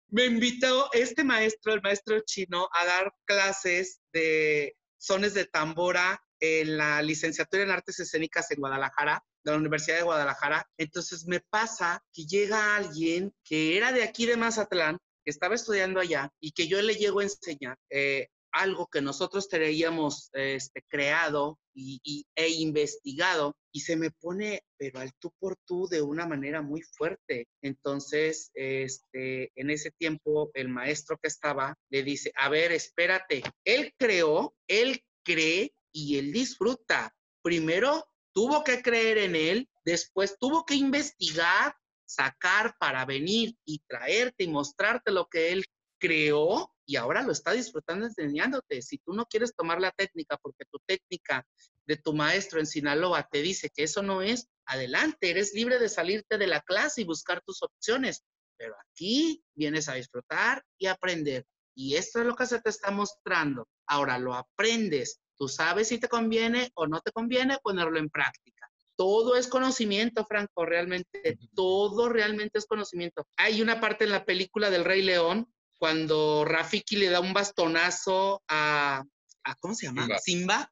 Me 0.09 0.25
invitó 0.25 0.89
este 0.93 1.23
maestro, 1.23 1.73
el 1.73 1.81
maestro 1.81 2.21
chino, 2.21 2.69
a 2.73 2.85
dar 2.85 3.13
clases 3.25 4.01
de 4.11 4.75
sones 4.97 5.33
de 5.33 5.45
tambora 5.45 6.23
en 6.39 6.77
la 6.77 7.01
licenciatura 7.01 7.63
en 7.63 7.71
Artes 7.71 7.99
Escénicas 7.99 8.49
en 8.51 8.59
Guadalajara, 8.59 9.23
de 9.43 9.51
la 9.51 9.57
Universidad 9.57 9.97
de 9.97 10.03
Guadalajara. 10.03 10.67
Entonces 10.77 11.25
me 11.27 11.39
pasa 11.39 12.03
que 12.13 12.25
llega 12.25 12.75
alguien 12.75 13.33
que 13.43 13.77
era 13.77 13.91
de 13.91 14.03
aquí 14.03 14.25
de 14.25 14.37
Mazatlán, 14.37 14.97
que 15.23 15.31
estaba 15.31 15.55
estudiando 15.55 15.99
allá 15.99 16.29
y 16.39 16.51
que 16.51 16.67
yo 16.67 16.81
le 16.81 16.95
llego 16.95 17.19
a 17.19 17.23
enseñar. 17.23 17.77
Eh, 17.89 18.27
algo 18.51 18.87
que 18.87 19.01
nosotros 19.01 19.47
teníamos 19.47 20.29
este, 20.33 20.83
creado 20.87 21.59
y, 21.73 22.25
e 22.35 22.49
investigado 22.49 23.55
y 23.71 23.81
se 23.81 23.95
me 23.95 24.11
pone, 24.11 24.63
pero 24.77 24.99
al 24.99 25.13
tú 25.19 25.31
por 25.39 25.55
tú 25.65 25.87
de 25.87 26.01
una 26.01 26.27
manera 26.27 26.61
muy 26.61 26.81
fuerte. 26.81 27.47
Entonces, 27.61 28.51
este, 28.53 29.51
en 29.55 29.69
ese 29.69 29.91
tiempo, 29.91 30.51
el 30.53 30.67
maestro 30.67 31.17
que 31.21 31.29
estaba 31.29 31.75
le 31.89 32.03
dice, 32.03 32.31
a 32.35 32.49
ver, 32.49 32.71
espérate, 32.73 33.41
él 33.63 33.93
creó, 33.97 34.53
él 34.67 35.01
cree 35.23 35.73
y 35.93 36.17
él 36.17 36.33
disfruta. 36.33 37.13
Primero 37.41 38.05
tuvo 38.33 38.63
que 38.63 38.81
creer 38.81 39.17
en 39.17 39.35
él, 39.35 39.69
después 39.85 40.37
tuvo 40.39 40.65
que 40.65 40.75
investigar, 40.75 41.75
sacar 42.05 42.75
para 42.79 43.05
venir 43.05 43.55
y 43.65 43.79
traerte 43.87 44.43
y 44.43 44.47
mostrarte 44.47 45.11
lo 45.11 45.27
que 45.27 45.51
él 45.51 45.65
creó 45.99 46.73
y 46.85 46.97
ahora 46.97 47.21
lo 47.21 47.31
está 47.31 47.51
disfrutando 47.51 48.05
enseñándote. 48.05 48.81
Si 48.81 48.97
tú 48.97 49.13
no 49.13 49.25
quieres 49.25 49.55
tomar 49.55 49.79
la 49.79 49.91
técnica 49.91 50.37
porque 50.41 50.65
tu 50.69 50.79
técnica 50.85 51.45
de 51.85 51.95
tu 51.95 52.13
maestro 52.13 52.59
en 52.59 52.65
Sinaloa 52.65 53.27
te 53.31 53.41
dice 53.41 53.69
que 53.69 53.83
eso 53.83 54.01
no 54.01 54.21
es, 54.21 54.47
adelante, 54.65 55.29
eres 55.29 55.53
libre 55.53 55.79
de 55.79 55.89
salirte 55.89 56.37
de 56.37 56.47
la 56.47 56.61
clase 56.61 57.01
y 57.01 57.05
buscar 57.05 57.41
tus 57.45 57.61
opciones. 57.63 58.23
Pero 58.57 58.75
aquí 58.89 59.43
vienes 59.55 59.87
a 59.87 59.93
disfrutar 59.93 60.63
y 60.77 60.87
aprender. 60.87 61.45
Y 61.75 61.95
esto 61.95 62.19
es 62.19 62.25
lo 62.25 62.35
que 62.35 62.45
se 62.45 62.59
te 62.59 62.69
está 62.69 62.91
mostrando. 62.91 63.67
Ahora 63.87 64.17
lo 64.17 64.33
aprendes. 64.33 65.19
Tú 65.41 65.47
sabes 65.47 65.87
si 65.87 65.97
te 65.97 66.07
conviene 66.07 66.69
o 66.75 66.85
no 66.85 67.01
te 67.01 67.11
conviene 67.11 67.57
ponerlo 67.63 67.97
en 67.97 68.11
práctica. 68.11 68.69
Todo 68.95 69.35
es 69.35 69.47
conocimiento, 69.47 70.23
Franco, 70.23 70.67
realmente. 70.67 71.39
Todo 71.55 72.09
realmente 72.09 72.59
es 72.59 72.67
conocimiento. 72.67 73.25
Hay 73.37 73.59
una 73.59 73.81
parte 73.81 74.03
en 74.03 74.11
la 74.11 74.23
película 74.23 74.69
del 74.69 74.85
Rey 74.85 75.01
León 75.01 75.51
cuando 75.79 76.45
Rafiki 76.45 76.95
le 76.95 77.09
da 77.09 77.21
un 77.21 77.33
bastonazo 77.33 78.43
a, 78.49 79.03
¿cómo 79.61 79.73
se 79.73 79.87
llama? 79.87 80.07
Simba, 80.23 80.71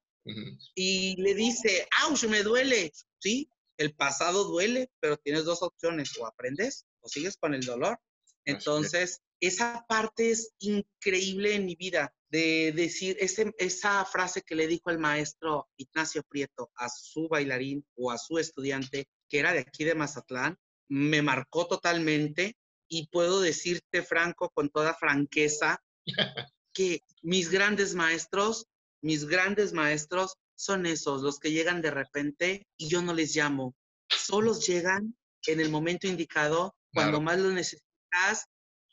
y 0.75 1.19
le 1.19 1.33
dice, 1.33 1.87
¡auch, 2.03 2.23
me 2.25 2.43
duele! 2.43 2.91
Sí, 3.17 3.49
el 3.75 3.95
pasado 3.95 4.43
duele, 4.43 4.91
pero 4.99 5.17
tienes 5.17 5.45
dos 5.45 5.63
opciones, 5.63 6.15
o 6.19 6.27
aprendes 6.27 6.85
o 6.99 7.09
sigues 7.09 7.37
con 7.37 7.55
el 7.55 7.65
dolor. 7.65 7.99
Entonces, 8.45 9.23
esa 9.39 9.83
parte 9.89 10.29
es 10.29 10.53
increíble 10.59 11.55
en 11.55 11.65
mi 11.65 11.73
vida, 11.73 12.13
de 12.29 12.71
decir 12.75 13.17
ese, 13.19 13.53
esa 13.57 14.05
frase 14.05 14.41
que 14.41 14.55
le 14.55 14.67
dijo 14.67 14.89
el 14.89 14.99
maestro 14.99 15.67
Ignacio 15.77 16.23
Prieto 16.23 16.71
a 16.75 16.87
su 16.89 17.27
bailarín 17.27 17.85
o 17.95 18.11
a 18.11 18.17
su 18.17 18.37
estudiante, 18.37 19.07
que 19.27 19.39
era 19.39 19.53
de 19.53 19.59
aquí 19.59 19.83
de 19.83 19.95
Mazatlán, 19.95 20.57
me 20.89 21.21
marcó 21.21 21.67
totalmente 21.67 22.55
y 22.87 23.07
puedo 23.07 23.41
decirte, 23.41 24.03
Franco, 24.03 24.49
con 24.49 24.69
toda 24.69 24.93
franqueza, 24.93 25.81
que 26.73 27.01
mis 27.21 27.49
grandes 27.49 27.95
maestros, 27.95 28.65
mis 29.01 29.25
grandes 29.25 29.73
maestros 29.73 30.35
son 30.55 30.85
esos, 30.85 31.21
los 31.21 31.39
que 31.39 31.51
llegan 31.51 31.81
de 31.81 31.91
repente 31.91 32.67
y 32.77 32.89
yo 32.89 33.01
no 33.01 33.13
les 33.13 33.35
llamo. 33.35 33.75
Solos 34.09 34.67
llegan 34.67 35.15
en 35.47 35.59
el 35.59 35.69
momento 35.69 36.07
indicado, 36.07 36.75
cuando 36.93 37.21
más 37.21 37.39
lo 37.39 37.49
necesitas 37.51 38.47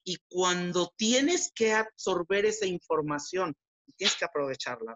y 0.06 0.18
cuando 0.28 0.94
tienes 0.96 1.52
que 1.52 1.72
absorber 1.72 2.46
esa 2.46 2.64
información, 2.64 3.54
tienes 3.96 4.14
que 4.14 4.24
aprovecharla. 4.24 4.94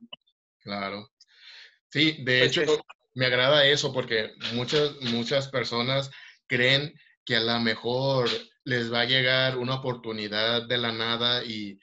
Claro. 0.60 1.10
Sí, 1.90 2.22
de 2.22 2.38
pues 2.46 2.56
hecho, 2.56 2.84
me 3.14 3.26
agrada 3.26 3.66
eso 3.66 3.92
porque 3.92 4.30
muchas, 4.54 4.92
muchas 5.00 5.48
personas 5.48 6.12
creen 6.46 6.94
que 7.24 7.36
a 7.36 7.40
lo 7.40 7.58
mejor 7.58 8.30
les 8.64 8.92
va 8.92 9.00
a 9.00 9.06
llegar 9.06 9.58
una 9.58 9.74
oportunidad 9.74 10.68
de 10.68 10.78
la 10.78 10.92
nada 10.92 11.42
y, 11.44 11.78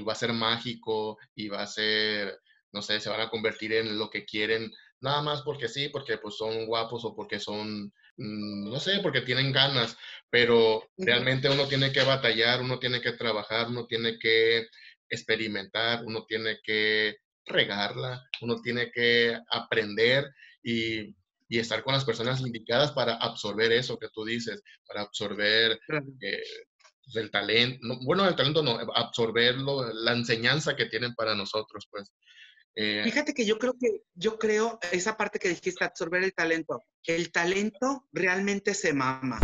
va 0.00 0.12
a 0.12 0.16
ser 0.16 0.32
mágico 0.32 1.18
y 1.34 1.48
va 1.48 1.62
a 1.62 1.66
ser, 1.66 2.38
no 2.72 2.80
sé, 2.80 3.00
se 3.00 3.10
van 3.10 3.20
a 3.20 3.28
convertir 3.28 3.74
en 3.74 3.98
lo 3.98 4.08
que 4.08 4.24
quieren, 4.24 4.70
nada 5.00 5.20
más 5.20 5.42
porque 5.42 5.68
sí, 5.68 5.90
porque 5.90 6.16
pues 6.16 6.36
son 6.36 6.66
guapos 6.66 7.04
o 7.04 7.14
porque 7.14 7.38
son, 7.38 7.92
no 8.16 8.78
sé, 8.80 9.00
porque 9.02 9.22
tienen 9.22 9.52
ganas, 9.52 9.96
pero 10.30 10.90
realmente 10.96 11.48
uno 11.48 11.66
tiene 11.66 11.92
que 11.92 12.02
batallar, 12.02 12.60
uno 12.60 12.78
tiene 12.78 13.00
que 13.00 13.12
trabajar, 13.12 13.68
uno 13.68 13.86
tiene 13.86 14.18
que 14.18 14.66
experimentar, 15.08 16.04
uno 16.04 16.24
tiene 16.26 16.58
que 16.62 17.16
regarla, 17.46 18.22
uno 18.40 18.60
tiene 18.62 18.90
que 18.90 19.38
aprender 19.50 20.30
y 20.62 21.14
y 21.52 21.58
estar 21.58 21.84
con 21.84 21.92
las 21.92 22.06
personas 22.06 22.40
indicadas 22.40 22.92
para 22.92 23.16
absorber 23.16 23.72
eso 23.72 23.98
que 23.98 24.08
tú 24.08 24.24
dices, 24.24 24.62
para 24.88 25.02
absorber 25.02 25.72
eh, 26.22 26.42
pues, 27.04 27.16
el 27.16 27.30
talento, 27.30 27.98
bueno, 28.06 28.26
el 28.26 28.34
talento 28.34 28.62
no, 28.62 28.78
absorberlo, 28.94 29.92
la 29.92 30.12
enseñanza 30.12 30.74
que 30.74 30.86
tienen 30.86 31.14
para 31.14 31.34
nosotros, 31.34 31.86
pues. 31.90 32.10
Eh, 32.74 33.02
Fíjate 33.04 33.34
que 33.34 33.44
yo 33.44 33.58
creo 33.58 33.74
que, 33.78 34.02
yo 34.14 34.38
creo 34.38 34.78
esa 34.92 35.16
parte 35.16 35.38
que 35.38 35.48
dijiste, 35.50 35.84
absorber 35.84 36.22
el 36.22 36.32
talento. 36.32 36.80
El 37.04 37.30
talento 37.30 38.08
realmente 38.12 38.74
se 38.74 38.92
mama. 38.92 39.40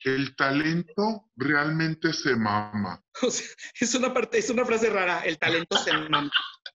El 0.00 0.34
talento 0.34 1.30
realmente 1.36 2.12
se 2.12 2.34
mama. 2.34 3.02
O 3.22 3.30
sea, 3.30 3.46
es 3.78 3.94
una 3.94 4.12
parte, 4.12 4.38
es 4.38 4.50
una 4.50 4.64
frase 4.64 4.90
rara, 4.90 5.20
el 5.20 5.38
talento 5.38 5.76
se 5.78 5.92
mama. 5.92 6.30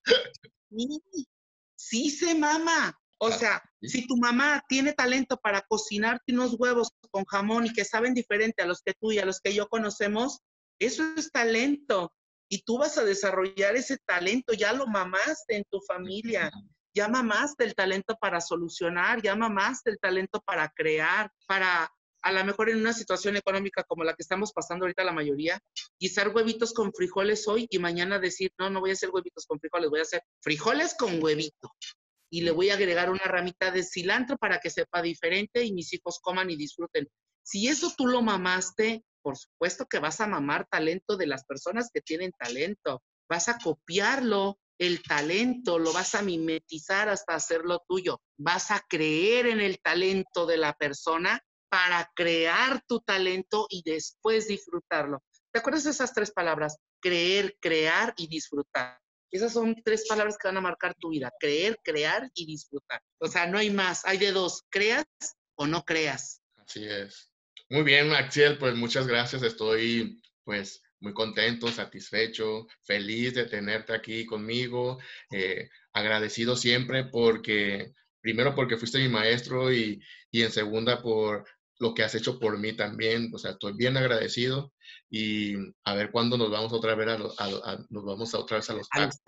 Sí, 0.70 1.28
sí 1.76 2.10
se 2.10 2.36
mama. 2.36 2.97
O 3.20 3.32
sea, 3.32 3.62
si 3.82 4.05
tu 4.05 4.18
mamá 4.18 4.64
tiene 4.68 4.93
talento 4.93 5.38
para 5.38 5.62
cocinarte 5.62 6.34
unos 6.34 6.55
huevos 6.60 6.91
con 7.10 7.26
jamón 7.26 7.66
y 7.66 7.74
que 7.74 7.86
saben 7.86 8.14
diferente 8.14 8.62
a 8.62 8.68
los 8.68 8.82
que 8.82 8.93
tú 8.93 9.12
y 9.12 9.20
a 9.20 9.26
los 9.26 9.39
que 9.39 9.55
yo 9.55 9.68
conocemos, 9.70 10.41
eso 10.80 11.03
es 11.16 11.32
talento. 11.32 12.14
Y 12.50 12.64
tú 12.64 12.78
vas 12.78 12.98
a 12.98 13.04
desarrollar 13.04 13.76
ese 13.76 13.98
talento, 14.06 14.54
ya 14.54 14.74
lo 14.74 14.88
mamaste 14.88 15.58
en 15.58 15.64
tu 15.70 15.80
familia, 15.82 16.52
ya 16.93 17.08
mamaste 17.08 17.64
el 17.64 17.76
talento 17.76 18.18
para 18.20 18.41
solucionar, 18.41 19.22
ya 19.22 19.36
mamaste 19.36 19.91
el 19.91 20.00
talento 20.00 20.41
para 20.41 20.70
crear, 20.70 21.32
para 21.48 21.91
a 22.24 22.32
lo 22.32 22.43
mejor 22.43 22.70
en 22.70 22.80
una 22.80 22.93
situación 22.93 23.38
económica 23.38 23.84
como 23.84 24.04
la 24.04 24.14
que 24.14 24.24
estamos 24.24 24.52
pasando 24.52 24.86
ahorita 24.86 25.04
la 25.04 25.14
mayoría, 25.14 25.62
guisar 26.00 26.30
huevitos 26.30 26.74
con 26.74 26.91
frijoles 26.93 27.48
hoy 27.48 27.68
y 27.70 27.80
mañana 27.80 28.20
decir, 28.20 28.52
no, 28.58 28.70
no 28.70 28.80
voy 28.80 28.89
a 28.89 28.93
hacer 28.93 29.12
huevitos 29.12 29.45
con 29.45 29.60
frijoles, 29.60 29.89
voy 29.89 30.00
a 30.00 30.04
hacer 30.04 30.24
frijoles 30.41 30.95
con 30.95 31.24
huevito. 31.24 31.72
Y 32.30 32.41
le 32.41 32.52
voy 32.52 32.70
a 32.70 32.74
agregar 32.74 33.10
una 33.10 33.24
ramita 33.24 33.72
de 33.72 33.84
cilantro 33.84 34.36
para 34.38 34.60
que 34.60 34.70
sepa 34.70 35.02
diferente 35.02 35.64
y 35.64 35.72
mis 35.72 35.93
hijos 35.93 36.20
coman 36.22 36.50
y 36.50 36.58
disfruten. 36.58 37.08
Si 37.43 37.68
eso 37.70 37.93
tú 37.95 38.08
lo 38.08 38.22
mamaste, 38.22 39.04
por 39.28 39.38
supuesto 39.38 39.88
que 39.88 40.00
vas 40.00 40.22
a 40.22 40.28
mamar 40.28 40.68
talento 40.72 41.18
de 41.18 41.28
las 41.28 41.44
personas 41.44 41.90
que 41.94 42.00
tienen 42.00 42.32
talento. 42.32 43.04
Vas 43.30 43.50
a 43.50 43.58
copiarlo, 43.58 44.58
el 44.80 45.04
talento, 45.04 45.80
lo 45.80 45.92
vas 45.92 46.16
a 46.16 46.22
mimetizar 46.22 47.10
hasta 47.10 47.36
hacerlo 47.36 47.84
tuyo. 47.90 48.22
Vas 48.38 48.72
a 48.72 48.80
creer 48.88 49.48
en 49.48 49.60
el 49.60 49.82
talento 49.82 50.46
de 50.46 50.56
la 50.56 50.72
persona 50.72 51.42
para 51.70 52.10
crear 52.16 52.82
tu 52.88 53.02
talento 53.02 53.68
y 53.70 53.82
después 53.84 54.48
disfrutarlo. 54.48 55.22
¿Te 55.52 55.60
acuerdas 55.60 55.84
de 55.84 55.92
esas 55.92 56.14
tres 56.14 56.32
palabras? 56.32 56.78
Creer, 57.02 57.58
crear 57.60 58.14
y 58.16 58.28
disfrutar. 58.28 58.98
Esas 59.30 59.52
son 59.52 59.76
tres 59.84 60.08
palabras 60.08 60.38
que 60.38 60.48
van 60.48 60.56
a 60.56 60.62
marcar 60.62 60.96
tu 60.96 61.10
vida. 61.10 61.34
Creer, 61.38 61.78
crear 61.84 62.32
y 62.34 62.46
disfrutar. 62.46 63.02
O 63.20 63.28
sea, 63.28 63.46
no 63.46 63.58
hay 63.58 63.72
más. 63.72 64.06
Hay 64.06 64.20
de 64.20 64.32
dos. 64.32 64.64
Creas 64.70 65.06
o 65.58 65.68
no 65.68 65.84
creas. 65.84 66.42
Así 66.56 66.86
es. 66.86 67.30
Muy 67.70 67.84
bien, 67.84 68.09
Maxiel, 68.09 68.57
pues 68.57 68.76
muchas 68.76 69.07
gracias. 69.07 69.43
Estoy 69.43 70.22
pues 70.43 70.82
muy 70.99 71.13
contento, 71.13 71.68
satisfecho, 71.68 72.68
feliz 72.84 73.34
de 73.34 73.45
tenerte 73.45 73.93
aquí 73.93 74.26
conmigo. 74.26 74.99
Eh, 75.32 75.70
agradecido 75.91 76.55
siempre 76.55 77.05
porque, 77.05 77.93
primero 78.22 78.55
porque 78.55 78.78
fuiste 78.78 78.99
mi 78.99 79.09
maestro 79.09 79.72
y, 79.72 80.01
y 80.32 80.43
en 80.43 80.51
segunda 80.51 81.01
por 81.01 81.45
lo 81.80 81.93
que 81.93 82.03
has 82.03 82.15
hecho 82.15 82.39
por 82.39 82.57
mí 82.57 82.74
también. 82.74 83.32
O 83.34 83.38
sea, 83.38 83.51
estoy 83.51 83.74
bien 83.74 83.97
agradecido 83.97 84.74
y 85.09 85.55
a 85.84 85.93
ver 85.93 86.11
cuándo 86.11 86.38
nos 86.38 86.49
vamos 86.49 86.74
otra 86.74 86.95
vez 86.95 87.07
a, 87.07 87.18
los, 87.18 87.36
nos 87.89 88.05
vamos 88.05 88.34
a 88.34 88.39
otra 88.39 88.57
vez 88.57 88.70
a 88.70 88.74
los 88.74 88.89
tacos. 88.89 89.20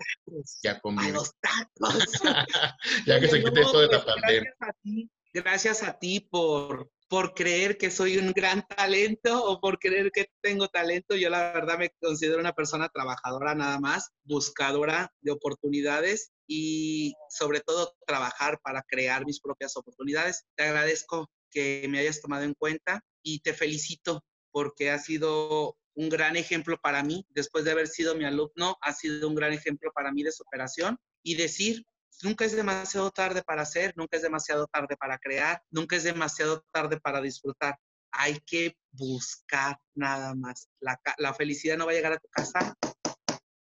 Ya 0.62 0.80
A 0.82 1.08
los 1.10 1.32
tacos. 1.40 2.04
ya 3.06 3.20
que 3.20 3.28
se 3.28 3.42
quite 3.42 3.60
esto 3.60 3.80
de 3.80 3.88
la 3.88 4.02
pues, 4.02 4.14
pandemia. 4.14 4.54
Gracias 4.58 4.68
a 4.68 4.72
ti, 4.82 5.10
gracias 5.32 5.82
a 5.82 5.98
ti 5.98 6.20
por, 6.20 6.90
por 7.10 7.34
creer 7.34 7.76
que 7.76 7.90
soy 7.90 8.18
un 8.18 8.30
gran 8.30 8.64
talento 8.68 9.44
o 9.44 9.60
por 9.60 9.80
creer 9.80 10.12
que 10.12 10.30
tengo 10.40 10.68
talento. 10.68 11.16
Yo 11.16 11.28
la 11.28 11.52
verdad 11.52 11.76
me 11.76 11.90
considero 12.00 12.38
una 12.38 12.52
persona 12.52 12.88
trabajadora 12.88 13.52
nada 13.56 13.80
más, 13.80 14.10
buscadora 14.22 15.12
de 15.20 15.32
oportunidades 15.32 16.30
y 16.46 17.12
sobre 17.28 17.62
todo 17.62 17.96
trabajar 18.06 18.60
para 18.62 18.84
crear 18.88 19.26
mis 19.26 19.40
propias 19.40 19.76
oportunidades. 19.76 20.44
Te 20.54 20.62
agradezco 20.62 21.28
que 21.50 21.84
me 21.90 21.98
hayas 21.98 22.20
tomado 22.20 22.44
en 22.44 22.54
cuenta 22.54 23.02
y 23.24 23.40
te 23.40 23.54
felicito 23.54 24.22
porque 24.52 24.92
ha 24.92 25.00
sido 25.00 25.76
un 25.94 26.10
gran 26.10 26.36
ejemplo 26.36 26.78
para 26.80 27.02
mí, 27.02 27.26
después 27.30 27.64
de 27.64 27.72
haber 27.72 27.88
sido 27.88 28.14
mi 28.14 28.24
alumno, 28.24 28.78
ha 28.82 28.92
sido 28.92 29.26
un 29.26 29.34
gran 29.34 29.52
ejemplo 29.52 29.90
para 29.92 30.12
mí 30.12 30.22
de 30.22 30.30
superación 30.30 30.96
y 31.24 31.34
decir, 31.34 31.84
nunca 32.22 32.44
es 32.44 32.52
demasiado 32.52 33.10
tarde 33.10 33.42
para 33.42 33.62
hacer, 33.62 33.92
nunca 33.96 34.16
es 34.16 34.22
demasiado 34.22 34.66
tarde 34.66 34.96
para 34.96 35.18
crear, 35.18 35.62
nunca 35.70 35.96
es 35.96 36.04
demasiado 36.04 36.64
tarde 36.72 37.00
para 37.00 37.20
disfrutar. 37.20 37.78
Hay 38.12 38.40
que 38.46 38.76
buscar 38.92 39.78
nada 39.94 40.34
más. 40.34 40.68
La, 40.80 41.00
la 41.18 41.34
felicidad 41.34 41.76
no 41.76 41.86
va 41.86 41.92
a 41.92 41.94
llegar 41.94 42.12
a 42.12 42.18
tu 42.18 42.28
casa, 42.28 42.74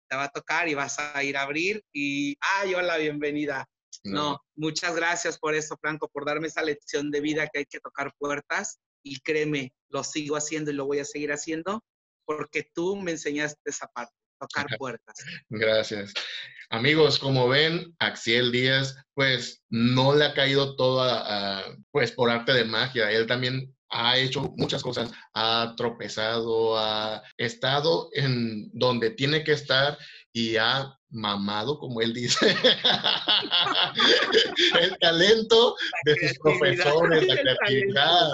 te 0.09 0.15
va 0.15 0.25
a 0.25 0.29
tocar 0.29 0.67
y 0.67 0.73
vas 0.73 0.97
a 0.99 1.23
ir 1.23 1.37
a 1.37 1.43
abrir 1.43 1.83
y, 1.93 2.37
ay, 2.57 2.75
hola, 2.75 2.97
bienvenida. 2.97 3.65
No. 4.03 4.39
muchas 4.55 4.95
gracias 4.95 5.39
por 5.39 5.55
eso, 5.55 5.77
Franco, 5.81 6.07
por 6.09 6.25
darme 6.25 6.47
esa 6.47 6.61
lección 6.61 7.09
de 7.09 7.21
vida 7.21 7.47
que 7.47 7.59
hay 7.59 7.65
que 7.65 7.79
tocar 7.79 8.13
puertas 8.19 8.77
y 9.03 9.19
créeme, 9.21 9.73
lo 9.89 10.03
sigo 10.03 10.35
haciendo 10.35 10.69
y 10.69 10.75
lo 10.75 10.85
voy 10.85 10.99
a 10.99 11.05
seguir 11.05 11.31
haciendo 11.31 11.83
porque 12.25 12.69
tú 12.73 12.95
me 12.95 13.11
enseñaste 13.11 13.61
esa 13.65 13.87
parte, 13.87 14.13
tocar 14.39 14.67
puertas. 14.79 15.15
Gracias. 15.49 16.13
Amigos, 16.69 17.19
como 17.19 17.47
ven, 17.47 17.95
Axiel 17.99 18.51
Díaz, 18.51 18.95
pues 19.13 19.63
no 19.69 20.15
le 20.15 20.25
ha 20.25 20.33
caído 20.33 20.75
todo 20.75 21.05
pues 21.91 22.11
por 22.11 22.29
arte 22.29 22.53
de 22.53 22.65
magia. 22.65 23.11
Él 23.11 23.27
también 23.27 23.73
ha 23.89 24.17
hecho 24.17 24.53
muchas 24.57 24.81
cosas, 24.81 25.11
ha 25.33 25.73
tropezado, 25.77 26.77
ha 26.77 27.23
estado 27.37 28.09
en 28.13 28.69
donde 28.73 29.11
tiene 29.11 29.43
que 29.43 29.53
estar 29.53 29.97
y 30.33 30.57
ha 30.57 30.97
mamado, 31.09 31.79
como 31.79 32.01
él 32.01 32.13
dice, 32.13 32.45
el 34.81 34.97
talento 34.99 35.75
de 36.03 36.27
sus 36.27 36.39
profesores, 36.39 37.25
la 37.25 37.35
creatividad. 37.41 38.29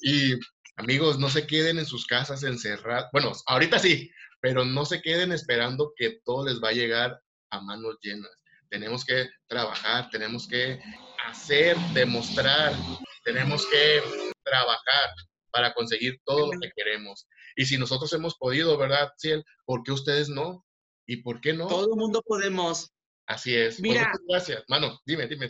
Y 0.00 0.34
amigos, 0.76 1.18
no 1.18 1.30
se 1.30 1.46
queden 1.46 1.78
en 1.78 1.86
sus 1.86 2.06
casas 2.06 2.42
encerrados. 2.42 3.08
Bueno, 3.12 3.32
ahorita 3.46 3.78
sí, 3.78 4.10
pero 4.40 4.64
no 4.64 4.84
se 4.84 5.00
queden 5.02 5.32
esperando 5.32 5.92
que 5.96 6.20
todo 6.24 6.46
les 6.46 6.62
va 6.62 6.68
a 6.68 6.72
llegar 6.72 7.20
a 7.50 7.60
manos 7.60 7.96
llenas. 8.02 8.30
Tenemos 8.70 9.04
que 9.04 9.28
trabajar, 9.46 10.10
tenemos 10.10 10.46
que 10.46 10.80
hacer, 11.26 11.76
demostrar, 11.94 12.74
tenemos 13.24 13.66
que 13.66 14.02
trabajar 14.44 15.10
para 15.50 15.72
conseguir 15.74 16.20
todo 16.24 16.52
lo 16.52 16.60
que 16.60 16.70
queremos. 16.76 17.26
Y 17.56 17.64
si 17.64 17.78
nosotros 17.78 18.12
hemos 18.12 18.36
podido, 18.36 18.76
¿verdad, 18.76 19.10
Ciel? 19.18 19.44
¿Por 19.64 19.82
qué 19.82 19.92
ustedes 19.92 20.28
no? 20.28 20.64
¿Y 21.06 21.22
por 21.22 21.40
qué 21.40 21.54
no? 21.54 21.66
Todo 21.66 21.92
el 21.92 21.98
mundo 21.98 22.22
podemos. 22.24 22.92
Así 23.26 23.54
es. 23.54 23.76
Pues 23.76 23.80
Mira. 23.80 24.12
gracias. 24.28 24.62
Mano, 24.68 25.00
dime, 25.04 25.26
dime. 25.26 25.48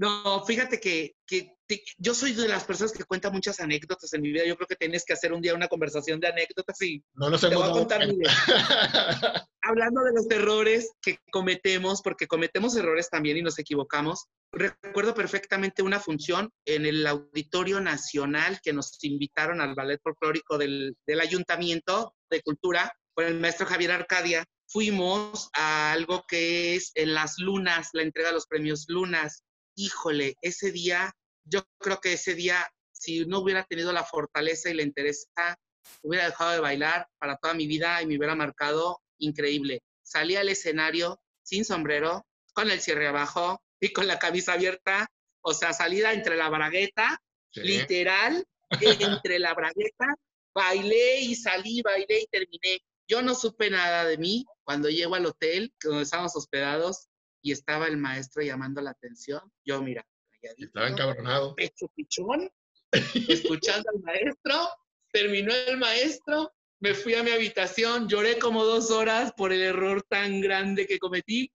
No, 0.00 0.42
fíjate 0.46 0.80
que, 0.80 1.12
que 1.26 1.56
te- 1.66 1.82
yo 1.98 2.14
soy 2.14 2.32
de 2.32 2.48
las 2.48 2.64
personas 2.64 2.90
que 2.92 3.04
cuenta 3.04 3.30
muchas 3.30 3.60
anécdotas 3.60 4.10
en 4.14 4.22
mi 4.22 4.32
vida. 4.32 4.46
Yo 4.46 4.56
creo 4.56 4.66
que 4.66 4.76
tienes 4.76 5.04
que 5.04 5.12
hacer 5.12 5.30
un 5.34 5.42
día 5.42 5.54
una 5.54 5.68
conversación 5.68 6.18
de 6.20 6.28
anécdotas 6.28 6.80
y 6.80 7.04
No 7.12 7.28
nos 7.28 7.42
Te 7.42 7.54
voy 7.54 7.68
a 7.68 7.72
contar 7.72 8.08
mi 8.08 8.16
hablando 9.62 10.02
de 10.02 10.12
los 10.14 10.30
errores 10.30 10.90
que 11.02 11.18
cometemos, 11.30 12.00
porque 12.00 12.26
cometemos 12.26 12.74
errores 12.76 13.10
también 13.10 13.36
y 13.36 13.42
nos 13.42 13.58
equivocamos. 13.58 14.24
Recuerdo 14.52 15.14
perfectamente 15.14 15.82
una 15.82 16.00
función 16.00 16.50
en 16.64 16.86
el 16.86 17.06
Auditorio 17.06 17.78
Nacional 17.82 18.58
que 18.62 18.72
nos 18.72 18.96
invitaron 19.04 19.60
al 19.60 19.74
Ballet 19.74 20.00
Folclórico 20.02 20.56
del, 20.56 20.96
del 21.06 21.20
Ayuntamiento 21.20 22.14
de 22.30 22.40
Cultura 22.40 22.90
con 23.12 23.26
el 23.26 23.38
maestro 23.38 23.66
Javier 23.66 23.92
Arcadia. 23.92 24.46
Fuimos 24.66 25.50
a 25.52 25.92
algo 25.92 26.24
que 26.26 26.74
es 26.76 26.92
en 26.94 27.12
las 27.12 27.34
lunas, 27.38 27.90
la 27.92 28.02
entrega 28.02 28.28
de 28.30 28.34
los 28.36 28.46
premios 28.46 28.86
lunas. 28.88 29.42
Híjole, 29.80 30.36
ese 30.42 30.72
día, 30.72 31.10
yo 31.44 31.62
creo 31.78 32.00
que 32.00 32.12
ese 32.12 32.34
día, 32.34 32.70
si 32.92 33.24
no 33.24 33.38
hubiera 33.38 33.64
tenido 33.64 33.94
la 33.94 34.04
fortaleza 34.04 34.68
y 34.68 34.74
la 34.74 34.82
interés, 34.82 35.30
hubiera 36.02 36.26
dejado 36.26 36.50
de 36.50 36.60
bailar 36.60 37.08
para 37.18 37.38
toda 37.38 37.54
mi 37.54 37.66
vida 37.66 38.02
y 38.02 38.06
me 38.06 38.18
hubiera 38.18 38.34
marcado 38.34 39.00
increíble. 39.16 39.82
Salí 40.02 40.36
al 40.36 40.50
escenario 40.50 41.18
sin 41.42 41.64
sombrero, 41.64 42.26
con 42.52 42.70
el 42.70 42.82
cierre 42.82 43.08
abajo 43.08 43.62
y 43.80 43.90
con 43.94 44.06
la 44.06 44.18
camisa 44.18 44.52
abierta, 44.52 45.10
o 45.40 45.54
sea, 45.54 45.72
salida 45.72 46.12
entre 46.12 46.36
la 46.36 46.50
bragueta, 46.50 47.18
Sí. 47.52 47.62
literal, 47.62 48.44
entre 48.80 49.38
la 49.38 49.54
bragueta, 49.54 50.06
bailé 50.54 51.20
y 51.22 51.34
salí, 51.34 51.80
bailé 51.80 52.20
y 52.20 52.26
terminé. 52.26 52.82
Yo 53.08 53.22
no 53.22 53.34
supe 53.34 53.70
nada 53.70 54.04
de 54.04 54.18
mí 54.18 54.44
cuando 54.62 54.90
llego 54.90 55.14
al 55.14 55.24
hotel 55.24 55.72
donde 55.82 56.02
estábamos 56.02 56.36
hospedados 56.36 57.08
y 57.42 57.52
estaba 57.52 57.86
el 57.86 57.96
maestro 57.96 58.42
llamando 58.42 58.80
la 58.80 58.90
atención. 58.90 59.40
Yo, 59.64 59.82
mira, 59.82 60.06
calladito, 60.30 60.66
Estaba 60.66 60.88
encabronado. 60.88 61.54
pecho 61.54 61.88
pichón, 61.94 62.50
escuchando 63.28 63.90
al 63.94 64.00
maestro, 64.00 64.68
terminó 65.12 65.52
el 65.54 65.78
maestro, 65.78 66.52
me 66.80 66.94
fui 66.94 67.14
a 67.14 67.22
mi 67.22 67.30
habitación, 67.30 68.08
lloré 68.08 68.38
como 68.38 68.64
dos 68.64 68.90
horas 68.90 69.32
por 69.36 69.52
el 69.52 69.62
error 69.62 70.02
tan 70.08 70.40
grande 70.40 70.86
que 70.86 70.98
cometí 70.98 71.52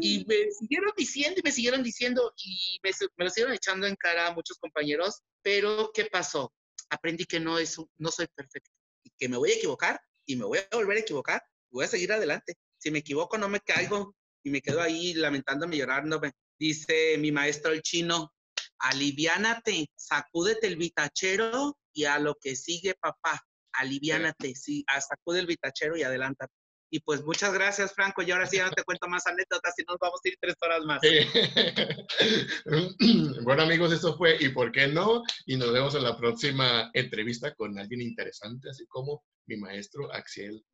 y 0.00 0.24
me 0.28 0.50
siguieron 0.50 0.92
diciendo 0.96 1.40
y 1.40 1.42
me 1.42 1.52
siguieron 1.52 1.82
diciendo 1.82 2.32
y 2.36 2.78
me, 2.82 2.90
me 3.16 3.24
lo 3.24 3.30
siguieron 3.30 3.54
echando 3.54 3.86
en 3.86 3.96
cara 3.96 4.26
a 4.26 4.34
muchos 4.34 4.58
compañeros, 4.58 5.22
pero 5.42 5.90
¿qué 5.94 6.06
pasó? 6.06 6.52
Aprendí 6.90 7.24
que 7.24 7.40
no, 7.40 7.58
es, 7.58 7.76
no 7.96 8.10
soy 8.10 8.26
perfecto 8.34 8.70
y 9.04 9.10
que 9.18 9.28
me 9.28 9.36
voy 9.36 9.52
a 9.52 9.54
equivocar 9.54 10.00
y 10.26 10.36
me 10.36 10.44
voy 10.44 10.58
a 10.58 10.76
volver 10.76 10.96
a 10.96 11.00
equivocar 11.00 11.42
y 11.70 11.74
voy 11.74 11.84
a 11.84 11.88
seguir 11.88 12.12
adelante. 12.12 12.56
Si 12.78 12.90
me 12.90 12.98
equivoco, 12.98 13.38
no 13.38 13.48
me 13.48 13.60
caigo 13.60 14.15
y 14.46 14.50
me 14.50 14.62
quedo 14.62 14.80
ahí 14.80 15.12
lamentándome, 15.14 15.76
llorándome. 15.76 16.30
Dice 16.56 17.18
mi 17.18 17.32
maestro 17.32 17.72
el 17.72 17.82
chino, 17.82 18.32
aliviánate, 18.78 19.88
sacúdete 19.96 20.68
el 20.68 20.76
vitachero 20.76 21.76
y 21.92 22.04
a 22.04 22.20
lo 22.20 22.36
que 22.40 22.54
sigue, 22.54 22.94
papá. 22.94 23.42
Aliviánate, 23.72 24.54
sí, 24.54 24.84
sacude 25.00 25.40
el 25.40 25.46
vitachero 25.46 25.96
y 25.96 26.04
adelántate. 26.04 26.52
Y 26.92 27.00
pues 27.00 27.24
muchas 27.24 27.52
gracias, 27.52 27.92
Franco. 27.92 28.22
Y 28.22 28.30
ahora 28.30 28.46
sí 28.46 28.58
ya 28.58 28.66
no 28.66 28.70
te 28.70 28.84
cuento 28.84 29.08
más 29.08 29.26
anécdotas 29.26 29.74
y 29.78 29.82
nos 29.82 29.98
vamos 29.98 30.20
a 30.24 30.28
ir 30.28 30.36
tres 30.40 30.54
horas 30.60 30.84
más. 30.84 31.00
bueno 33.42 33.64
amigos, 33.64 33.92
esto 33.92 34.16
fue 34.16 34.36
¿Y 34.38 34.50
por 34.50 34.70
qué 34.70 34.86
no? 34.86 35.24
Y 35.46 35.56
nos 35.56 35.72
vemos 35.72 35.96
en 35.96 36.04
la 36.04 36.16
próxima 36.16 36.88
entrevista 36.94 37.52
con 37.56 37.76
alguien 37.76 38.00
interesante, 38.00 38.70
así 38.70 38.86
como 38.86 39.24
mi 39.46 39.56
maestro 39.56 40.12
Axiel 40.12 40.64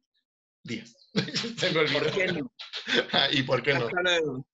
Olvidó. 0.64 2.00
¿Por 2.00 2.12
qué 2.12 2.26
no? 2.32 2.52
Ah, 3.12 3.28
¿Y 3.30 3.42
por 3.42 3.62
qué 3.62 3.74
no? 3.74 3.86
Hasta 3.86 4.02
luego. 4.02 4.46